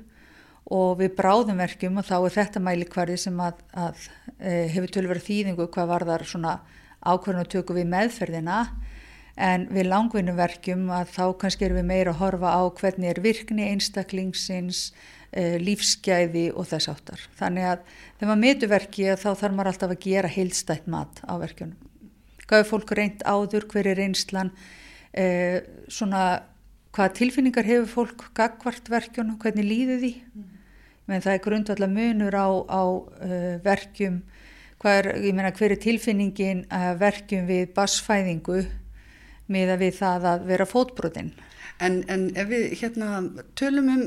og 0.71 0.99
við 0.99 1.15
bráðum 1.17 1.61
verkjum 1.61 1.99
og 1.99 2.07
þá 2.07 2.15
er 2.19 2.35
þetta 2.35 2.63
mælikvarði 2.63 3.17
sem 3.19 3.39
að, 3.43 3.61
að 3.73 4.05
e, 4.37 4.67
hefur 4.71 4.93
tölverið 4.97 5.27
þýðingu 5.27 5.67
hvað 5.71 5.91
var 5.93 6.07
þar 6.07 6.25
svona 6.27 6.57
ákvarðan 7.01 7.45
og 7.45 7.51
tökum 7.51 7.79
við 7.79 7.89
meðferðina 7.91 8.59
en 9.41 9.65
við 9.71 9.89
langvinnum 9.89 10.37
verkjum 10.37 10.89
að 10.93 11.13
þá 11.15 11.23
kannski 11.41 11.65
erum 11.65 11.79
við 11.81 11.89
meira 11.89 12.13
að 12.13 12.21
horfa 12.21 12.51
á 12.51 12.61
hvernig 12.77 13.13
er 13.13 13.21
virkni 13.23 13.69
einstaklingsins, 13.71 14.91
e, 15.31 15.57
lífsgæði 15.63 16.49
og 16.51 16.67
þess 16.69 16.91
áttar. 16.91 17.23
Þannig 17.39 17.69
að 17.69 17.85
þegar 18.19 18.29
maður 18.29 18.43
metur 18.43 18.71
verki 18.75 19.07
þá 19.15 19.29
þarf 19.31 19.55
maður 19.55 19.71
alltaf 19.71 19.95
að 19.95 20.03
gera 20.05 20.35
heilstætt 20.35 20.91
mat 20.91 21.23
á 21.25 21.33
verkjunum. 21.41 21.89
Hvað 22.45 22.63
er 22.63 22.69
fólk 22.69 22.93
reynd 22.99 23.23
áður, 23.23 23.67
hver 23.71 23.87
er 23.87 23.99
reynslan, 24.01 24.51
e, 25.13 25.25
svona 25.91 26.23
hvaða 26.95 27.13
tilfinningar 27.17 27.67
hefur 27.67 27.91
fólk 27.91 28.25
gagvart 28.37 28.89
verkjunum, 28.91 29.39
hvernig 29.39 29.67
líður 29.67 30.01
því 30.01 30.11
mm. 30.19 30.49
menn 31.11 31.23
það 31.23 31.37
er 31.37 31.43
grundvallar 31.45 31.91
munur 31.91 32.35
á, 32.35 32.47
á 32.67 32.83
uh, 32.83 33.53
verkjum 33.63 34.21
er, 34.91 35.11
ég 35.21 35.35
meina 35.37 35.53
hver 35.55 35.75
er 35.75 35.81
tilfinningin 35.81 36.65
uh, 36.67 36.91
verkjum 36.99 37.47
við 37.47 37.71
basfæðingu 37.77 38.65
með 39.51 39.75
að 39.75 39.85
við 39.85 39.97
það 40.01 40.27
að 40.33 40.45
vera 40.51 40.67
fótbrotinn 40.67 41.31
en, 41.81 42.03
en 42.11 42.27
ef 42.35 42.51
við 42.51 42.67
hérna 42.81 43.23
tölum 43.57 43.91
um 43.93 44.05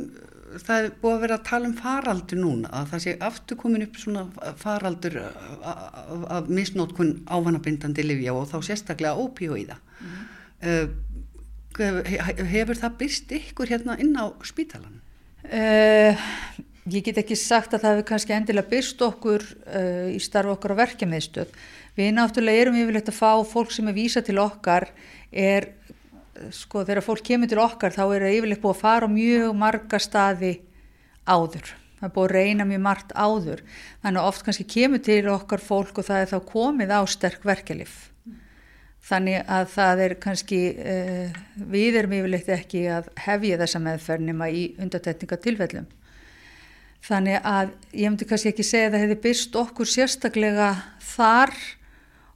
það 0.60 0.76
er 0.84 0.90
búið 1.00 1.14
að 1.14 1.22
vera 1.24 1.36
að 1.38 1.46
tala 1.48 1.68
um 1.68 1.74
faraldur 1.78 2.38
núna 2.38 2.70
að 2.78 2.90
það 2.92 3.02
sé 3.04 3.14
aftur 3.28 3.58
komin 3.58 3.86
upp 3.86 3.96
svona 3.98 4.52
faraldur 4.60 5.16
af 5.24 6.50
misnótkun 6.52 7.16
ávanabindandi 7.26 8.04
livja 8.04 8.36
og 8.36 8.46
þá 8.52 8.58
sérstaklega 8.68 9.18
ópíóiða 9.18 9.78
mm. 9.80 10.13
Uh, 10.62 10.86
hefur 11.74 12.78
það 12.78 12.98
byrst 13.00 13.32
ykkur 13.34 13.70
hérna 13.72 13.96
inn 13.98 14.14
á 14.14 14.30
spítalan? 14.46 15.00
Uh, 15.44 16.14
ég 16.90 17.04
get 17.04 17.18
ekki 17.20 17.36
sagt 17.36 17.74
að 17.74 17.84
það 17.84 17.94
hefur 17.94 18.08
kannski 18.12 18.36
endilega 18.36 18.70
byrst 18.70 19.02
okkur 19.02 19.42
uh, 19.44 20.08
í 20.14 20.20
starfu 20.22 20.54
okkar 20.54 20.76
á 20.78 20.80
verkefniðstöð. 20.84 21.50
Við 21.98 22.14
náttúrulega 22.14 22.64
erum 22.64 22.78
yfirlegt 22.78 23.10
að 23.10 23.18
fá 23.18 23.32
fólk 23.46 23.74
sem 23.74 23.88
er 23.90 23.96
vísa 23.96 24.22
til 24.24 24.38
okkar 24.42 24.88
er, 25.30 25.70
sko 26.54 26.82
þegar 26.82 27.06
fólk 27.06 27.26
kemur 27.26 27.50
til 27.50 27.62
okkar 27.62 27.94
þá 27.94 28.04
er 28.06 28.26
það 28.26 28.38
yfirlegt 28.38 28.64
búið 28.64 28.76
að 28.76 28.82
fara 28.82 29.10
á 29.10 29.16
mjög 29.16 29.58
marga 29.58 30.02
staði 30.02 30.54
áður. 31.26 31.74
Það 31.98 32.08
er 32.08 32.16
búið 32.16 32.26
að 32.30 32.34
reyna 32.34 32.66
mjög 32.68 32.82
margt 32.86 33.14
áður. 33.14 33.62
Þannig 34.02 34.22
að 34.22 34.30
oft 34.30 34.46
kannski 34.46 34.66
kemur 34.74 35.04
til 35.06 35.22
okkar 35.32 35.62
fólk 35.62 36.02
og 36.02 36.08
það 36.10 36.24
er 36.24 36.34
þá 36.34 36.38
komið 36.50 36.98
á 36.98 37.00
sterk 37.08 37.46
verkelif 37.46 38.13
Þannig 39.04 39.42
að 39.52 39.66
það 39.74 40.00
er 40.06 40.14
kannski, 40.22 40.60
uh, 40.80 41.42
við 41.74 41.98
erum 42.00 42.14
yfirleitt 42.16 42.48
ekki 42.54 42.86
að 42.88 43.10
hefja 43.26 43.60
þessa 43.60 43.82
meðferð 43.84 44.26
nema 44.30 44.48
í 44.48 44.64
undatekningatilfellum. 44.80 45.90
Þannig 47.04 47.44
að 47.44 47.72
ég 47.92 48.08
myndi 48.08 48.28
kannski 48.30 48.54
ekki 48.54 48.64
segja 48.64 48.88
að 48.88 48.94
það 48.94 49.02
hefði 49.04 49.18
byrst 49.26 49.58
okkur 49.60 49.90
sérstaklega 49.92 50.70
þar 51.04 51.52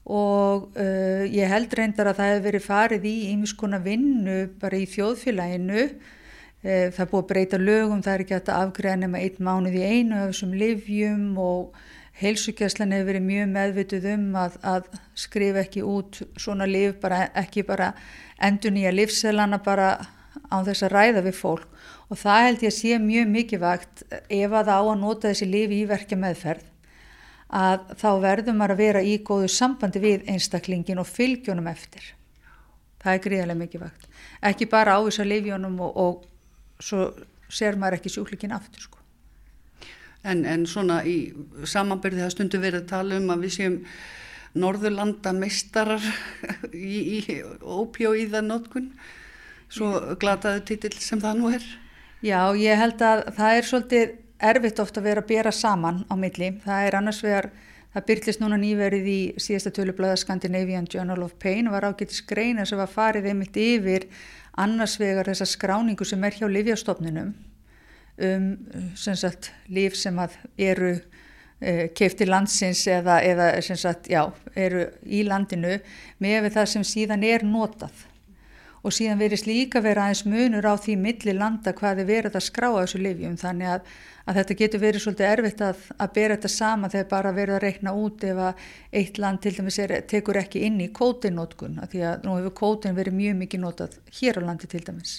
og 0.09 0.69
uh, 0.77 1.25
ég 1.25 1.49
held 1.49 1.73
reyndar 1.73 2.11
að 2.11 2.21
það 2.21 2.31
hefði 2.33 2.47
verið 2.51 2.67
farið 2.67 3.09
í 3.09 3.17
ímiskona 3.33 3.81
vinnu 3.85 4.39
bara 4.61 4.77
í 4.77 4.85
þjóðfélaginu. 4.93 5.87
Uh, 5.89 6.89
það 6.93 7.01
er 7.05 7.11
búið 7.15 7.23
að 7.23 7.31
breyta 7.33 7.63
lögum, 7.63 8.05
það 8.05 8.15
er 8.15 8.27
ekki 8.27 8.37
að 8.43 8.53
afgreða 8.59 9.01
nema 9.07 9.25
einn 9.25 9.49
mánuð 9.49 9.81
í 9.81 9.87
einu 9.89 10.21
af 10.21 10.35
þessum 10.35 10.53
livjum 10.61 11.27
og 11.41 11.81
heilsugjastlan 12.19 12.95
hefur 12.95 13.13
verið 13.13 13.27
mjög 13.29 13.51
meðvituð 13.55 14.07
um 14.15 14.25
að, 14.39 14.57
að 14.63 14.89
skrifa 15.19 15.63
ekki 15.65 15.85
út 15.87 16.23
svona 16.41 16.67
líf, 16.69 16.97
bara, 17.03 17.29
ekki 17.39 17.65
bara 17.67 17.93
endur 18.43 18.75
nýja 18.75 18.95
lífselana 18.95 19.61
bara 19.63 19.93
á 20.51 20.57
þess 20.67 20.87
að 20.87 20.95
ræða 20.95 21.23
við 21.27 21.39
fólk 21.39 21.79
og 22.09 22.19
það 22.19 22.45
held 22.47 22.65
ég 22.65 22.73
að 22.73 22.79
sé 22.79 22.99
mjög 23.03 23.31
mikið 23.35 23.63
vakt 23.63 24.03
ef 24.13 24.59
að 24.61 24.73
á 24.73 24.81
að 24.81 24.99
nota 25.01 25.31
þessi 25.31 25.49
líf 25.49 25.75
í 25.75 25.85
verkja 25.89 26.19
meðferð 26.21 26.67
að 27.49 27.95
þá 27.97 28.09
verðum 28.23 28.59
maður 28.61 28.75
að 28.75 28.83
vera 28.83 29.03
í 29.03 29.17
góðu 29.25 29.49
sambandi 29.53 30.03
við 30.03 30.27
einstaklingin 30.29 31.01
og 31.01 31.09
fylgjónum 31.09 31.69
eftir. 31.71 32.15
Það 33.01 33.15
er 33.15 33.23
gríðarlega 33.25 33.63
mikið 33.63 33.85
vakt. 33.87 34.09
Ekki 34.45 34.69
bara 34.69 34.99
ávisa 34.99 35.25
lífjónum 35.25 35.79
og, 35.87 35.97
og 35.97 36.83
svo 36.83 37.09
ser 37.49 37.79
maður 37.81 37.99
ekki 37.99 38.13
sjúklikinn 38.13 38.53
aftur 38.53 38.85
sko. 38.85 38.98
En, 40.27 40.43
en 40.45 40.65
svona 40.67 41.03
í 41.07 41.31
samanbyrði 41.69 42.25
það 42.25 42.33
stundu 42.35 42.61
verið 42.63 42.83
að 42.83 42.91
tala 42.91 43.19
um 43.21 43.29
að 43.31 43.45
við 43.47 43.55
séum 43.55 43.77
norðurlanda 44.59 45.33
meistarar 45.37 46.03
í, 46.73 47.21
í 47.21 47.37
ópjóíða 47.63 48.43
notkun, 48.43 48.91
svo 49.71 50.17
glataðu 50.21 50.65
títill 50.73 50.97
sem 50.99 51.23
það 51.23 51.39
nú 51.39 51.53
er. 51.55 51.69
Já, 52.25 52.51
ég 52.59 52.81
held 52.81 53.03
að 53.05 53.29
það 53.37 53.57
er 53.57 53.69
svolítið 53.69 54.17
erfitt 54.51 54.81
ofta 54.83 55.03
að 55.03 55.09
vera 55.11 55.23
að 55.23 55.31
bera 55.31 55.55
saman 55.55 56.03
á 56.11 56.15
milli. 56.19 56.51
Það 56.65 56.87
er 56.87 56.97
annars 56.99 57.21
vegar, 57.23 57.51
það 57.95 58.07
byrklist 58.11 58.43
núna 58.43 58.59
nýverið 58.59 59.11
í 59.11 59.21
síðasta 59.39 59.75
tölublöða 59.77 60.19
Scandinavian 60.19 60.89
Journal 60.91 61.23
of 61.27 61.37
Pain 61.43 61.71
og 61.71 61.77
var 61.77 61.91
ágættis 61.93 62.25
greina 62.27 62.67
sem 62.67 62.81
var 62.81 62.91
farið 62.91 63.31
einmitt 63.31 63.59
yfir 63.59 64.09
annars 64.59 64.99
vegar 64.99 65.31
þessa 65.31 65.47
skráningu 65.47 66.07
sem 66.07 66.25
er 66.27 66.35
hjá 66.41 66.49
Livjastofnunum 66.51 67.37
um 68.19 68.51
sem 68.99 69.17
sagt 69.17 69.53
líf 69.71 69.97
sem 69.99 70.19
að 70.19 70.37
eru 70.59 70.93
uh, 70.97 71.87
keifti 71.95 72.27
landsins 72.29 72.85
eða, 72.91 73.21
eða 73.23 73.51
sagt 73.69 74.11
já, 74.11 74.25
eru 74.55 74.87
í 75.07 75.25
landinu 75.27 75.79
með 76.23 76.53
það 76.57 76.71
sem 76.75 76.87
síðan 76.87 77.27
er 77.27 77.47
notað 77.47 78.07
og 78.83 78.95
síðan 78.95 79.19
verist 79.21 79.49
líka 79.49 79.83
vera 79.83 80.07
aðeins 80.07 80.25
munur 80.29 80.67
á 80.67 80.75
því 80.79 80.95
milli 81.03 81.35
landa 81.37 81.75
hvað 81.77 82.03
er 82.03 82.09
verið 82.09 82.39
að 82.39 82.47
skrá 82.47 82.69
á 82.71 82.81
þessu 82.81 83.01
livjum 83.03 83.37
þannig 83.41 83.73
að, 83.75 83.89
að 84.25 84.39
þetta 84.39 84.59
getur 84.61 84.83
verið 84.85 85.05
svolítið 85.05 85.31
erfitt 85.33 85.65
að, 85.67 85.81
að 85.99 86.13
bera 86.19 86.37
þetta 86.37 86.53
sama 86.55 86.91
þegar 86.93 87.09
bara 87.11 87.35
verið 87.37 87.57
að 87.57 87.65
reikna 87.67 87.95
út 87.99 88.29
ef 88.29 88.43
að 88.49 88.69
eitt 89.01 89.19
land 89.19 89.43
til 89.45 89.55
dæmis 89.59 89.81
er, 89.83 89.97
tekur 90.11 90.41
ekki 90.43 90.65
inn 90.69 90.79
í 90.85 90.91
kótinnótkun 90.95 91.81
því 91.91 92.05
að 92.13 92.29
nú 92.29 92.39
hefur 92.39 92.57
kótin 92.63 92.99
verið 92.99 93.19
mjög 93.19 93.43
mikið 93.43 93.65
notað 93.65 93.99
hér 94.21 94.41
á 94.41 94.43
landi 94.47 94.71
til 94.71 94.85
dæmis. 94.87 95.19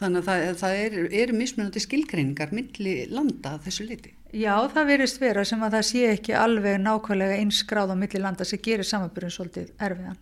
Þannig 0.00 0.22
að 0.22 0.28
það, 0.30 0.46
það 0.62 0.78
eru 0.86 1.02
er 1.20 1.32
mismunandi 1.36 1.82
skilgreiningar 1.84 2.54
milli 2.56 2.94
landa 3.12 3.58
þessu 3.66 3.84
liti. 3.84 4.14
Já, 4.32 4.54
það 4.72 4.90
verist 4.94 5.20
vera 5.20 5.44
sem 5.44 5.62
að 5.66 5.76
það 5.76 5.86
sé 5.90 6.02
ekki 6.14 6.36
alveg 6.38 6.78
nákvæmlega 6.80 7.40
einskráð 7.42 7.92
á 7.92 7.96
milli 8.00 8.22
landa 8.22 8.46
sem 8.48 8.62
gerir 8.62 8.86
samanbyrjum 8.86 9.34
svolítið 9.34 9.72
erfiðan. 9.82 10.20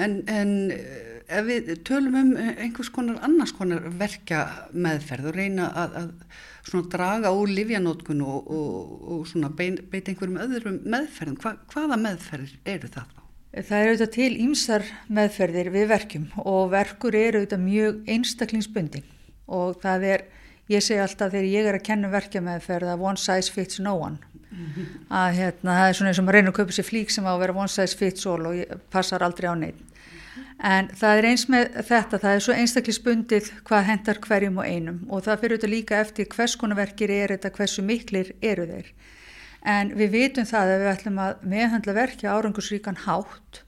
En, 0.00 0.14
en 0.26 0.54
eh, 0.74 1.20
ef 1.38 1.44
við 1.46 1.68
tölum 1.86 2.16
um 2.18 2.30
einhvers 2.38 2.90
konar 2.94 3.20
annars 3.26 3.52
konar 3.54 3.84
verkja 4.00 4.40
meðferð 4.72 5.28
og 5.30 5.36
reyna 5.36 5.68
að, 5.84 5.98
að 6.00 6.88
draga 6.90 7.34
úr 7.36 7.52
livjanótkun 7.52 8.24
og, 8.24 8.48
og, 8.50 9.04
og 9.20 9.52
beita 9.58 10.10
einhverjum 10.10 10.40
öðrum 10.46 10.80
meðferðum, 10.82 11.38
Hva, 11.44 11.54
hvaða 11.70 12.00
meðferðir 12.00 12.56
eru 12.74 12.90
það 12.96 13.12
þá? 13.12 13.23
Það 13.54 13.80
eru 13.80 13.90
auðvitað 13.92 14.12
til 14.14 14.30
ímsar 14.42 14.84
meðferðir 15.14 15.70
við 15.74 15.90
verkjum 15.92 16.24
og 16.42 16.72
verkur 16.72 17.14
eru 17.14 17.42
auðvitað 17.42 17.62
mjög 17.62 18.12
einstaklingsbundin. 18.16 19.04
Og 19.46 19.78
það 19.82 20.06
er, 20.10 20.24
ég 20.72 20.82
segi 20.82 21.02
alltaf 21.04 21.30
þegar 21.30 21.50
ég 21.52 21.68
er 21.70 21.78
að 21.78 21.86
kenna 21.86 22.10
verkja 22.10 22.42
meðferð 22.42 22.94
að 22.94 23.04
one 23.10 23.20
size 23.20 23.52
fits 23.54 23.78
no 23.78 23.94
one. 23.94 24.18
Mm 24.54 24.66
-hmm. 24.66 24.86
að 25.10 25.32
hérna 25.34 25.70
það 25.78 25.88
er 25.88 25.94
svona 25.94 26.10
eins 26.10 26.18
og 26.18 26.24
maður 26.24 26.34
reynir 26.34 26.50
að 26.50 26.56
kaupa 26.56 26.72
sér 26.72 26.86
flík 26.86 27.10
sem 27.10 27.26
á 27.26 27.32
að 27.34 27.40
vera 27.40 27.58
one 27.58 27.68
size 27.68 27.96
fits 27.96 28.26
all 28.26 28.46
og 28.46 28.80
passar 28.90 29.22
aldrei 29.22 29.50
á 29.50 29.54
neitt 29.58 29.80
en 30.64 30.88
það 30.96 31.18
er 31.18 31.28
eins 31.28 31.44
með 31.50 31.74
þetta, 31.88 32.20
það 32.22 32.36
er 32.36 32.44
svo 32.44 32.56
einstaklingsbundið 32.60 33.50
hvað 33.68 33.88
hendar 33.90 34.20
hverjum 34.24 34.60
og 34.62 34.68
einum. 34.68 35.00
Og 35.10 35.24
það 35.26 35.40
fyrir 35.42 35.56
auðvitað 35.56 35.74
líka 35.74 36.00
eftir 36.00 36.28
hvers 36.34 36.56
konar 36.60 36.80
verkir 36.80 37.12
er 37.14 37.34
þetta, 37.34 37.52
hversu 37.58 37.84
miklir 37.84 38.32
eru 38.42 38.66
þeir 38.70 38.92
en 39.64 39.92
við 39.96 40.14
vitum 40.14 40.48
það 40.48 40.72
að 40.74 40.82
við 40.82 40.92
ætlum 40.92 41.20
að 41.24 41.44
meðhandla 41.54 41.96
verkja 41.96 42.34
árangusríkan 42.36 43.02
hátt 43.06 43.62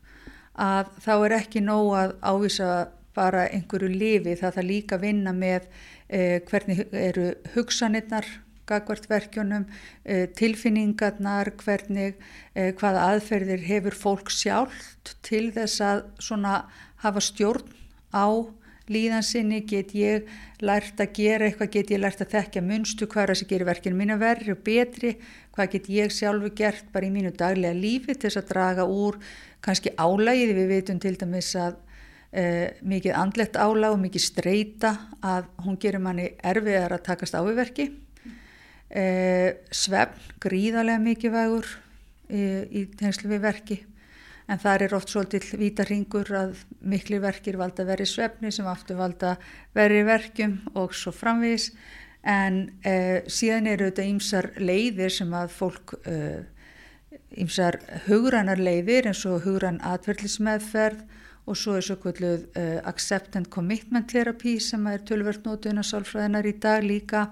að 0.57 0.91
þá 1.05 1.13
er 1.17 1.37
ekki 1.41 1.63
nóg 1.65 1.93
að 1.97 2.17
ávisa 2.23 2.71
bara 3.17 3.47
einhverju 3.49 3.89
lifi 3.93 4.37
það 4.37 4.59
það 4.59 4.69
líka 4.71 4.99
vinna 5.01 5.33
með 5.37 5.69
eh, 6.09 6.43
hvernig 6.49 6.85
eru 6.93 7.31
hugsanirnar 7.55 8.29
gagvart 8.67 9.07
verkjunum, 9.07 9.67
eh, 10.05 10.27
tilfinningarnar, 10.35 11.53
hvernig, 11.63 12.17
eh, 12.55 12.73
hvaða 12.73 13.05
aðferðir 13.13 13.63
hefur 13.63 13.95
fólk 13.95 14.31
sjálft 14.31 15.15
til 15.23 15.53
þess 15.53 15.81
að 15.81 16.03
svona 16.19 16.65
hafa 17.05 17.21
stjórn 17.21 17.71
á 18.11 18.27
líðansinni, 18.93 19.63
get 19.67 19.93
ég 19.97 20.29
lært 20.65 21.01
að 21.03 21.13
gera 21.17 21.49
eitthvað, 21.49 21.73
get 21.75 21.91
ég 21.91 22.01
lært 22.03 22.23
að 22.23 22.35
þekka 22.37 22.63
munstu 22.65 23.09
hvað 23.11 23.23
er 23.23 23.33
það 23.33 23.41
sem 23.41 23.51
gerir 23.51 23.69
verkinu 23.69 23.99
mína 23.99 24.19
verri 24.21 24.55
og 24.55 24.63
betri, 24.67 25.17
hvað 25.57 25.73
get 25.73 25.89
ég 25.91 26.15
sjálfu 26.15 26.53
gert 26.57 26.93
bara 26.95 27.09
í 27.09 27.13
mínu 27.15 27.33
daglega 27.37 27.77
lífi 27.77 28.15
til 28.15 28.29
þess 28.29 28.43
að 28.43 28.53
draga 28.53 28.87
úr 28.87 29.19
kannski 29.65 29.95
álægið, 29.99 30.55
við 30.55 30.71
veitum 30.71 31.01
til 31.03 31.17
dæmis 31.19 31.51
að 31.59 31.81
e, 32.31 32.45
mikið 32.87 33.19
andlegt 33.19 33.59
álæg 33.59 33.97
og 33.97 34.03
mikið 34.05 34.27
streyta 34.27 34.93
að 35.25 35.51
hún 35.67 35.81
gerir 35.83 36.05
manni 36.05 36.31
erfiðar 36.45 36.99
að 36.99 37.07
takast 37.11 37.35
á 37.35 37.43
við 37.43 37.59
verki, 37.59 37.89
e, 38.91 39.05
svefn 39.75 40.39
gríðarlega 40.47 41.03
mikið 41.03 41.37
vægur 41.41 41.75
e, 42.31 42.41
í 42.71 42.87
tengslu 42.95 43.35
við 43.35 43.45
verki 43.49 43.83
en 44.47 44.63
það 44.63 44.87
er 44.87 44.97
oft 44.97 45.11
svolítið 45.11 45.53
vítarhingur 45.61 46.33
að 46.39 46.65
miklu 46.81 47.21
verkir 47.23 47.59
valda 47.59 47.87
verið 47.89 48.13
svefni 48.13 48.53
sem 48.55 48.67
aftur 48.71 49.01
valda 49.01 49.37
verið 49.75 50.07
verkjum 50.11 50.59
og 50.75 50.95
svo 50.95 51.13
framvís 51.15 51.73
en 52.27 52.67
eh, 52.87 53.23
síðan 53.27 53.71
eru 53.71 53.91
þetta 53.91 54.07
ýmsar 54.11 54.53
leiðir 54.59 55.13
sem 55.15 55.35
að 55.35 55.51
fólk 55.55 55.97
ýmsar 57.37 57.79
eh, 57.81 58.01
hugrannar 58.07 58.61
leiðir 58.61 59.11
eins 59.11 59.25
og 59.29 59.45
hugrann 59.47 59.81
atverðlismeðferð 59.85 61.05
og 61.47 61.59
svo 61.59 61.77
er 61.79 61.85
svo 61.87 61.95
kvölduð 62.03 62.49
uh, 62.59 62.81
accept 62.91 63.37
and 63.39 63.47
commitment 63.55 64.09
therapy 64.11 64.57
sem 64.59 64.83
er 64.91 65.05
tölvört 65.07 65.45
nótuna 65.47 65.85
sálfræðinar 65.87 66.49
í 66.51 66.57
dag 66.59 66.83
líka. 66.83 67.29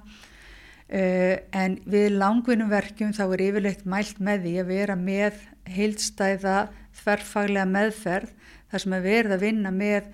Uh, 0.87 1.35
en 1.51 1.81
við 1.91 2.15
langvinnum 2.21 2.71
verkjum 2.71 3.11
þá 3.17 3.25
er 3.25 3.43
yfirleitt 3.49 3.83
mælt 3.91 4.21
með 4.23 4.47
því 4.47 4.55
að 4.61 4.71
vera 4.71 4.97
með 5.01 5.41
heildstæða 5.75 6.59
þverfaglega 7.05 7.71
meðferð 7.71 8.35
þar 8.73 8.85
sem 8.85 8.97
er 8.97 9.05
verið 9.05 9.37
að 9.37 9.47
vinna 9.47 9.73
með 9.75 10.11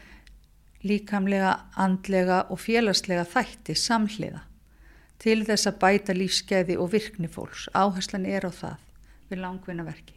líkamlega, 0.87 1.57
andlega 1.81 2.45
og 2.53 2.61
félagslega 2.61 3.27
þætti 3.29 3.77
samhliða 3.77 4.45
til 5.21 5.43
þess 5.45 5.69
að 5.69 5.81
bæta 5.83 6.17
lífskeiði 6.17 6.79
og 6.81 6.95
virkni 6.95 7.29
fólks. 7.29 7.69
Áherslan 7.77 8.25
er 8.29 8.47
á 8.49 8.53
það 8.53 8.87
við 9.31 9.43
langvinna 9.43 9.85
verki. 9.85 10.17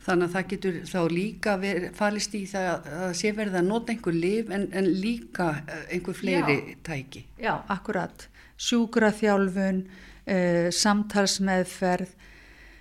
Þannig 0.00 0.30
að 0.30 0.34
það 0.34 0.46
getur 0.50 0.76
þá 0.88 1.00
líka 1.12 1.54
verið, 1.60 1.90
falist 1.96 2.34
í 2.34 2.40
það 2.48 2.86
að 3.04 3.10
sé 3.18 3.32
verið 3.36 3.58
að 3.60 3.66
nota 3.68 3.92
einhver 3.92 4.16
liv 4.16 4.52
en, 4.56 4.64
en 4.72 4.88
líka 5.02 5.50
eh, 5.60 5.82
einhver 5.96 6.16
fleiri 6.16 6.56
Já. 6.56 6.78
tæki. 6.88 7.24
Já, 7.36 7.52
akkurat. 7.68 8.24
Sjúkraþjálfun, 8.60 9.82
uh, 9.84 10.66
samtalsmeðferð, 10.76 12.16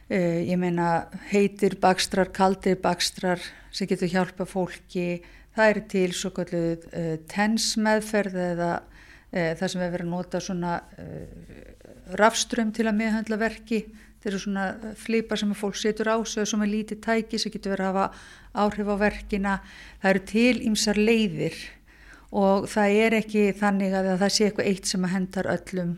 Uh, 0.09 0.41
ég 0.41 0.57
meina 0.57 1.05
heitir 1.29 1.75
bakstrar, 1.77 2.31
kaldir 2.33 2.79
bakstrar 2.81 3.37
sem 3.69 3.85
getur 3.85 4.09
hjálpa 4.09 4.47
fólki 4.49 5.19
það 5.53 5.67
er 5.69 5.79
til 5.91 6.13
svo 6.17 6.31
kalluð 6.33 6.85
uh, 6.87 7.11
tensmeðferð 7.29 8.39
eða 8.41 8.69
uh, 8.79 9.51
það 9.59 9.69
sem 9.69 9.83
er 9.85 9.91
verið 9.93 10.07
að 10.07 10.15
nota 10.15 10.39
svona 10.41 10.71
rafström 12.17 12.71
til 12.73 12.87
að 12.89 12.97
meðhandla 13.03 13.37
verki. 13.37 13.83
Þeir 14.23 14.31
eru 14.31 14.39
svona 14.41 14.63
flipa 14.97 15.37
sem 15.37 15.51
fólk 15.53 15.77
setur 15.77 16.09
á 16.09 16.17
sig 16.25 16.47
sem 16.49 16.63
er 16.65 16.71
lítið 16.71 17.01
tæki 17.05 17.37
sem 17.37 17.53
getur 17.53 17.75
verið 17.75 17.91
að 17.91 17.99
hafa 17.99 18.63
áhrif 18.63 18.89
á 18.89 18.95
verkina. 19.03 19.53
Það 20.01 20.15
eru 20.15 20.23
til 20.31 20.55
ymsar 20.71 20.97
leiðir 20.97 21.59
og 22.33 22.65
það 22.73 22.95
er 23.03 23.17
ekki 23.19 23.45
þannig 23.61 23.93
að 23.99 24.09
það 24.15 24.33
sé 24.33 24.49
eitthvað 24.49 24.71
eitt 24.73 24.89
sem 24.89 25.05
að 25.05 25.13
hendar 25.13 25.51
öllum. 25.53 25.93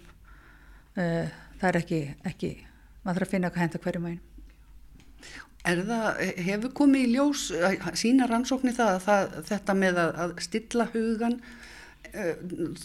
Það 0.99 1.70
er 1.72 1.80
ekki, 1.80 2.01
ekki 2.28 2.51
maður 3.02 3.22
þarf 3.22 3.28
að 3.28 3.34
finna 3.36 3.52
hvað 3.52 3.66
henda 3.66 3.84
hverjum 3.86 4.12
einn 4.12 4.22
Er 5.62 5.84
það, 5.86 6.22
hefur 6.41 6.72
komið 6.74 7.04
í 7.06 7.10
ljós 7.14 7.43
sína 7.99 8.26
rannsóknir 8.30 8.74
það, 8.74 8.95
það 9.04 9.36
þetta 9.52 9.76
með 9.78 9.99
að, 10.02 10.16
að 10.24 10.32
stilla 10.41 10.88
hugan 10.95 11.36
uh, 12.16 12.32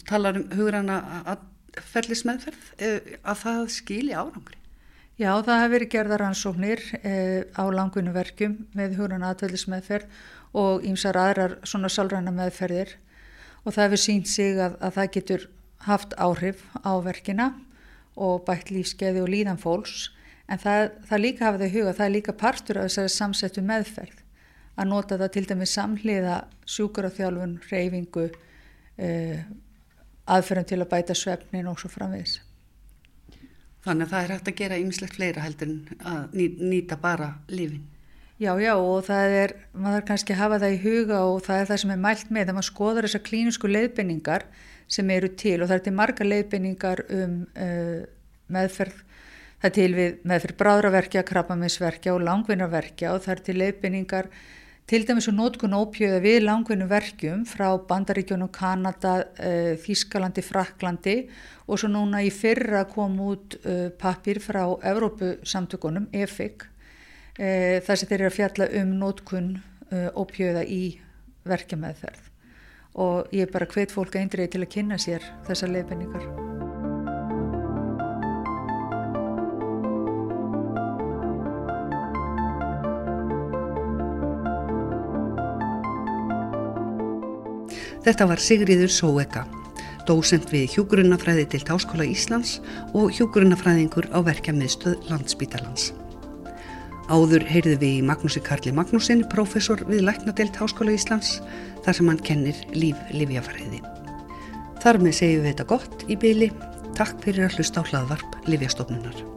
talar 0.05 0.37
um 0.37 0.45
hugurana 0.53 0.99
að 1.33 1.47
ferlis 1.89 2.21
meðferð 2.27 2.69
uh, 2.77 3.09
að 3.25 3.41
það 3.41 3.63
skilji 3.73 4.13
árangri? 4.13 4.61
Já, 5.17 5.31
það 5.41 5.63
hefur 5.63 5.73
verið 5.73 5.93
gerða 5.95 6.21
rannsóknir 6.21 6.85
uh, 7.01 7.41
á 7.57 7.63
langunum 7.73 8.13
verkjum 8.13 8.59
með 8.77 8.99
hugurana 8.99 9.33
aðferlis 9.33 9.65
meðferð 9.73 10.21
og 10.57 10.85
ýmsar 10.85 11.17
aðrar 11.17 11.57
svona 11.65 11.89
sálræna 11.89 12.29
meðferðir. 12.35 12.93
Og 13.65 13.73
það 13.73 13.87
hefur 13.87 14.03
sínt 14.05 14.29
sig 14.29 14.61
að, 14.61 14.77
að 14.85 14.99
það 14.99 15.13
getur 15.17 15.49
haft 15.87 16.13
áhrif 16.21 16.61
á 16.85 16.93
verkina 17.01 17.55
og 18.17 18.45
bætt 18.47 18.71
lífskeiði 18.73 19.23
og 19.23 19.31
líðan 19.31 19.61
fólks 19.61 20.09
en 20.47 20.61
það, 20.61 20.89
það 21.09 21.23
líka 21.23 21.45
hafa 21.47 21.61
þau 21.61 21.73
huga, 21.75 21.93
það 21.97 22.07
er 22.07 22.15
líka 22.15 22.35
partur 22.37 22.79
af 22.81 22.89
þessari 22.89 23.13
samsettu 23.13 23.63
meðferð 23.65 24.23
að 24.77 24.89
nota 24.91 25.17
það 25.17 25.31
til 25.33 25.45
dæmis 25.49 25.73
samhliða 25.73 26.35
sjúkaraþjálfun, 26.69 27.55
reyfingu, 27.71 28.27
uh, 29.01 29.39
aðferðum 30.27 30.67
til 30.69 30.81
að 30.83 30.91
bæta 30.91 31.15
svefnin 31.17 31.69
og 31.71 31.79
svo 31.81 31.89
framvegis. 31.91 32.39
Þannig 33.87 34.07
að 34.07 34.13
það 34.13 34.23
er 34.23 34.33
hægt 34.35 34.51
að 34.51 34.57
gera 34.61 34.79
ymslegt 34.83 35.15
fleira 35.15 35.45
heldur 35.45 35.69
en 35.71 36.01
að 36.11 36.41
nýta 36.59 36.97
bara 37.01 37.31
lífin. 37.49 37.85
Já, 38.37 38.51
já 38.61 38.75
og 38.77 38.99
það 39.07 39.31
er, 39.33 39.51
maður 39.73 40.03
kannski 40.11 40.35
hafa 40.37 40.59
það 40.61 40.73
í 40.75 40.81
huga 40.83 41.21
og 41.25 41.39
það 41.47 41.61
er 41.61 41.69
það 41.71 41.79
sem 41.81 41.93
er 41.95 42.01
mælt 42.03 42.27
með 42.29 42.43
þegar 42.43 42.55
maður 42.57 42.67
skoðar 42.67 43.07
þessar 43.07 43.23
klínisku 43.25 43.71
leiðbendingar 43.71 44.45
sem 44.93 45.09
eru 45.15 45.31
til 45.41 45.55
og 45.57 45.71
það 45.71 45.73
er 45.79 45.83
til 45.87 45.93
marga 45.97 46.27
leiðbendingar 46.27 47.01
um 47.17 47.33
uh, 47.57 48.03
meðferð, 48.53 49.01
það 49.57 49.71
er 49.71 49.75
til 49.79 49.87
við 49.97 50.21
meðferð 50.29 50.59
bráðraverkja, 50.61 51.25
krabbaminsverkja 51.31 52.13
og 52.13 52.21
langvinnarverkja 52.27 53.15
og 53.15 53.25
það 53.25 53.33
er 53.33 53.43
til 53.49 53.57
leiðbendingar 53.63 54.31
til 54.87 55.01
dæmis 55.09 55.31
og 55.33 55.37
nótkun 55.41 55.75
ópjöða 55.81 56.21
við 56.21 56.39
langvinnu 56.45 56.85
verkjum 56.93 57.41
frá 57.49 57.73
Bandaríkjónum, 57.89 58.53
Kanada, 58.53 59.17
uh, 59.41 59.73
Þískalandi, 59.81 60.45
Fraklandi 60.45 61.19
og 61.65 61.81
svo 61.81 61.89
núna 61.89 62.21
í 62.21 62.29
fyrra 62.29 62.85
kom 62.93 63.17
út 63.33 63.57
uh, 63.65 63.87
pappir 63.97 64.45
frá 64.45 64.67
Evrópusamtökunum, 64.77 66.11
EFIC 66.13 66.69
e, 67.37 67.79
þar 67.85 67.99
sem 67.99 68.09
þeir 68.09 68.19
eru 68.19 68.31
að 68.31 68.37
fjalla 68.39 68.69
um 68.81 68.95
nótkun 69.01 69.51
e, 69.57 70.07
ópjöða 70.17 70.65
í 70.65 70.81
verkjameðferð 71.47 72.27
og 72.97 73.29
ég 73.35 73.45
er 73.45 73.53
bara 73.53 73.69
hvet 73.69 73.93
fólk 73.93 74.17
eindriði 74.17 74.55
til 74.55 74.63
að 74.63 74.71
kynna 74.73 74.97
sér 75.01 75.25
þessar 75.45 75.69
leifinningar. 75.75 76.25
Þetta 88.07 88.25
var 88.29 88.39
Sigriður 88.39 88.91
Sóeka, 88.93 89.41
dósent 90.07 90.47
við 90.53 90.77
hjúgrunafræði 90.77 91.43
til 91.51 91.63
Táskóla 91.67 92.07
Íslands 92.07 92.61
og 92.95 93.11
hjúgrunafræðingur 93.17 94.07
á 94.15 94.23
verkjamiðstöð 94.23 95.09
Landsbítalans. 95.11 95.91
Áður 97.07 97.45
heyrðu 97.47 97.77
við 97.79 97.93
í 98.01 98.03
Magnúsi 98.03 98.41
Karli 98.43 98.73
Magnúsin, 98.75 99.21
professor 99.31 99.79
við 99.87 100.03
Læknadelt 100.09 100.59
Háskóla 100.59 100.91
Íslands, 100.91 101.37
þar 101.85 101.99
sem 101.99 102.11
hann 102.11 102.19
kennir 102.19 102.59
líf 102.75 102.99
livjafræði. 103.15 103.79
Þar 104.83 105.01
með 105.05 105.17
segjum 105.21 105.45
við 105.45 105.49
þetta 105.53 105.69
gott 105.71 106.05
í 106.11 106.19
byli. 106.19 106.51
Takk 106.99 107.23
fyrir 107.23 107.47
að 107.47 107.59
hlusta 107.61 107.79
á 107.79 107.87
hlaðvarp 107.87 108.39
Livjastofnunar. 108.51 109.36